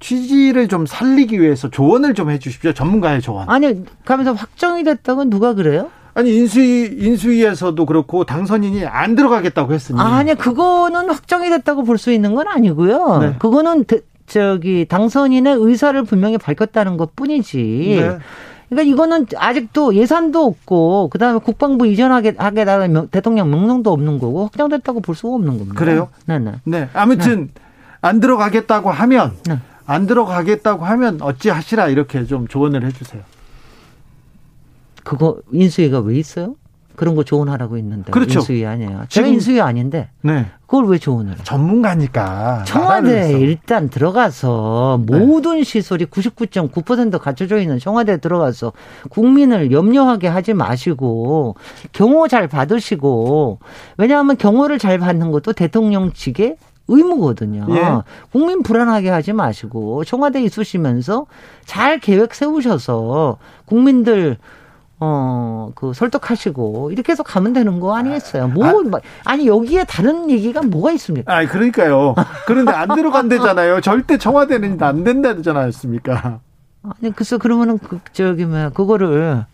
[0.00, 2.72] 취지를 좀 살리기 위해서 조언을 좀 해주십시오.
[2.72, 3.48] 전문가의 조언.
[3.50, 5.90] 아니, 가면서 확정이 됐다고 누가 그래요?
[6.14, 10.00] 아니 인수위 인수위에서도 그렇고 당선인이 안 들어가겠다고 했으니.
[10.00, 13.18] 아니 그거는 확정이 됐다고 볼 수 있는 건 아니고요.
[13.18, 13.34] 네.
[13.38, 13.84] 그거는
[14.26, 17.98] 저기 당선인의 의사를 분명히 밝혔다는 것 뿐이지.
[18.00, 18.18] 네.
[18.68, 25.14] 그러니까 이거는 아직도 예산도 없고 그다음에 국방부 이전하게 하게다가 대통령 명령도 없는 거고 확정됐다고 볼
[25.14, 25.74] 수가 없는 겁니다.
[25.74, 26.08] 그래요?
[26.26, 26.52] 네네.
[26.64, 26.88] 네.
[26.92, 27.62] 아무튼 네.
[28.00, 29.58] 안 들어가겠다고 하면 네.
[29.86, 33.22] 안 들어가겠다고 하면 어찌 하시라 이렇게 좀 조언을 해주세요.
[35.02, 36.54] 그거 인수위가 왜 있어요?
[36.98, 38.40] 그런 거 조언하라고 있는데 그렇죠.
[38.40, 39.04] 인수위 아니에요.
[39.08, 40.46] 제가 인수위 아닌데 네.
[40.66, 41.36] 그걸 왜 조언을?
[41.44, 42.64] 전문가니까.
[42.66, 45.16] 청와대에 일단 들어가서 네.
[45.16, 48.72] 모든 시설이 99.9% 갖춰져 있는 청와대에 들어가서
[49.10, 51.54] 국민을 염려하게 하지 마시고
[51.92, 53.60] 경호 잘 받으시고
[53.96, 56.56] 왜냐하면 경호를 잘 받는 것도 대통령 측의
[56.88, 57.66] 의무거든요.
[57.70, 58.02] 예.
[58.32, 61.26] 국민 불안하게 하지 마시고 청와대에 있으시면서
[61.64, 63.36] 잘 계획 세우셔서
[63.66, 64.38] 국민들
[65.00, 68.48] 어, 그 설득하시고 이렇게 해서 가면 되는 거 아니겠어요?
[68.48, 71.32] 뭐, 아, 뭐, 아 니 여기에 다른 얘기가 뭐가 있습니까?
[71.36, 72.14] 아, 그러니까요.
[72.46, 73.80] 그런데 안 들어간대잖아요.
[73.80, 76.40] 절대 청와대는 안 된다잖아요, 습니까
[76.82, 79.44] 아니 글쎄 그러면은 그 저기 뭐 그거를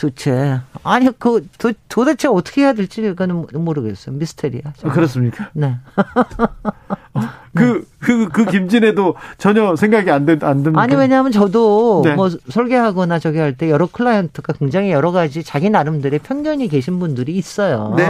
[0.00, 4.16] 도대체 아니 그 도, 도대체 어떻게 해야 될지 그는 모르겠어요.
[4.16, 4.62] 미스테리야.
[4.82, 5.50] 아, 그렇습니까?
[5.52, 5.76] 네.
[7.54, 10.80] 그, 그, 그 김진애도 전혀 생각이 안, 된, 안 듭니다.
[10.80, 12.14] 아니, 왜냐하면 저도 네.
[12.14, 17.32] 뭐 설계하거나 저기 할 때 여러 클라이언트가 굉장히 여러 가지 자기 나름대로의 편견이 계신 분들이
[17.36, 17.94] 있어요.
[17.96, 18.08] 네.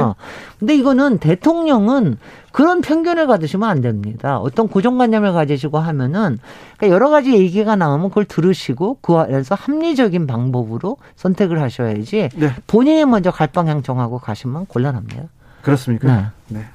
[0.58, 2.18] 근데 이거는 대통령은
[2.52, 4.38] 그런 편견을 가지시면 안 됩니다.
[4.38, 6.38] 어떤 고정관념을 가지시고 하면은
[6.76, 12.54] 그러니까 여러 가지 얘기가 나오면 그걸 들으시고 그 안에서 합리적인 방법으로 선택을 하셔야지 네.
[12.66, 15.24] 본인이 먼저 갈 방향 정하고 가시면 곤란합니다.
[15.62, 16.32] 그렇습니까?
[16.48, 16.58] 네.
[16.60, 16.66] 네.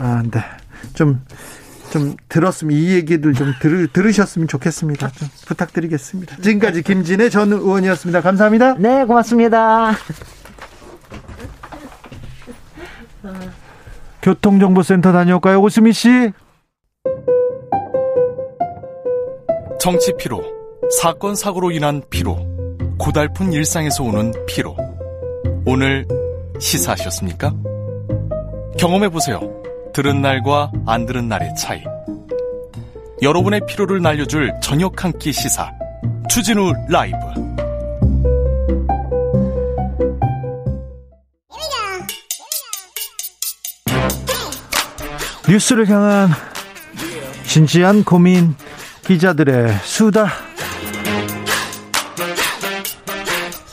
[0.00, 0.40] 아, 네.
[0.94, 1.20] 좀
[1.94, 5.10] 좀 들었으면 이 얘기를 좀 들, 들으셨으면 좋겠습니다.
[5.10, 6.38] 좀 부탁드리겠습니다.
[6.38, 8.20] 지금까지 김진애 전 의원이었습니다.
[8.20, 8.74] 감사합니다.
[8.78, 9.92] 네, 고맙습니다.
[14.24, 15.60] 교통정보센터 다녀올까요?
[15.60, 16.08] 오수미 씨.
[19.78, 20.42] 정치 피로,
[20.98, 22.38] 사건 사고로 인한 피로,
[22.98, 24.74] 고달픈 일상에서 오는 피로.
[25.66, 26.06] 오늘
[26.58, 27.52] 시사하셨습니까?
[28.78, 29.40] 경험해 보세요.
[29.92, 31.84] 들은 날과 안 들은 날의 차이.
[33.20, 35.70] 여러분의 피로를 날려줄 저녁 한 끼 시사.
[36.30, 37.16] 추진우 라이브.
[45.48, 46.28] 뉴스를 향한
[47.44, 48.54] 진지한 고민
[49.06, 50.28] 기자들의 수다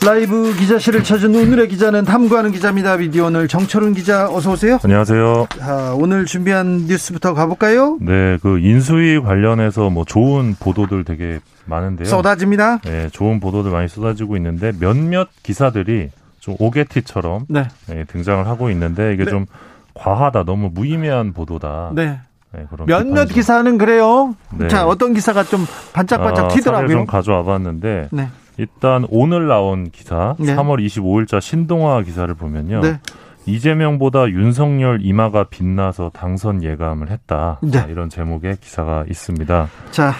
[0.04, 2.96] 라이브 기자실을 찾은 오늘의 기자는 탐구하는 기자입니다.
[2.96, 4.80] 미디어 오늘 정철은 기자 어서 오세요.
[4.82, 5.46] 안녕하세요.
[5.56, 7.98] 자, 오늘 준비한 뉴스부터 가볼까요?
[8.00, 12.06] 네, 그 인수위 관련해서 뭐 좋은 보도들 되게 많은데요.
[12.06, 12.78] 쏟아집니다.
[12.78, 17.68] 네, 좋은 보도들 많이 쏟아지고 있는데 몇몇 기사들이 좀 오게티처럼 네.
[17.86, 19.30] 네, 등장을 하고 있는데 이게 네.
[19.30, 19.46] 좀
[19.94, 21.90] 과하다, 너무 무의미한 보도다.
[21.94, 22.20] 네.
[22.52, 24.36] 네, 몇몇 기사는 그래요.
[24.56, 24.68] 네.
[24.68, 25.64] 자, 어떤 기사가 좀
[25.94, 26.88] 반짝반짝 아, 튀더라고요.
[26.88, 28.28] 좀 가져와 봤는데 네.
[28.58, 30.54] 일단 오늘 나온 기사 네.
[30.54, 32.80] 3월 25일자 신동아 기사를 보면요.
[32.80, 33.00] 네.
[33.46, 37.58] 이재명보다 윤석열 이마가 빛나서 당선 예감을 했다.
[37.62, 37.70] 네.
[37.70, 39.68] 자, 이런 제목의 기사가 있습니다.
[39.90, 40.12] 자,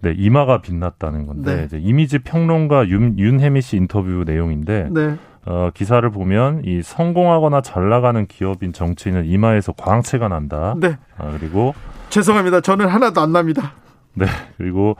[0.00, 1.64] 네, 이마가 빛났다는 건데 네.
[1.64, 5.16] 이제 이미지 평론가 윤, 윤혜미 씨 인터뷰 내용인데 네.
[5.46, 10.74] 어, 기사를 보면 이 성공하거나 잘 나가는 기업인 정치인은 이마에서 광채가 난다.
[10.78, 10.96] 네.
[11.18, 11.74] 아, 그리고
[12.10, 12.60] 죄송합니다.
[12.60, 13.72] 저는 하나도 안 납니다.
[14.14, 14.26] 네.
[14.56, 14.96] 그리고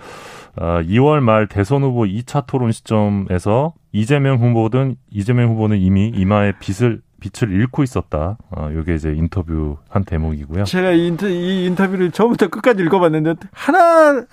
[0.56, 7.00] 어, 2월 말 대선 후보 2차 토론 시점에서 이재명 후보든 이재명 후보는 이미 이마에 빛을
[7.20, 8.36] 빛을 잃고 있었다.
[8.50, 10.64] 어, 요게 이제 인터뷰 한 대목이고요.
[10.64, 14.26] 제가 이, 인터, 이 인터뷰를 처음부터 끝까지 읽어봤는데 하나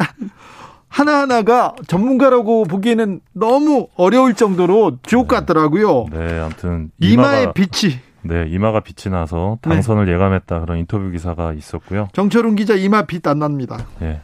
[0.92, 5.36] 하나하나가 전문가라고 보기에는 너무 어려울 정도로 주옥 네.
[5.36, 6.06] 같더라고요.
[6.12, 7.94] 네, 아무튼 이마가, 빛이
[8.24, 10.14] 네, 이마가 빛이 나서 당선을 네.
[10.14, 12.10] 예감했다 그런 인터뷰 기사가 있었고요.
[12.14, 13.78] 정철웅 기자 이마 빛 안 납니다.
[14.00, 14.22] 네.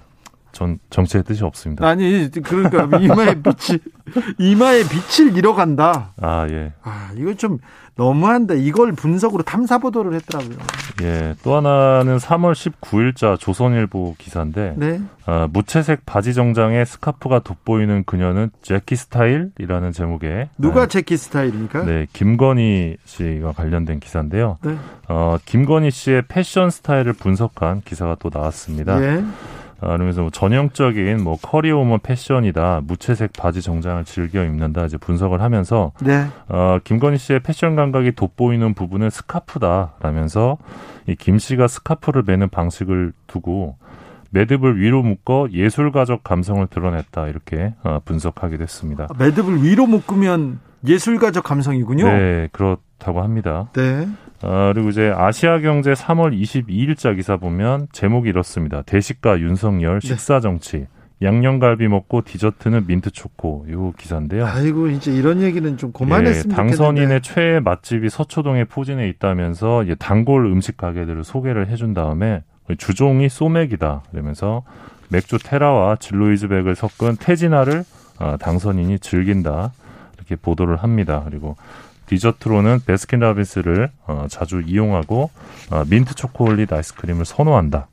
[0.51, 1.87] 전 정치의 뜻이 없습니다.
[1.87, 3.79] 아니 그러니까 이마의 빛이
[4.39, 6.13] 이마의 빛을 잃어간다.
[6.21, 6.73] 아 예.
[6.83, 7.59] 아 이거 좀
[7.97, 10.57] 너무한데 이걸 분석으로 탐사 보도를 했더라고요.
[11.01, 11.35] 예.
[11.43, 15.01] 또 하나는 3월 19일자 조선일보 기사인데 네.
[15.25, 20.87] 어, 무채색 바지 정장에 스카프가 돋보이는 그녀는 제키 스타일이라는 제목의 누가 네.
[20.87, 21.83] 재키 스타일입니까?
[21.85, 24.57] 네, 김건희 씨와 관련된 기사인데요.
[24.63, 24.77] 네.
[25.09, 29.03] 어, 김건희 씨의 패션 스타일을 분석한 기사가 또 나왔습니다.
[29.03, 29.23] 예.
[29.79, 35.91] 아, 그러면서 뭐 전형적인 뭐 커리어우먼 패션이다 무채색 바지 정장을 즐겨 입는다 이제 분석을 하면서
[36.01, 36.25] 네.
[36.49, 40.57] 어, 김건희 씨의 패션 감각이 돋보이는 부분은 스카프다라면서
[41.07, 43.77] 이 김 씨가 스카프를 매는 방식을 두고
[44.31, 49.07] 매듭을 위로 묶어 예술가적 감성을 드러냈다 이렇게 어, 분석하게 됐습니다.
[49.17, 52.05] 매듭을 위로 묶으면 예술가적 감성이군요.
[52.05, 53.69] 네, 그렇다고 합니다.
[53.73, 54.07] 네.
[54.43, 58.81] 어, 그리고 이제 아시아경제 3월 22일자 기사 보면 제목이 이렇습니다.
[58.83, 60.07] 대식가 윤석열 네.
[60.07, 60.77] 식사 정치.
[60.77, 60.87] 네.
[61.21, 64.45] 양념갈비 먹고 디저트는 민트 초코 요 기사인데요.
[64.45, 70.45] 아이고 이제 이런 얘기는 좀 그만했으면 예, 당선인의 최애 맛집이 서초동에 포진해 있다면서 이제 단골
[70.45, 72.43] 음식 가게들을 소개를 해준 다음에
[72.77, 74.63] 주종이 소맥이다 그러면서
[75.09, 77.83] 맥주 테라와 진로이즈백을 섞은 테지나를
[78.19, 79.71] 어, 당선인이 즐긴다
[80.17, 81.23] 이렇게 보도를 합니다.
[81.25, 81.55] 그리고
[82.07, 85.29] 디저트로는 베스킨라빈스를 어, 자주 이용하고
[85.69, 87.87] 어, 민트 초콜릿 아이스크림을 선호한다.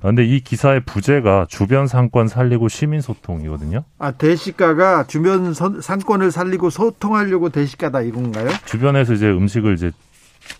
[0.00, 3.84] 그런데 이 기사의 부제가 주변 상권 살리고 시민 소통이거든요.
[3.98, 8.48] 아 대식가가 주변 선, 상권을 살리고 소통하려고 대식가다 이건가요?
[8.64, 9.92] 주변에서 이제 음식을 이제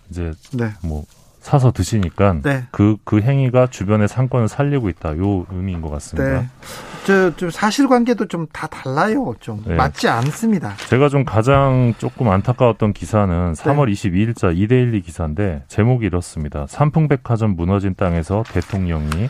[0.09, 0.69] 이제 네.
[0.83, 1.05] 뭐
[1.41, 2.63] 사서 드시니까 네.
[2.71, 5.17] 그, 그 행위가 주변의 상권을 살리고 있다.
[5.17, 6.41] 요 의미인 것 같습니다.
[6.41, 6.47] 네.
[7.05, 9.33] 저, 좀 사실관계도 좀 다 달라요.
[9.39, 9.75] 좀 네.
[9.75, 10.75] 맞지 않습니다.
[10.87, 16.65] 제가 좀 가장 조금 안타까웠던 기사는 3월 22일자 이데일리 기사인데 제목이 이렇습니다.
[16.67, 19.29] 삼풍백화점 무너진 땅에서 대통령이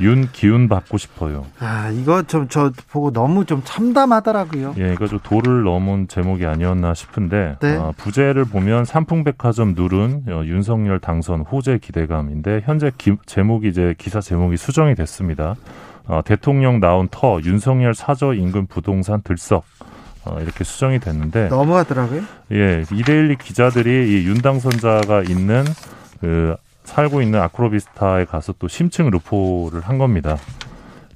[0.00, 1.46] 윤 기운 받고 싶어요.
[1.60, 4.74] 아 이거 좀 저 보고 너무 좀 참담하더라고요.
[4.78, 7.76] 예, 이거 좀 도를 넘은 제목이 아니었나 싶은데 네.
[7.76, 14.20] 어, 부제를 보면 삼풍백화점 누른 어, 윤석열 당선 호재 기대감인데 현재 기, 제목이 이제 기사
[14.20, 15.54] 제목이 수정이 됐습니다.
[16.06, 19.64] 어, 대통령 나온 터 윤석열 사저 인근 부동산 들썩.
[20.26, 22.22] 어, 이렇게 수정이 됐는데 너무하더라고요.
[22.52, 25.64] 예, 이데일리 기자들이 이 윤 당선자가 있는
[26.20, 30.36] 그 살고 있는 아크로비스타에 가서 또 심층 루포를 한 겁니다.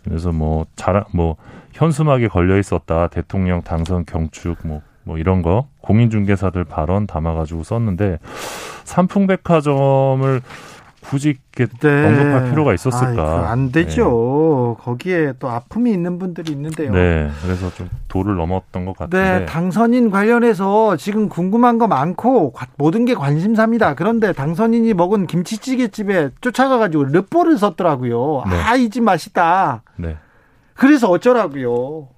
[0.05, 1.36] 그래서 뭐 자랑 뭐
[1.73, 8.19] 현수막에 걸려 있었다 대통령 당선 경축 뭐, 뭐 이런 거 공인중개사들 발언 담아가지고 썼는데
[8.85, 10.40] 삼풍백화점을
[11.01, 12.07] 굳이 이렇게 네.
[12.07, 13.09] 언급할 필요가 있었을까?
[13.09, 14.77] 아이고, 안 되죠.
[14.79, 14.85] 네.
[14.85, 16.93] 거기에 또 아픔이 있는 분들이 있는데요.
[16.93, 19.39] 네, 그래서 좀 도를 넘었던 것 같은데.
[19.41, 23.95] 네, 당선인 관련해서 지금 궁금한 거 많고 모든 게 관심사입니다.
[23.95, 28.43] 그런데 당선인이 먹은 김치찌개 집에 쫓아가가지고 르뽀를 썼더라고요.
[28.51, 28.57] 네.
[28.61, 29.83] 아, 이 집 맛있다.
[29.97, 30.16] 네.
[30.75, 32.09] 그래서 어쩌라고요.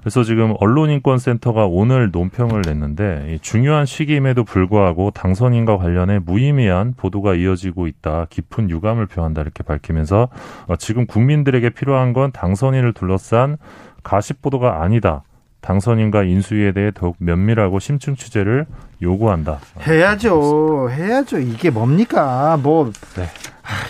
[0.00, 8.26] 그래서 지금 언론인권센터가 오늘 논평을 냈는데 중요한 시기임에도 불구하고 당선인과 관련해 무의미한 보도가 이어지고 있다.
[8.30, 10.28] 깊은 유감을 표한다 이렇게 밝히면서
[10.66, 13.58] 어, 지금 국민들에게 필요한 건 당선인을 둘러싼
[14.02, 15.22] 가십 보도가 아니다.
[15.60, 18.66] 당선인과 인수위에 대해 더욱 면밀하고 심층 취재를
[19.02, 19.58] 요구한다.
[19.86, 20.88] 해야죠.
[20.90, 21.38] 해야죠.
[21.38, 22.58] 이게 뭡니까?
[22.62, 23.28] 뭐 네.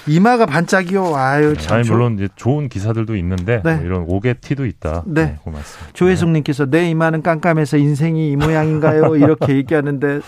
[0.08, 1.14] 이마가 반짝이요.
[1.14, 1.78] 아유, 네, 참.
[1.78, 3.76] 아니, 물론 이제 좋은 기사들도 있는데 네.
[3.76, 5.04] 뭐 이런 오개티도 있다.
[5.06, 5.24] 네.
[5.24, 5.92] 네 고맙습니다.
[5.92, 9.14] 조혜숙님께서 내 이마는 깜깜해서 인생이 이 모양인가요?
[9.16, 10.20] 이렇게 얘기하는데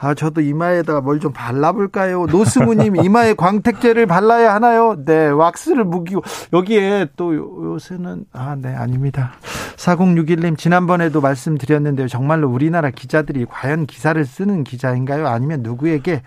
[0.00, 2.26] 아 저도 이마에다가 뭘 좀 발라볼까요?
[2.26, 4.96] 노스무님 이마에 광택제를 발라야 하나요?
[5.04, 7.36] 네, 왁스를 묵이고 여기에 또
[7.74, 9.32] 요새는 아 네 아닙니다.
[9.80, 12.06] 4061님 지난번에도 말씀드렸는데요.
[12.06, 15.26] 정말로 우리나라 기자들이 과연 기사를 쓰는 기자인가요?
[15.26, 16.22] 아니면 누구에게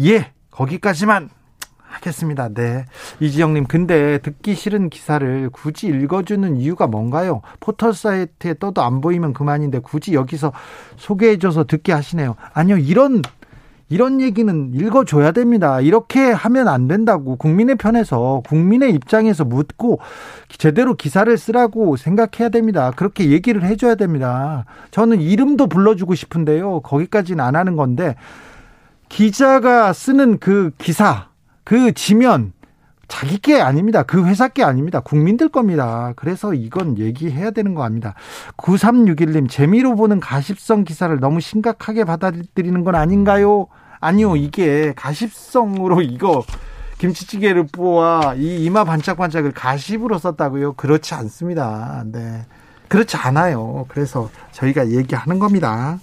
[0.00, 1.30] 예 거기까지만
[1.78, 2.48] 하겠습니다.
[2.48, 2.86] 네.
[3.20, 7.42] 이지영님, 근데 듣기 싫은 기사를 굳이 읽어주는 이유가 뭔가요?
[7.60, 10.52] 포털 사이트에 떠도 안 보이면 그만인데 굳이 여기서
[10.96, 12.34] 소개해줘서 듣게 하시네요.
[12.54, 13.20] 아니요, 이런,
[13.88, 15.80] 이런 얘기는 읽어줘야 됩니다.
[15.80, 20.00] 이렇게 하면 안 된다고 국민의 편에서 국민의 입장에서 묻고
[20.48, 22.92] 제대로 기사를 쓰라고 생각해야 됩니다.
[22.96, 24.64] 그렇게 얘기를 해줘야 됩니다.
[24.90, 26.80] 저는 이름도 불러주고 싶은데요.
[26.80, 28.16] 거기까지는 안 하는 건데
[29.08, 31.28] 기자가 쓰는 그 기사
[31.64, 32.52] 그 지면
[33.08, 34.02] 자기 게 아닙니다.
[34.02, 35.00] 그 회사 게 아닙니다.
[35.00, 36.12] 국민들 겁니다.
[36.16, 38.14] 그래서 이건 얘기해야 되는 거 아닙니다.
[38.56, 43.66] 9361님, 재미로 보는 가십성 기사를 너무 심각하게 받아들이는 건 아닌가요?
[44.00, 46.42] 아니요, 이게 가십성으로 이거
[46.98, 50.74] 김치찌개를 뽑아 이 이마 반짝반짝을 가십으로 썼다고요?
[50.74, 52.04] 그렇지 않습니다.
[52.06, 52.46] 네.
[52.88, 53.86] 그렇지 않아요.
[53.88, 55.98] 그래서 저희가 얘기하는 겁니다.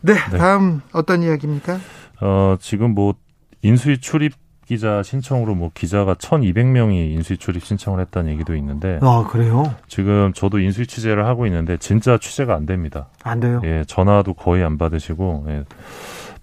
[0.00, 0.38] 네, 네.
[0.38, 1.78] 다음 어떤 이야기입니까?
[2.20, 3.14] 어, 지금 뭐
[3.62, 4.32] 인수위 출입
[4.66, 9.74] 기자 신청으로 뭐 기자가 1,200명이 인수위 출입 신청을 했다는 얘기도 있는데 아, 그래요?
[9.88, 13.08] 지금 저도 인수위 취재를 하고 있는데 진짜 취재가 안 됩니다.
[13.22, 13.60] 안 돼요?
[13.64, 15.64] 예, 전화도 거의 안 받으시고 예.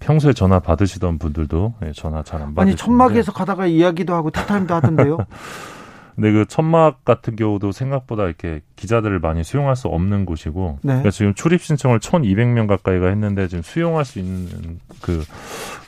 [0.00, 4.74] 평소에 전화 받으시던 분들도 예, 전화 잘 안 받으시고 아니 천막에서 가다가 이야기도 하고 티타임도
[4.74, 5.18] 하던데요.
[6.14, 10.88] 근데 그 천막 같은 경우도 생각보다 이렇게 기자들을 많이 수용할 수 없는 곳이고 네.
[10.88, 15.24] 그러니까 지금 출입 신청을 1,200명 가까이가 했는데 지금 수용할 수 있는 그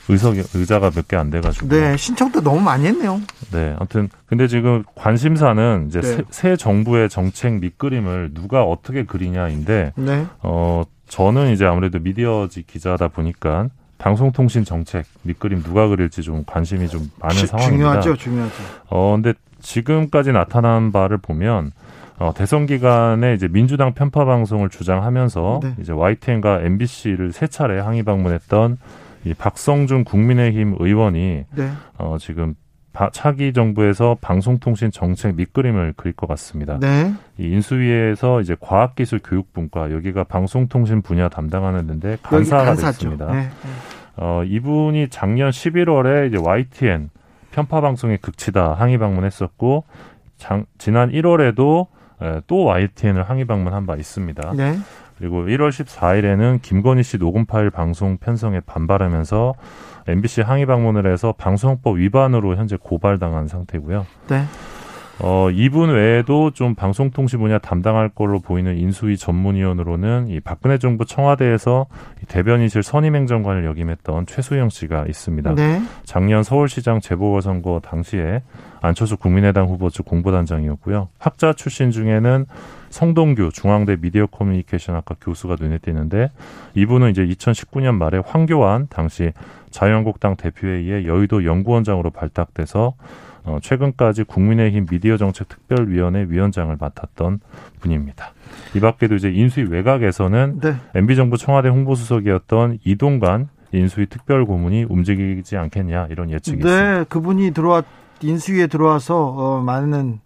[0.09, 1.69] 의석 의자가 몇 개 안 돼가지고.
[1.69, 3.21] 네, 신청도 너무 많이 했네요.
[3.53, 6.07] 네, 아무튼 근데 지금 관심사는 이제 네.
[6.07, 10.27] 새, 새, 정부의 정책 밑그림을 누가 어떻게 그리냐인데, 네.
[10.43, 13.69] 어 저는 이제 아무래도 미디어지 기자다 보니까
[13.99, 18.01] 방송통신 정책 밑그림 누가 그릴지 좀 관심이 좀 많은 주, 상황입니다.
[18.01, 18.55] 중요하죠, 중요하죠.
[18.91, 21.71] 어 근데 지금까지 나타난 바를 보면
[22.19, 25.75] 어, 대선 기간에 이제 민주당 편파 방송을 주장하면서 네.
[25.81, 28.77] 이제 YTN과 MBC를 세 차례 항의 방문했던
[29.25, 31.71] 이 박성준 국민의힘 의원이 네.
[31.99, 32.55] 어, 지금
[33.13, 36.79] 차기 정부에서 방송통신 정책 밑그림을 그릴 것 같습니다.
[36.79, 37.13] 네.
[37.39, 43.33] 이 인수위에서 이제 과학기술 교육분과 여기가 방송통신 분야 담당하는데 간사가 됐습니다.
[43.33, 43.49] 네.
[44.17, 47.11] 어, 이분이 작년 11월에 이제 YTN
[47.51, 49.85] 편파 방송의 극치다 항의 방문했었고
[50.37, 51.87] 장, 지난 1월에도
[52.23, 54.53] 에, 또 YTN을 항의 방문한 바 있습니다.
[54.57, 54.79] 네.
[55.25, 59.55] 그리고 1월 14일에는 김건희 씨 녹음 파일 방송 편성에 반발하면서
[60.07, 64.05] MBC 항의 방문을 해서 방송법 위반으로 현재 고발당한 상태고요.
[64.29, 64.45] 네.
[65.21, 71.87] 어, 이분 외에도 좀 방송통신 분야 담당할 걸로 보이는 인수위 전문위원으로는 이 박근혜 정부 청와대에서
[72.29, 75.55] 대변인실 선임행정관을 역임했던 최수영 씨가 있습니다.
[75.55, 75.81] 네.
[76.05, 78.43] 작년 서울시장 재보궐선거 당시에
[78.83, 81.09] 안철수 국민의당 후보 측 공보단장이었고요.
[81.19, 82.45] 학자 출신 중에는
[82.95, 86.31] 성동규 중앙대 미디어 커뮤니케이션학과 교수가 눈에 띄는데
[86.75, 89.33] 이분은 이제 2019년 말에 황교안 당시
[89.71, 92.95] 자유한국당 대표회의에 여의도 연구원장으로 발탁돼서
[93.47, 97.41] 어, 최근까지 국민의힘 미디어 정책 특별위원회 위원장을 맡았던
[97.81, 98.33] 분입니다.
[98.77, 100.77] 이 밖에도 이제 인수위 외곽에서는 네.
[100.95, 106.99] MB 정부 청와대 홍보수석이었던 이동관 인수위 특별 고문이 움직이지 않겠냐 이런 예측이 네, 있습니다.
[106.99, 107.83] 네, 그분이 들어와
[108.23, 110.21] 인수위에 들어와서 어, 많은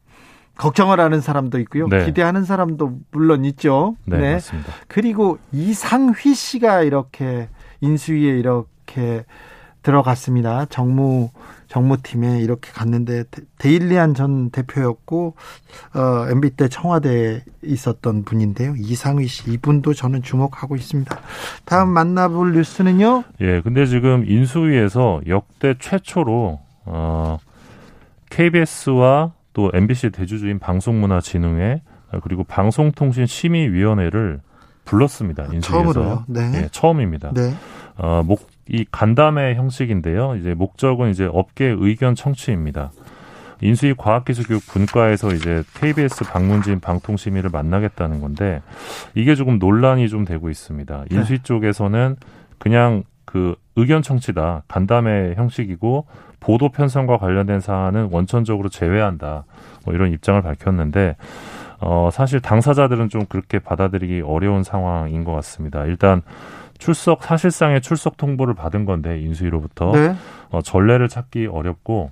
[0.59, 1.86] 걱정을 하는 사람도 있고요.
[1.89, 2.05] 네.
[2.05, 3.97] 기대하는 사람도 물론 있죠.
[4.05, 4.32] 네, 네.
[4.35, 4.72] 맞습니다.
[4.89, 7.48] 그리고 이상휘 씨가 이렇게
[7.80, 9.24] 인수위에 이렇게
[9.82, 10.66] 들어갔습니다.
[10.66, 11.30] 정무
[11.68, 13.24] 정무팀에 이렇게 갔는데
[13.59, 15.35] 데일리안 전 대표였고
[15.94, 18.74] 어, MB 때 청와대에 있었던 분인데요.
[18.76, 21.20] 이상희 씨 이분도 저는 주목하고 있습니다.
[21.64, 23.24] 다음 만나볼 뉴스는요.
[23.43, 27.39] 예, 근데 지금 인수위에서 역대 최초로 어,
[28.30, 31.82] KBS와 또 MBC 대주주인 방송문화진흥회
[32.22, 34.39] 그리고 방송통신심의위원회를
[34.85, 35.47] 불렀습니다.
[35.47, 36.24] 인수위에서 처음으로요.
[36.28, 36.52] 네.
[36.55, 37.32] 예, 처음입니다.
[37.35, 37.52] 네.
[37.97, 40.36] 어, 목, 이 간담회 형식인데요.
[40.36, 42.93] 이제 목적은 이제 업계 의견 청취입니다.
[43.60, 48.62] 인수위 과학기술교육 분과에서 이제 KBS 방문진 방통심의를 만나겠다는 건데
[49.16, 51.05] 이게 조금 논란이 좀 되고 있습니다.
[51.10, 51.16] 네.
[51.16, 51.43] 인수위 네.
[51.43, 52.14] 쪽에서는
[52.59, 56.06] 그냥 그 의견 청취다 간담회 형식이고
[56.40, 59.44] 보도 편성과 관련된 사안은 원천적으로 제외한다.
[59.84, 61.14] 뭐 이런 입장을 밝혔는데
[61.78, 65.84] 어 사실 당사자들은 좀 그렇게 받아들이기 어려운 상황인 것 같습니다.
[65.84, 66.22] 일단
[66.78, 70.14] 출석 사실상의 출석 통보를 받은 건데 인수위로부터 네.
[70.48, 72.10] 어, 전례를 찾기 어렵고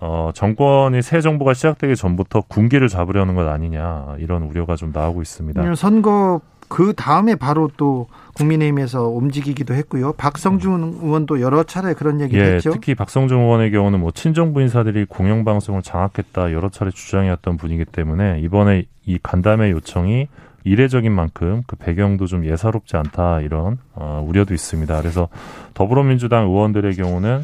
[0.00, 5.74] 어, 정권이 새 정부가 시작되기 전부터 군기를 잡으려는 것 아니냐 이런 우려가 좀 나오고 있습니다.
[5.76, 10.12] 선거 그 다음에 바로 또 국민의힘에서 움직이기도 했고요.
[10.12, 12.70] 박성준 의원도 여러 차례 그런 얘기를 예, 했죠.
[12.72, 18.84] 특히 박성준 의원의 경우는 뭐 친정부 인사들이 공영방송을 장악했다 여러 차례 주장이었던 분이기 때문에 이번에
[19.06, 20.28] 이 간담회 요청이
[20.64, 25.00] 이례적인 만큼 그 배경도 좀 예사롭지 않다 이런 어, 우려도 있습니다.
[25.00, 25.28] 그래서
[25.74, 27.42] 더불어민주당 의원들의 경우는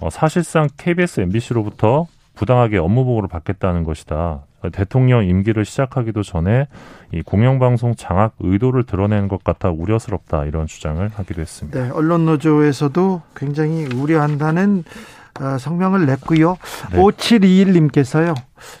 [0.00, 2.06] 어, 사실상 KBS, MBC로부터
[2.36, 4.44] 부당하게 업무 보고를 받겠다는 것이다.
[4.72, 6.66] 대통령 임기를 시작하기도 전에
[7.12, 11.82] 이 공영방송 장악 의도를 드러낸 것 같아 우려스럽다 이런 주장을 하기도 했습니다.
[11.82, 15.15] 네, 언론 노조에서도 굉장히 우려한다는 어,
[15.58, 16.56] 성명을 냈고요.
[16.92, 16.98] 네.
[16.98, 18.34] 5721님께서요.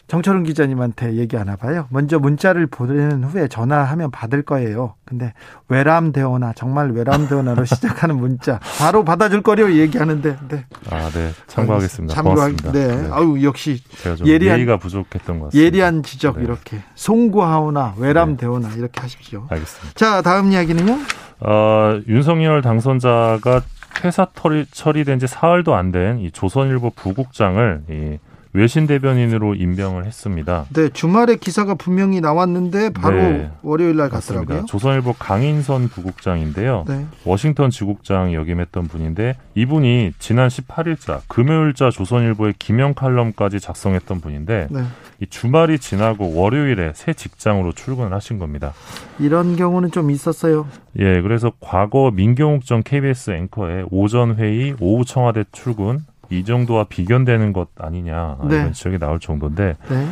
[0.08, 1.86] 정철은 기자님한테 얘기 하나 봐요.
[1.90, 4.94] 먼저 문자를 보내는 후에 전화하면 받을 거예요.
[5.04, 5.32] 근데
[5.68, 10.36] 외람되오나 정말 외람되오나로 시작하는 문자 바로 받아줄 거려 얘기하는데.
[10.48, 10.64] 네.
[10.90, 11.30] 아, 네.
[11.46, 12.14] 참고하겠습니다.
[12.14, 12.72] 참고하, 네.
[12.72, 13.08] 네.
[13.12, 13.82] 아유, 역시
[14.24, 15.66] 예리한 예의가 부족했던 것 같습니다.
[15.66, 16.44] 예리한 지적 네.
[16.44, 18.74] 이렇게 송구하오나 외람되오나 네.
[18.78, 19.46] 이렇게 하십시오.
[19.50, 19.92] 알겠습니다.
[19.94, 20.98] 자, 다음 이야기는요?
[21.40, 23.62] 어, 윤석열 당선자가
[24.04, 24.26] 회사
[24.70, 28.18] 처리된 지 사흘도 안 된 이 조선일보 부국장을 이
[28.56, 30.64] 외신 대변인으로 임명을 했습니다.
[30.72, 34.64] 네, 주말에 기사가 분명히 나왔는데 바로 네, 월요일 날 갔더라고요.
[34.64, 36.86] 조선일보 강인선 부국장인데요.
[36.88, 37.04] 네.
[37.26, 44.84] 워싱턴 지국장 역임했던 분인데 이분이 지난 18일자 금요일자 조선일보의 김영 칼럼까지 작성했던 분인데 네.
[45.20, 48.72] 이 주말이 지나고 월요일에 새 직장으로 출근을 하신 겁니다.
[49.18, 50.66] 이런 경우는 좀 있었어요.
[50.98, 56.00] 예, 그래서 과거 민경욱 전 KBS 앵커의 오전 회의, 오후 청와대 출근
[56.30, 58.56] 이 정도와 비견되는 것 아니냐 네.
[58.56, 60.06] 이런 지적이 나올 정도인데 네.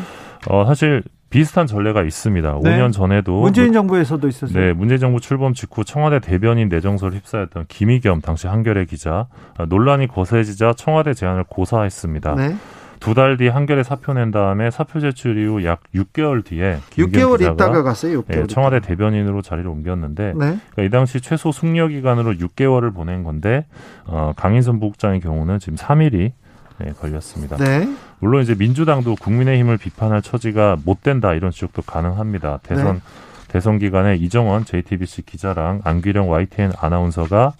[0.49, 2.61] 어, 사실 비슷한 전례가 있습니다.
[2.63, 2.79] 네.
[2.79, 4.57] 5년 전에도 문재인 정부에서도 있었어요.
[4.57, 9.27] 네, 문재인 정부 출범 직후 청와대 대변인 내정서를 휩싸였던 김희겸 당시 한겨레 기자
[9.59, 12.35] 아, 논란이 거세지자 청와대 제안을 고사했습니다.
[12.37, 12.57] 네.
[13.05, 17.83] 두 달 뒤 한겨레 사표 낸 다음에 사표 제출 이후 약 6개월 뒤에 6개월 있다가
[17.83, 18.23] 갔어요.
[18.23, 20.33] 6개월 네, 청와대 대변인으로 자리를 옮겼는데 네.
[20.35, 23.67] 그러니까 이 당시 최소 숙려 기간으로 6개월을 보낸 건데
[24.07, 26.33] 어, 강인선 부국장의 경우는 지금 3일이
[26.79, 27.57] 네, 걸렸습니다.
[27.59, 27.87] 네.
[28.21, 32.61] 물론 이제 민주당도 국민의힘을 비판할 처지가 못 된다 이런 지적도 가능합니다.
[32.63, 33.01] 대선 네.
[33.49, 37.53] 대선 기간에 이정원 JTBC 기자랑 안규령 YTN 아나운서가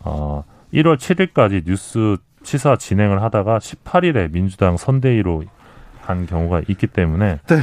[0.00, 0.44] 어
[0.74, 5.44] 1월 7일까지 뉴스 시사 진행을 하다가 18일에 민주당 선대위로
[6.02, 7.60] 간 경우가 있기 때문에 네.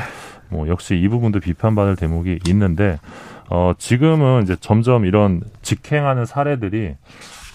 [0.49, 2.99] 뭐 역시 이 부분도 비판받을 대목이 있는데
[3.49, 6.95] 어 지금은 이제 점점 이런 직행하는 사례들이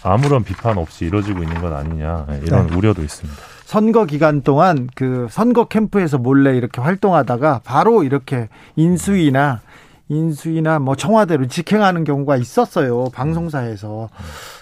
[0.02, 2.76] 아무런 비판 없이 이뤄지고 있는 것 아니냐 이런 네.
[2.76, 3.40] 우려도 있습니다.
[3.64, 9.60] 선거 기간 동안 그 선거 캠프에서 몰래 이렇게 활동하다가 바로 이렇게 인수위나
[10.08, 14.10] 인수위나 뭐 청와대로 직행하는 경우가 있었어요 방송사에서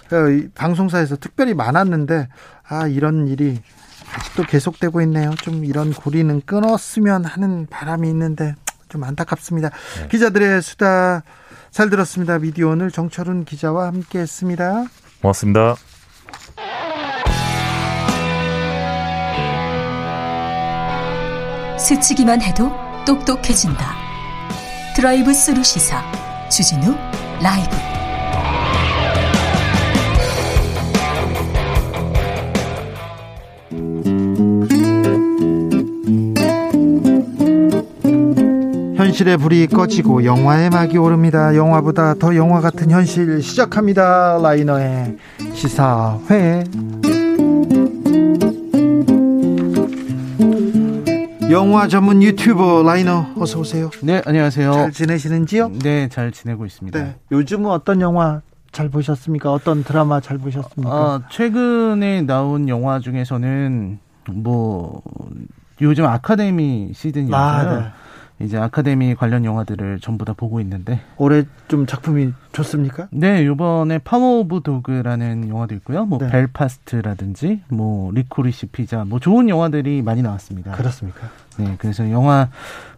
[0.55, 2.27] 방송사에서 특별히 많았는데
[2.67, 3.61] 아 이런 일이
[4.13, 5.31] 아직도 계속되고 있네요.
[5.35, 8.55] 좀 이런 고리는 끊었으면 하는 바람이 있는데
[8.89, 9.69] 좀 안타깝습니다.
[9.69, 10.07] 네.
[10.09, 11.23] 기자들의 수다
[11.71, 12.37] 잘 들었습니다.
[12.39, 14.85] 미디어오늘 정철운 기자와 함께했습니다.
[15.21, 15.75] 고맙습니다.
[21.79, 22.71] 스치기만 해도
[23.05, 23.95] 똑똑해진다.
[24.95, 26.03] 드라이브 스루 시사
[26.49, 26.95] 주진우
[27.41, 27.90] 라이브.
[39.11, 41.53] 현실의 불이 꺼지고 영화의 막이 오릅니다.
[41.53, 44.39] 영화보다 더 영화 같은 현실 시작합니다.
[44.41, 45.17] 라이너의
[45.53, 46.63] 시사회.
[51.51, 53.89] 영화 전문 유튜버 라이너 어서 오세요.
[54.01, 54.71] 네, 안녕하세요.
[54.71, 55.71] 잘 지내시는지요?
[55.83, 56.97] 네, 잘 지내고 있습니다.
[56.97, 57.15] 네.
[57.33, 58.39] 요즘은 어떤 영화
[58.71, 59.51] 잘 보셨습니까?
[59.51, 60.89] 어떤 드라마 잘 보셨습니까?
[60.89, 63.99] 어, 최근에 나온 영화 중에서는
[64.35, 65.01] 뭐
[65.81, 67.69] 요즘 아카데미 시즌이라서요.
[67.69, 68.00] 아, 네.
[68.43, 73.07] 이제 아카데미 관련 영화들을 전부 다 보고 있는데 올해 좀 작품이 좋습니까?
[73.11, 76.05] 네, 요번에 파워 오브 도그라는 영화도 있고요.
[76.05, 76.29] 뭐 네.
[76.29, 80.71] 벨파스트라든지 뭐 리코리시 피자 뭐 좋은 영화들이 많이 나왔습니다.
[80.71, 81.29] 그렇습니까?
[81.57, 82.49] 네, 그래서 영화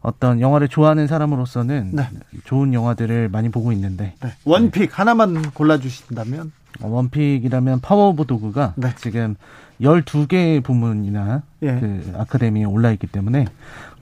[0.01, 2.07] 어떤 영화를 좋아하는 사람으로서는 네.
[2.45, 4.33] 좋은 영화들을 많이 보고 있는데 네.
[4.45, 6.51] one pick 하나만 골라 주신다면
[6.81, 8.89] 어, one pick이라면 파워 오브 도그가 네.
[8.97, 9.35] 지금
[9.81, 11.79] 12개 부문이나 예.
[11.79, 13.45] 그 아카데미에 올라 있기 때문에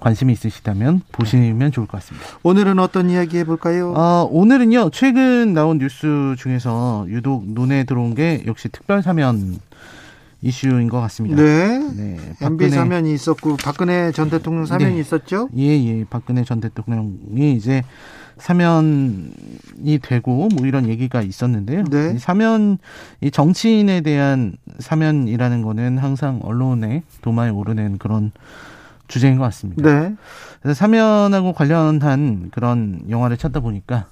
[0.01, 2.27] 관심이 있으시다면 보시면 좋을 것 같습니다.
[2.43, 3.93] 오늘은 어떤 이야기 해볼까요?
[3.95, 9.59] 어, 오늘은요, 최근 나온 뉴스 중에서 유독 눈에 들어온 게 역시 특별 사면
[10.41, 11.41] 이슈인 것 같습니다.
[11.41, 11.79] 네.
[11.95, 12.17] 네.
[12.41, 14.99] MB 사면이 있었고 박근혜 전 대통령 사면이 네.
[14.99, 15.49] 있었죠?
[15.55, 16.03] 예, 예.
[16.09, 17.83] 박근혜 전 대통령이 이제
[18.39, 21.83] 사면이 되고 뭐 이런 얘기가 있었는데요.
[21.91, 22.17] 네.
[22.17, 22.79] 사면
[23.21, 28.31] 이 정치인에 대한 사면이라는 거는 항상 언론에 도마에 오르는 그런
[29.11, 29.83] 주제인 것 같습니다.
[29.83, 30.15] 네.
[30.61, 34.07] 그래서 사면하고 관련한 그런 영화를 찾다 보니까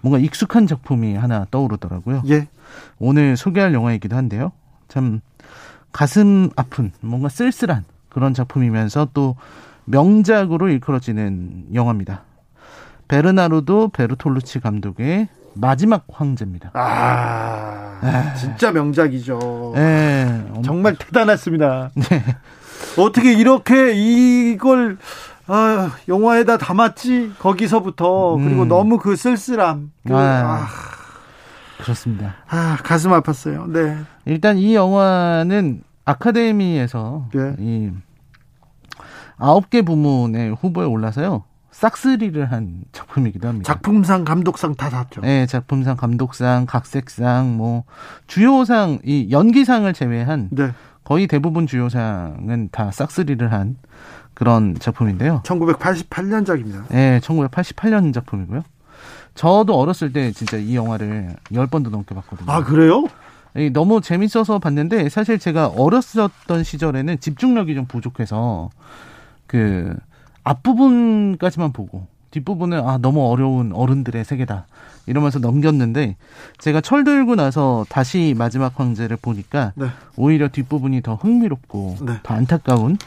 [0.00, 2.22] 뭔가 익숙한 작품이 하나 떠오르더라고요.
[2.28, 2.48] 예.
[2.98, 4.52] 오늘 소개할 영화이기도 한데요.
[4.88, 5.20] 참
[5.92, 9.36] 가슴 아픈 뭔가 쓸쓸한 그런 작품이면서 또
[9.86, 12.22] 명작으로 일컬어지는 영화입니다.
[13.08, 16.70] 베르나르도 베르톨루치 감독의 마지막 황제입니다.
[16.74, 18.34] 아, 네.
[18.38, 19.72] 진짜 명작이죠.
[19.74, 20.44] 네.
[20.64, 21.90] 정말 대단했습니다.
[21.94, 22.22] 네.
[22.98, 24.98] 어떻게 이렇게 이걸
[25.46, 27.32] 아, 영화에다 담았지?
[27.38, 28.44] 거기서부터 음.
[28.44, 29.92] 그리고 너무 그 쓸쓸함.
[30.06, 30.66] 그, 아, 아.
[31.82, 32.36] 그렇습니다.
[32.48, 33.68] 아 가슴 아팠어요.
[33.70, 33.98] 네.
[34.24, 37.56] 일단 이 영화는 아카데미에서 네.
[37.58, 37.90] 이
[39.36, 41.44] 아홉 개 부문의 후보에 올라서요.
[41.72, 43.72] 싹쓸이를 한 작품이기도 합니다.
[43.72, 45.22] 작품상, 감독상 다 탔죠.
[45.22, 47.84] 네, 작품상, 감독상, 각색상, 뭐
[48.28, 50.70] 주요상, 이 연기상을 제외한 네.
[51.12, 53.76] 거의 대부분 주요상은 다 싹쓸이를 한
[54.32, 55.42] 그런 작품인데요.
[55.44, 56.88] 1988년작입니다.
[56.88, 58.62] 네, 1988년 작품이고요.
[59.34, 62.50] 저도 어렸을 때 진짜 이 영화를 10번도 넘게 봤거든요.
[62.50, 63.04] 아, 그래요?
[63.74, 68.70] 너무 재밌어서 봤는데 사실 제가 어렸었던 시절에는 집중력이 좀 부족해서
[69.46, 69.94] 그
[70.44, 74.66] 앞부분까지만 보고 뒷부분은 아 너무 어려운 어른들의 세계다
[75.06, 76.16] 이러면서 넘겼는데
[76.58, 79.86] 제가 철들고 나서 다시 마지막 황제를 보니까 네.
[80.16, 82.12] 오히려 뒷부분이 더 흥미롭고 네.
[82.22, 82.98] 더 안타까운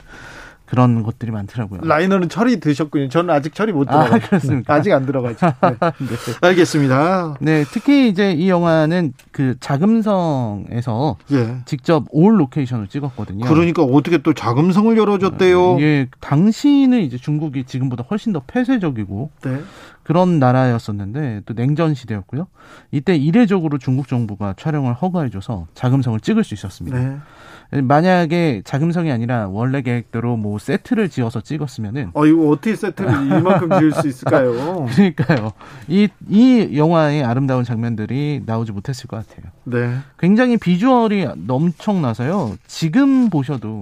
[0.66, 1.82] 그런 것들이 많더라고요.
[1.84, 3.10] 라이너는 철이 드셨군요.
[3.10, 4.16] 저는 아직 철이 못 들어가요.
[4.16, 4.74] 아, 그렇습니까?
[4.74, 5.46] 아직 안 들어가죠.
[5.62, 5.78] 네.
[5.80, 6.34] 네.
[6.42, 7.36] 알겠습니다.
[7.40, 11.58] 네, 특히 이제 이 영화는 그 자금성에서 예.
[11.66, 13.46] 직접 all location을 찍었거든요.
[13.46, 15.80] 그러니까 어떻게 또 자금성을 열어줬대요?
[15.82, 19.62] 예, 당시는 이제 중국이 지금보다 훨씬 더 폐쇄적이고 네.
[20.06, 22.48] 그런 나라였었는데 또 냉전 시대였고요.
[22.92, 26.98] 이때 이례적으로 중국 정부가 촬영을 허가해줘서 자금성을 찍을 수 있었습니다.
[26.98, 27.82] 네.
[27.82, 33.92] 만약에 자금성이 아니라 원래 계획대로 뭐 세트를 지어서 찍었으면은 어 이거 어떻게 세트를 이만큼 지을
[33.94, 34.86] 수 있을까요?
[34.94, 35.52] 그러니까요.
[35.88, 39.52] 이 이 영화의 아름다운 장면들이 나오지 못했을 것 같아요.
[39.64, 39.98] 네.
[40.20, 42.56] 굉장히 비주얼이 넘청나서요.
[42.68, 43.82] 지금 보셔도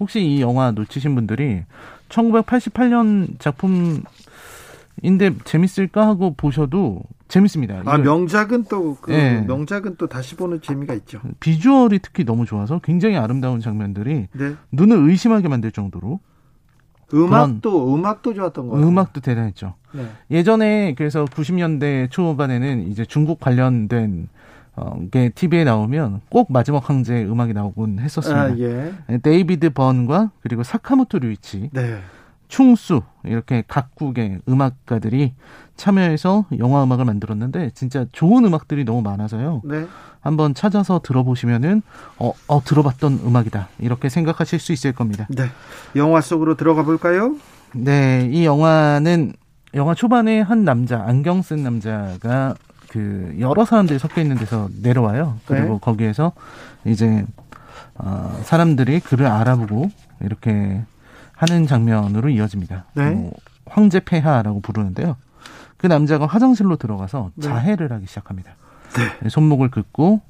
[0.00, 1.62] 혹시 이 영화 놓치신 분들이
[2.08, 4.02] 1988년 작품
[5.02, 7.82] 인데 재밌을까 하고 보셔도 재밌습니다.
[7.84, 9.40] 아 명작은 또그 네.
[9.42, 11.20] 명작은 또 다시 보는 재미가 있죠.
[11.40, 14.54] 비주얼이 특히 너무 좋아서 굉장히 아름다운 장면들이 네.
[14.70, 16.20] 눈을 의심하게 만들 정도로
[17.14, 18.86] 음악도 음악도 좋았던 거예요.
[18.86, 19.74] 음악도 대단했죠.
[19.92, 20.06] 네.
[20.30, 24.28] 예전에 그래서 90년대 초반에는 이제 중국 관련된
[24.74, 28.42] 어, 게 TV에 나오면 꼭 마지막 황제 음악이 나오곤 했었습니다.
[28.42, 28.92] 아, 예.
[29.22, 31.70] 데이비드 번과 그리고 사카모토 류이치.
[31.72, 31.98] 네.
[32.52, 35.32] 충수 이렇게 각국의 음악가들이
[35.76, 39.62] 참여해서 영화 음악을 만들었는데 진짜 좋은 음악들이 너무 많아서요.
[39.64, 39.86] 네.
[40.20, 41.80] 한번 찾아서 들어보시면은
[42.18, 45.26] 어, 어 들어봤던 음악이다 이렇게 생각하실 수 있을 겁니다.
[45.30, 45.44] 네.
[45.96, 47.36] 영화 속으로 들어가 볼까요?
[47.72, 49.32] 네, 이 영화는
[49.72, 52.54] 영화 초반에 한 남자 안경 쓴 남자가
[52.90, 55.38] 그 여러 사람들이 섞여 있는 데서 내려와요.
[55.46, 55.78] 그리고 네.
[55.80, 56.32] 거기에서
[56.84, 57.24] 이제
[57.94, 60.82] 어, 사람들이 그를 알아보고 이렇게
[61.42, 62.84] 하는 장면으로 이어집니다.
[62.94, 63.10] 네.
[63.10, 63.32] 뭐
[63.66, 65.16] 황제 폐하라고 부르는데요.
[65.76, 67.48] 그 남자가 화장실로 들어가서 네.
[67.48, 68.52] 자해를 하기 시작합니다.
[68.94, 69.28] 네.
[69.28, 70.20] 손목을 긋고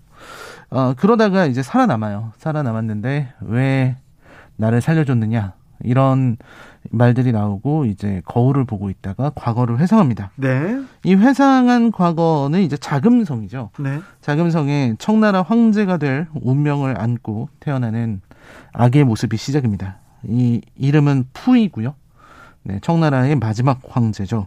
[0.70, 2.32] 어 그러다가 이제 살아남아요.
[2.39, 3.97] 살아남았는데 왜
[4.56, 6.39] 나를 살려줬느냐 이런
[6.90, 10.30] 말들이 나오고 이제 거울을 보고 있다가 과거를 회상합니다.
[10.36, 10.80] 네.
[11.05, 13.68] 이 회상한 과거는 이제 자금성이죠.
[13.80, 14.01] 네.
[14.22, 18.22] 자금성의 청나라 황제가 될 운명을 안고 태어나는
[18.72, 19.98] 악의 모습이 시작입니다.
[20.24, 21.94] 이 이름은 푸이고요.
[22.64, 24.46] 네, 청나라의 마지막 황제죠.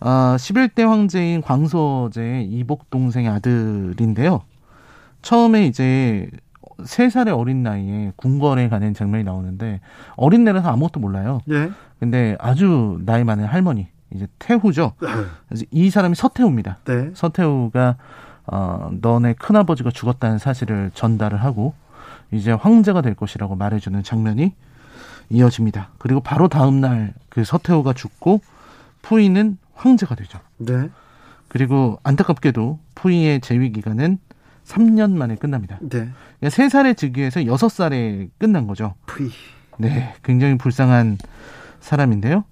[0.00, 4.42] 아, 11대 황제인 광서제의 이복 동생의 아들인데요.
[5.22, 6.30] 처음에 이제
[6.78, 9.80] 3살의 어린 나이에 궁궐에 가는 장면이 나오는데
[10.16, 11.40] 어린 내라서 아무것도 몰라요.
[11.50, 11.70] 예.
[11.98, 14.94] 근데 아주 나이 많은 할머니 이제 태후죠.
[15.00, 15.08] 네.
[15.70, 16.78] 이 사람이 서태후입니다.
[16.84, 17.10] 네.
[17.14, 17.96] 서태후가
[18.46, 21.74] 어 너네 큰아버지가 죽었다는 사실을 전달을 하고
[22.32, 24.54] 이제 황제가 될 것이라고 말해주는 장면이
[25.30, 25.90] 이어집니다.
[25.98, 28.42] 그리고 바로 다음 날 그 서태후가 죽고
[29.00, 30.38] 푸이는 황제가 되죠.
[30.58, 30.90] 네.
[31.48, 34.18] 그리고 안타깝게도 푸이의 재위 기간은
[34.66, 35.78] 3년 만에 끝납니다.
[35.80, 36.10] 네.
[36.42, 38.94] 3살의 그러니까 즉위에서 6살에 끝난 거죠.
[39.06, 39.30] 푸이.
[39.78, 41.16] 네, 굉장히 불쌍한
[41.80, 42.44] 사람인데요.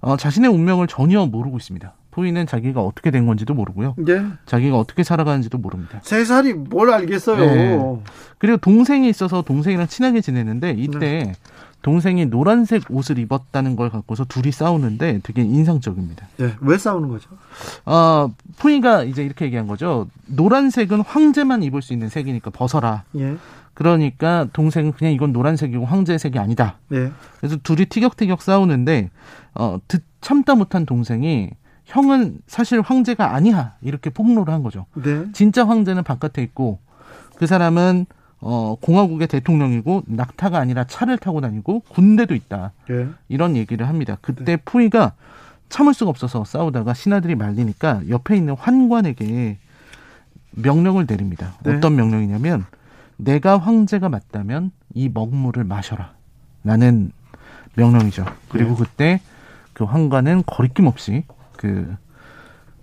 [0.00, 1.94] 어, 자신의 운명을 전혀 모르고 있습니다.
[2.10, 3.94] 푸이는 자기가 어떻게 된 건지도 모르고요.
[3.98, 4.24] 네.
[4.46, 6.00] 자기가 어떻게 살아가는지도 모릅니다.
[6.02, 7.38] 세 살이 뭘 알겠어요.
[7.38, 8.02] 네.
[8.38, 11.32] 그리고 동생이 있어서 동생이랑 친하게 지내는데 이때 네.
[11.82, 16.28] 동생이 노란색 옷을 입었다는 걸 갖고서 둘이 싸우는데 되게 인상적입니다.
[16.38, 16.54] 네.
[16.60, 17.28] 왜 싸우는 거죠?
[17.84, 20.08] 어, 푸이가 이제 이렇게 얘기한 거죠.
[20.26, 23.04] 노란색은 황제만 입을 수 있는 색이니까 벗어라.
[23.16, 23.36] 예.
[23.74, 26.78] 그러니까 동생은 그냥 이건 노란색이고 황제색이 아니다.
[26.88, 27.10] 네.
[27.38, 29.10] 그래서 둘이 티격태격 싸우는데
[29.54, 31.50] 어, 듣 참다 못한 동생이
[31.84, 34.86] 형은 사실 황제가 아니야 이렇게 폭로를 한 거죠.
[34.94, 35.24] 네.
[35.32, 36.78] 진짜 황제는 바깥에 있고
[37.36, 38.06] 그 사람은
[38.44, 42.72] 어, 공화국의 대통령이고 낙타가 아니라 차를 타고 다니고 군대도 있다.
[42.88, 43.06] 네.
[43.28, 44.18] 이런 얘기를 합니다.
[44.20, 44.56] 그때 네.
[44.56, 45.12] 푸이가
[45.68, 49.58] 참을 수가 없어서 싸우다가 신하들이 말리니까 옆에 있는 환관에게
[50.50, 51.54] 명령을 내립니다.
[51.62, 51.76] 네.
[51.76, 52.66] 어떤 명령이냐면
[53.16, 56.12] 내가 황제가 맞다면 이 먹물을 마셔라.
[56.64, 57.12] 라는
[57.76, 58.24] 명령이죠.
[58.48, 58.84] 그리고 네.
[58.84, 59.20] 그때
[59.72, 61.24] 그 황관은 거리낌 없이
[61.56, 61.96] 그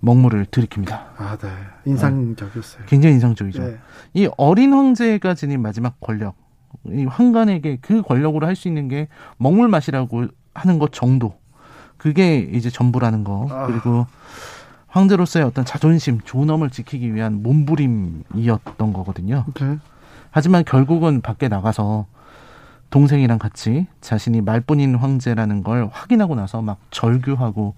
[0.00, 0.92] 먹물을 들이킵니다.
[1.18, 1.48] 아, 네.
[1.84, 2.82] 인상적이었어요.
[2.82, 3.62] 어, 굉장히 인상적이죠.
[3.62, 3.78] 네.
[4.14, 6.34] 이 어린 황제가 지닌 마지막 권력,
[6.86, 11.34] 이 황관에게 그 권력으로 할 수 있는 게 먹물 맛이라고 하는 것 정도.
[11.96, 13.46] 그게 이제 전부라는 거.
[13.50, 13.66] 아.
[13.66, 14.06] 그리고
[14.88, 19.44] 황제로서의 어떤 자존심, 존엄을 지키기 위한 몸부림이었던 거거든요.
[19.60, 19.78] 네.
[20.30, 22.06] 하지만 결국은 밖에 나가서
[22.90, 27.74] 동생이랑 같이 자신이 말뿐인 황제라는 걸 확인하고 나서 막 절규하고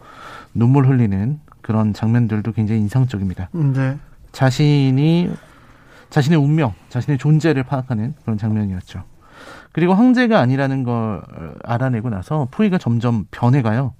[0.54, 3.48] 눈물 흘리는 그런 장면들도 굉장히 인상적입니다.
[3.52, 3.98] 네.
[4.32, 5.30] 자신이
[6.10, 9.04] 자신의 운명, 자신의 존재를 파악하는 그런 장면이었죠.
[9.72, 11.22] 그리고 황제가 아니라는 걸
[11.64, 13.94] 알아내고 나서 푸이가 점점 변해가요.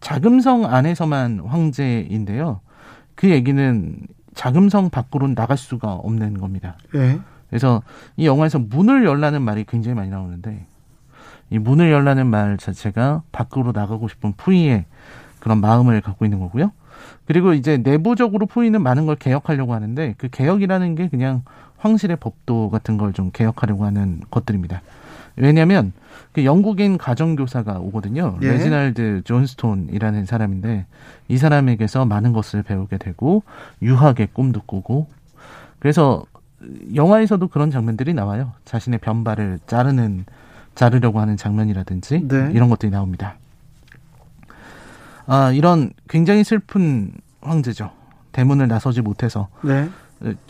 [0.00, 2.60] 자금성 안에서만 황제인데요.
[3.14, 3.96] 그 얘기는
[4.34, 6.76] 자금성 밖으로 나갈 수가 없는 겁니다.
[6.92, 7.20] 네.
[7.48, 7.82] 그래서
[8.16, 10.66] 이 영화에서 문을 열라는 말이 굉장히 많이 나오는데
[11.50, 14.86] 이 문을 열라는 말 자체가 밖으로 나가고 싶은 푸이의
[15.44, 16.72] 그런 마음을 갖고 있는 거고요.
[17.26, 21.42] 그리고 이제 내부적으로 푸이는 많은 걸 개혁하려고 하는데 그 개혁이라는 게 그냥
[21.76, 24.80] 황실의 법도 같은 걸 좀 개혁하려고 하는 것들입니다.
[25.36, 25.92] 왜냐하면
[26.32, 28.38] 그 영국인 가정교사가 오거든요.
[28.42, 28.52] 예.
[28.52, 30.86] 레지날드 존스톤이라는 사람인데
[31.28, 33.42] 이 사람에게서 많은 것을 배우게 되고
[33.82, 35.08] 유학의 꿈도 꾸고
[35.78, 36.24] 그래서
[36.94, 38.52] 영화에서도 그런 장면들이 나와요.
[38.64, 40.24] 자신의 변발을 자르는
[40.74, 42.50] 자르려고 하는 장면이라든지 네.
[42.54, 43.36] 이런 것들이 나옵니다.
[45.26, 47.90] 아, 이런 굉장히 슬픈 황제죠.
[48.32, 49.88] 대문을 나서지 못해서 네.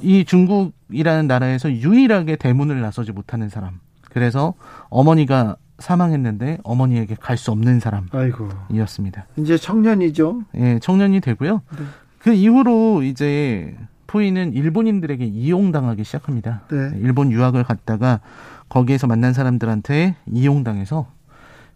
[0.01, 3.81] 이 중국이라는 나라에서 유일하게 대문을 나서지 못하는 사람.
[4.11, 4.55] 그래서
[4.91, 9.27] 어머니가 사망했는데 어머니에게 갈 수 없는 사람이었습니다.
[9.37, 10.43] 이제 청년이죠.
[10.57, 11.63] 예, 청년이 되고요.
[11.77, 11.85] 네.
[12.21, 13.77] 그 이후로 이제
[14.07, 16.63] 푸이는 일본인들에게 이용당하기 시작합니다.
[16.71, 16.91] 네.
[17.01, 18.21] 일본 유학을 갔다가
[18.69, 21.09] 거기에서 만난 사람들한테 이용당해서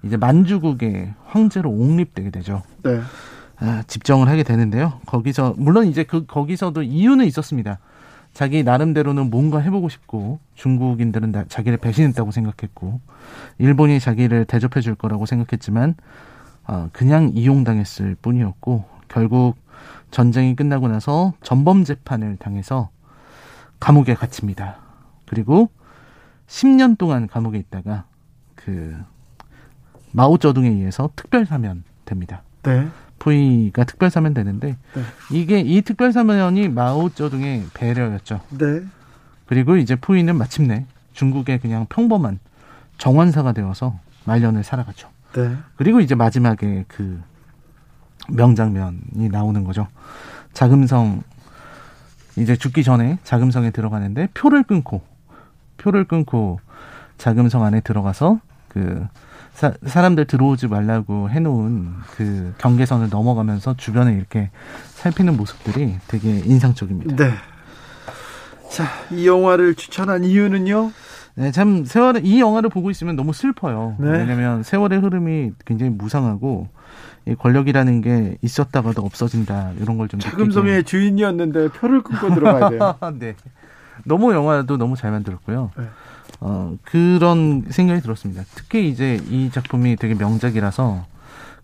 [0.02, 2.62] 이제 만주국의 황제로 옹립되게 되죠.
[2.82, 3.00] 네.
[3.58, 5.00] 아, 집정을 하게 되는데요.
[5.06, 7.78] 거기서 물론 이제 그 거기서도 이유는 있었습니다.
[8.32, 13.00] 자기 나름대로는 뭔가 해보고 싶고 중국인들은 나, 자기를 배신했다고 생각했고
[13.58, 15.96] 일본이 자기를 대접해 줄 거라고 생각했지만
[16.68, 19.56] 어, 그냥 이용당했을 뿐이었고 결국
[20.10, 22.90] 전쟁이 끝나고 나서 전범 재판을 당해서
[23.80, 24.78] 감옥에 갇힙니다.
[25.26, 25.70] 그리고
[26.46, 28.04] 10년 동안 감옥에 있다가
[28.54, 28.96] 그
[30.12, 32.42] 마오쩌둥에 의해서 특별 사면 됩니다.
[32.62, 32.88] 네.
[33.18, 35.02] 푸이가 특별 사면 되는데 네.
[35.32, 38.40] 이게 이 특별 사면이 마오쩌둥의 배려였죠.
[38.50, 38.82] 네.
[39.46, 42.38] 그리고 이제 푸이는 마침내 중국의 그냥 평범한
[42.98, 45.08] 정원사가 되어서 말년을 살아가죠.
[45.34, 45.56] 네.
[45.76, 47.20] 그리고 이제 마지막에 그
[48.28, 49.88] 명장면이 나오는 거죠.
[50.52, 51.22] 자금성
[52.36, 55.02] 이제 죽기 전에 자금성에 들어가는데 표를 끊고
[55.76, 56.60] 표를 끊고
[57.16, 59.06] 자금성 안에 들어가서 그
[59.58, 64.50] 사, 사람들 들어오지 말라고 해놓은 그 경계선을 넘어가면서 주변에 이렇게
[64.90, 67.16] 살피는 모습들이 되게 인상적입니다.
[67.16, 67.32] 네.
[68.70, 70.92] 자, 이 영화를 추천한 이유는요?
[71.34, 73.96] 네, 참 세월의 이 영화를 보고 있으면 너무 슬퍼요.
[73.98, 74.08] 네.
[74.10, 76.68] 왜냐면 세월의 흐름이 굉장히 무상하고
[77.26, 80.20] 이 권력이라는 게 있었다가도 없어진다 이런 걸 좀.
[80.20, 82.94] 자금성의 주인이었는데 표를 끊고 들어가야 돼요.
[83.18, 83.34] 네.
[84.04, 85.72] 너무 영화도 너무 잘 만들었고요.
[85.76, 85.84] 네.
[86.40, 88.42] 어, 그런 생각이 들었습니다.
[88.54, 91.06] 특히 이제 이 작품이 되게 명작이라서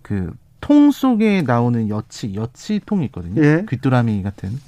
[0.02, 0.32] 그
[0.66, 3.42] 통 속에 나오는 여치, 여치통이 있거든요.
[3.44, 3.66] 예.
[3.68, 4.58] 귀뚜라미 같은.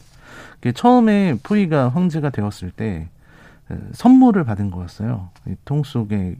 [0.60, 3.08] 그 처음에 푸이가 황제가 되었을 때
[3.94, 5.30] 선물을 받은 거였어요.
[5.64, 6.36] 통 속에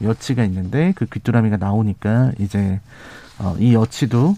[0.00, 2.80] 여치가 있는데 그 귀뚜라미가 나오니까 이제
[3.38, 4.34] 어, 이 여치도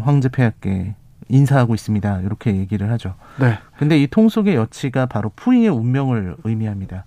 [0.00, 0.94] 황제 폐하께
[1.28, 2.22] 인사하고 있습니다.
[2.22, 3.14] 이렇게 얘기를 하죠.
[3.38, 3.58] 네.
[3.78, 7.04] 근데 이 통 속의 여치가 바로 푸이의 운명을 의미합니다.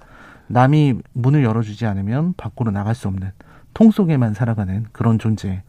[0.47, 3.31] 남이 문을 열어주지 않으면 밖으로 나갈 수 없는
[3.73, 5.63] 통 속에만 살아가는 그런 존재.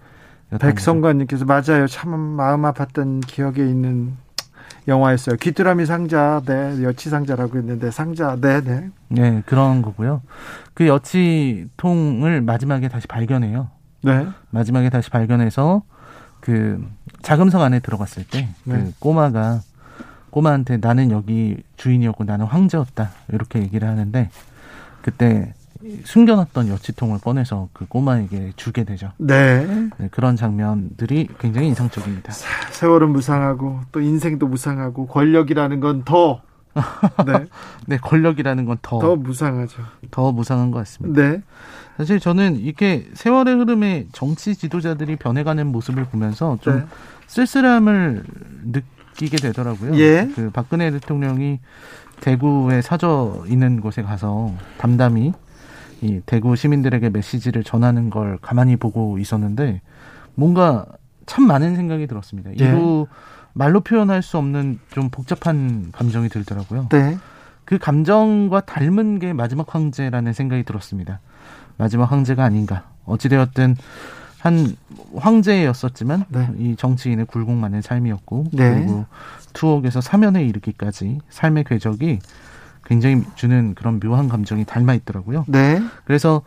[0.61, 1.87] 백성관님께서 맞아요.
[1.87, 4.17] 참 마음 아팠던 기억에 있는
[4.87, 5.37] 영화였어요.
[5.37, 8.91] 귀뚜라미 상자, 네, 여치 상자라고 했는데 상자, 네, 네.
[9.09, 10.21] 네, 그런 거고요.
[10.75, 13.69] 그 여치 통을 마지막에 다시 발견해요.
[14.03, 14.27] 네.
[14.51, 15.83] 마지막에 다시 발견해서
[16.41, 16.87] 그
[17.23, 18.93] 자금성 안에 들어갔을 때그 네.
[18.99, 19.61] 꼬마가
[20.29, 24.29] 꼬마한테 나는 여기 주인이었고 나는 황제였다 이렇게 얘기를 하는데
[25.05, 25.53] 그때
[26.05, 29.13] 숨겨놨던 여치통을 꺼내서 그 꼬마에게 주게 되죠.
[29.19, 29.67] 네.
[29.99, 30.09] 네.
[30.11, 32.33] 그런 장면들이 굉장히 인상적입니다.
[32.33, 36.41] 세월은 무상하고 또 인생도 무상하고 권력이라는 건 더.
[37.27, 37.45] 네.
[37.87, 38.99] 네, 권력이라는 건 더.
[38.99, 39.83] 더 무상하죠.
[40.11, 41.21] 더 무상한 것 같습니다.
[41.21, 41.43] 네.
[41.99, 46.87] 사실 저는 이렇게 세월의 흐름에 정치 지도자들이 변해가는 모습을 보면서 좀 네.
[47.27, 48.25] 쓸쓸함을
[48.65, 49.97] 느끼게 되더라고요.
[49.97, 50.31] 예.
[50.35, 51.61] 그 박근혜 대통령이
[52.25, 55.35] 대구에 사저 있는 곳에 가서 담담히
[56.01, 59.83] 이 대구 시민들에게 메시지를 전하는 걸 가만히 보고 있었는데
[60.35, 60.87] 뭔가
[61.27, 62.49] 참 많은 생각이 들었습니다.
[62.49, 62.57] 네.
[62.57, 63.07] 이루
[63.53, 66.89] 말로 표현할 수 없는 좀 복잡한 감정이 들더라고요.
[66.89, 67.19] 네.
[67.67, 71.21] 그 감정과 닮은 게 마지막 황제라는 생각이 들었습니다.
[71.77, 72.85] 마지막 황제가 아닌가.
[73.05, 73.77] 어찌되었든
[74.39, 74.77] 한
[75.15, 76.49] 황제였었지만 네.
[76.59, 78.75] 이 정치인의 굴곡만의 삶이었고 네.
[78.75, 79.05] 그리고
[79.55, 82.19] 투옥에서 사면에 이르기까지 삶의 궤적이
[82.85, 85.47] 굉장히 주는 그런 묘한 감정이 닮아 있더라고요.
[85.49, 85.81] 네.
[86.05, 86.43] 그래서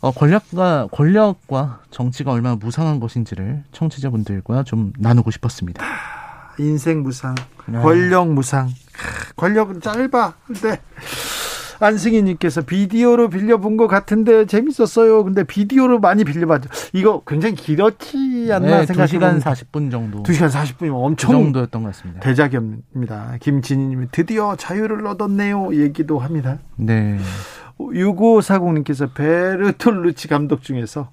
[0.00, 5.82] 어, 권력과 권력과 정치가 얼마나 무상한 것인지를 청취자분들과 좀 나누고 싶었습니다.
[6.58, 7.34] 인생 무상,
[7.66, 7.78] 네.
[7.78, 8.68] 권력 무상.
[9.36, 10.34] 권력은 짧아.
[10.62, 10.80] 네.
[11.82, 15.24] 안승희님께서 비디오로 빌려본 것 같은데 재밌었어요.
[15.24, 16.68] 근데 비디오로 많이 빌려봤죠.
[16.92, 20.22] 이거 굉장히 길었지 않나 네, 생각해 2시간 40분 정도.
[20.22, 22.20] 2시간 40분이면 엄청 그 정도였던 것 같습니다.
[22.20, 23.36] 대작입니다.
[23.40, 25.74] 김진희님이 드디어 자유를 얻었네요.
[25.74, 26.58] 얘기도 합니다.
[26.76, 27.18] 네.
[27.78, 31.10] 6540님께서 베르톨루치 감독 중에서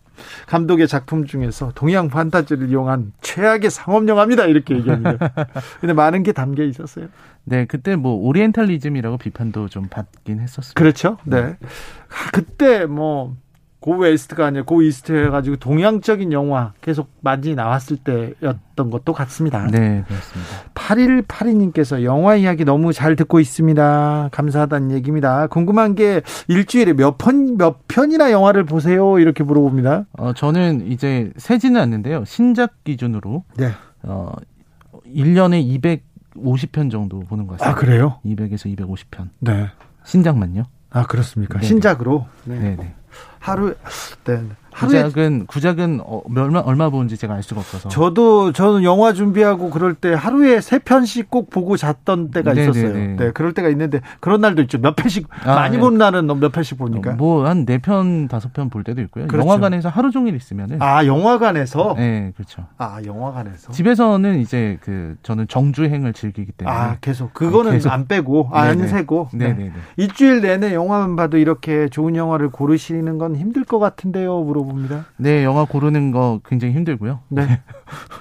[0.48, 4.46] 감독의 작품 중에서 동양 판타지를 이용한 최악의 상업 영화입니다.
[4.46, 5.32] 이렇게 얘기합니다.
[5.80, 7.08] 근데 많은 게 담겨 있었어요.
[7.44, 10.74] 네, 그때 뭐 오리엔탈리즘이라고 비판도 좀 받긴 했었어요.
[10.76, 11.18] 그렇죠.
[11.26, 11.42] 네.
[11.42, 11.58] 네.
[12.32, 13.36] 그때 뭐
[13.80, 19.68] Go West가 아니라 Go East 해가지고 동양적인 영화 계속 많이 나왔을 때였던 것도 같습니다.
[19.68, 20.52] 네, 그렇습니다.
[20.74, 24.30] 8182님께서 영화 이야기 너무 잘 듣고 있습니다.
[24.32, 25.48] 감사하다는 얘기입니다.
[25.48, 29.18] 궁금한 게 일주일에 몇 편, 몇 편이나 영화를 보세요?
[29.18, 30.06] 이렇게 물어봅니다.
[30.18, 32.26] 어, 저는 이제 세지는 않는데요.
[32.26, 33.46] 신작 기준으로.
[33.56, 33.72] 네.
[34.04, 34.34] 어,
[35.06, 35.62] 1년에
[36.36, 37.72] 250편 정도 보는 것 같습니다.
[37.72, 38.20] 아, 그래요?
[38.26, 39.30] 200에서 250편.
[39.40, 39.70] 네.
[40.04, 40.64] 신작만요?
[40.92, 41.60] 아, 그렇습니까?
[41.60, 42.28] 네 신작으로?
[42.46, 42.60] 네.
[42.60, 42.76] 네.
[42.76, 42.96] 네.
[43.40, 43.76] 하루
[44.26, 44.44] 네.
[44.88, 47.90] 구작은 구작은 어, 얼마 얼마 보는지 제가 알 수가 없어서.
[47.90, 52.70] 저도 저는 영화 준비하고 그럴 때 하루에 세 편씩 꼭 보고 잤던 때가 네네네.
[52.72, 52.94] 있었어요.
[52.94, 53.16] 네, 네.
[53.26, 54.78] 네, 그럴 때가 있는데 그런 날도 있죠.
[54.80, 55.82] 몇 편씩 아, 많이 네.
[55.82, 57.12] 본 날은 몇 편씩 보니까.
[57.14, 59.28] 뭐 한 네 편 다섯 편 볼 때도 있고요.
[59.28, 59.46] 그렇죠.
[59.48, 60.82] 영화관에서 하루 종일 있으면은.
[60.82, 61.96] 아 영화관에서.
[61.98, 62.66] 네, 그렇죠.
[62.78, 63.72] 아 영화관에서.
[63.72, 66.76] 집에서는 이제 그 저는 정주행을 즐기기 때문에.
[66.76, 67.90] 아 계속 그거는 계속.
[67.92, 69.30] 안 빼고 아, 안 세고.
[69.34, 69.64] 네 네.
[69.66, 69.72] 네.
[69.98, 74.42] 일주일 내내 영화만 봐도 이렇게 좋은 영화를 고르시는 건 힘들 것 같은데요.
[74.44, 75.06] 물어 봅니다.
[75.18, 77.20] 네, 영화 고르는 거 굉장히 힘들고요.
[77.30, 77.62] 네.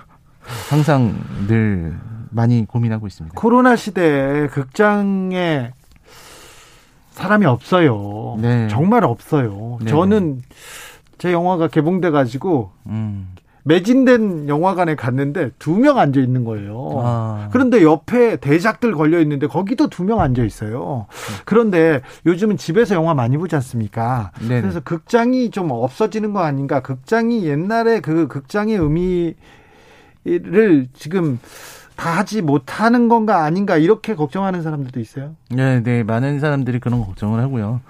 [0.71, 1.15] 항상
[1.47, 1.99] 늘
[2.31, 3.39] 많이 고민하고 있습니다.
[3.39, 5.73] 코로나 시대에 극장에
[7.11, 8.37] 사람이 없어요.
[8.41, 8.69] 네.
[8.69, 9.79] 정말 없어요.
[9.83, 9.91] 네.
[9.91, 10.43] 저는
[11.19, 13.29] 제 영화가 개봉돼 가지고 음.
[13.69, 16.91] 매진된 영화관에 갔는데 두 명 앉아 있는 거예요.
[17.05, 17.49] 아.
[17.53, 21.07] 그런데 옆에 대작들 걸려 있는데 거기도 두 명 앉아 있어요.
[21.45, 24.33] 그런데 요즘은 집에서 영화 많이 보지 않습니까?
[24.41, 24.63] 네네.
[24.63, 26.81] 그래서 극장이 좀 없어지는 거 아닌가?
[26.81, 29.37] 극장이 옛날에 그 극장의 의미를
[30.95, 31.39] 지금
[31.97, 35.35] 다 하지 못하는 건가 아닌가 이렇게 걱정하는 사람들도 있어요.
[35.51, 37.81] 네, 네, 많은 사람들이 그런 걱정을 하고요.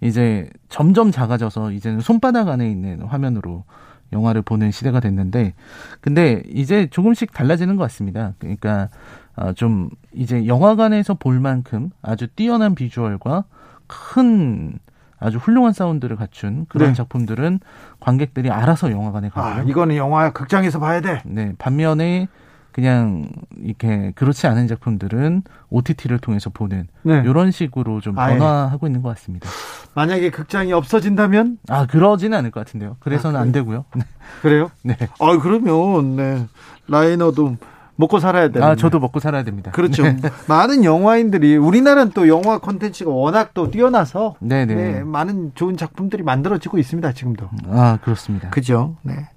[0.00, 3.64] 이제 점점 작아져서 이제는 손바닥 안에 있는 화면으로
[4.12, 5.54] 영화를 보는 시대가 됐는데
[6.00, 8.34] 근데 이제 조금씩 달라지는 것 같습니다.
[8.38, 8.88] 그러니까
[9.36, 13.44] 어, 좀 이제 영화관에서 볼 만큼 아주 뛰어난 비주얼과
[13.86, 14.78] 큰
[15.18, 16.94] 아주 훌륭한 사운드를 갖춘 그런 네.
[16.94, 17.60] 작품들은
[18.00, 19.62] 관객들이 알아서 영화관에 가고요.
[19.62, 21.22] 아, 이거는 영화 극장에서 봐야 돼.
[21.24, 22.28] 네, 반면에
[22.72, 23.28] 그냥
[23.62, 27.22] 이렇게 그렇지 않은 작품들은 OTT를 통해서 보는 네.
[27.24, 28.88] 이런 식으로 좀 변화하고 아, 예.
[28.88, 29.48] 있는 것 같습니다.
[29.94, 31.58] 만약에 극장이 없어진다면?
[31.68, 32.96] 아 그러지는 않을 것 같은데요.
[33.00, 33.84] 그래서는 아, 안 되고요.
[33.94, 34.02] 네.
[34.40, 34.70] 그래요?
[34.82, 34.96] 네.
[35.20, 36.46] 아 그러면 네.
[36.88, 37.56] 라이너도
[37.96, 38.64] 먹고 살아야 돼요.
[38.64, 39.70] 아, 저도 먹고 살아야 됩니다.
[39.70, 40.02] 그렇죠.
[40.02, 40.16] 네.
[40.48, 44.74] 많은 영화인들이 우리나라는 또 영화 콘텐츠가 워낙 또 뛰어나서 네네.
[44.74, 47.12] 네, 많은 좋은 작품들이 만들어지고 있습니다.
[47.12, 47.50] 지금도.
[47.68, 48.50] 아, 그렇습니다.
[48.50, 48.96] 그죠?
[49.02, 49.28] 네.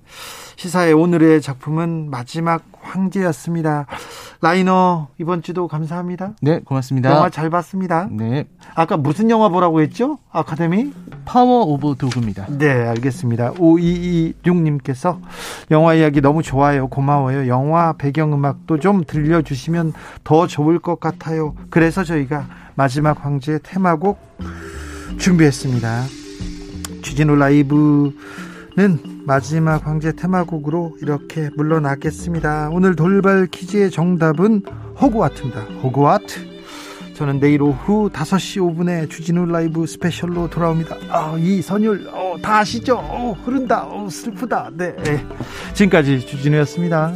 [0.57, 3.87] 시사의 오늘의 작품은 마지막 황제였습니다.
[4.41, 6.33] 라이너 이번 주도 감사합니다.
[6.41, 7.09] 네, 고맙습니다.
[7.09, 8.07] 영화 잘 봤습니다.
[8.11, 8.45] 네.
[8.75, 10.19] 아까 무슨 영화 보라고 했죠?
[10.31, 10.93] 아카데미?
[11.25, 12.45] Power of Dog입니다.
[12.49, 13.53] 네, 알겠습니다.
[13.53, 15.19] 5226님께서
[15.71, 16.87] 영화 이야기 너무 좋아요.
[16.87, 17.47] 고마워요.
[17.47, 21.55] 영화 배경음악도 좀 들려주시면 더 좋을 것 같아요.
[21.69, 24.19] 그래서 저희가 마지막 황제 테마곡
[25.17, 26.03] 준비했습니다.
[27.01, 28.13] 주진우 라이브
[28.77, 32.69] 는 마지막 황제 테마곡으로 이렇게 물러나겠습니다.
[32.73, 34.63] 오늘 돌발 퀴즈의 정답은
[34.99, 35.61] 호그와트입니다.
[35.81, 36.55] 호그와트.
[37.13, 40.97] 저는 내일 오후 5시 5분에 주진우 라이브 스페셜로 돌아옵니다.
[41.07, 42.97] 아, 이 선율, 어, 다 아시죠?
[42.97, 43.85] 어, 흐른다.
[43.87, 44.71] 어, 슬프다.
[44.73, 44.93] 네.
[45.73, 47.13] 지금까지 주진우였습니다.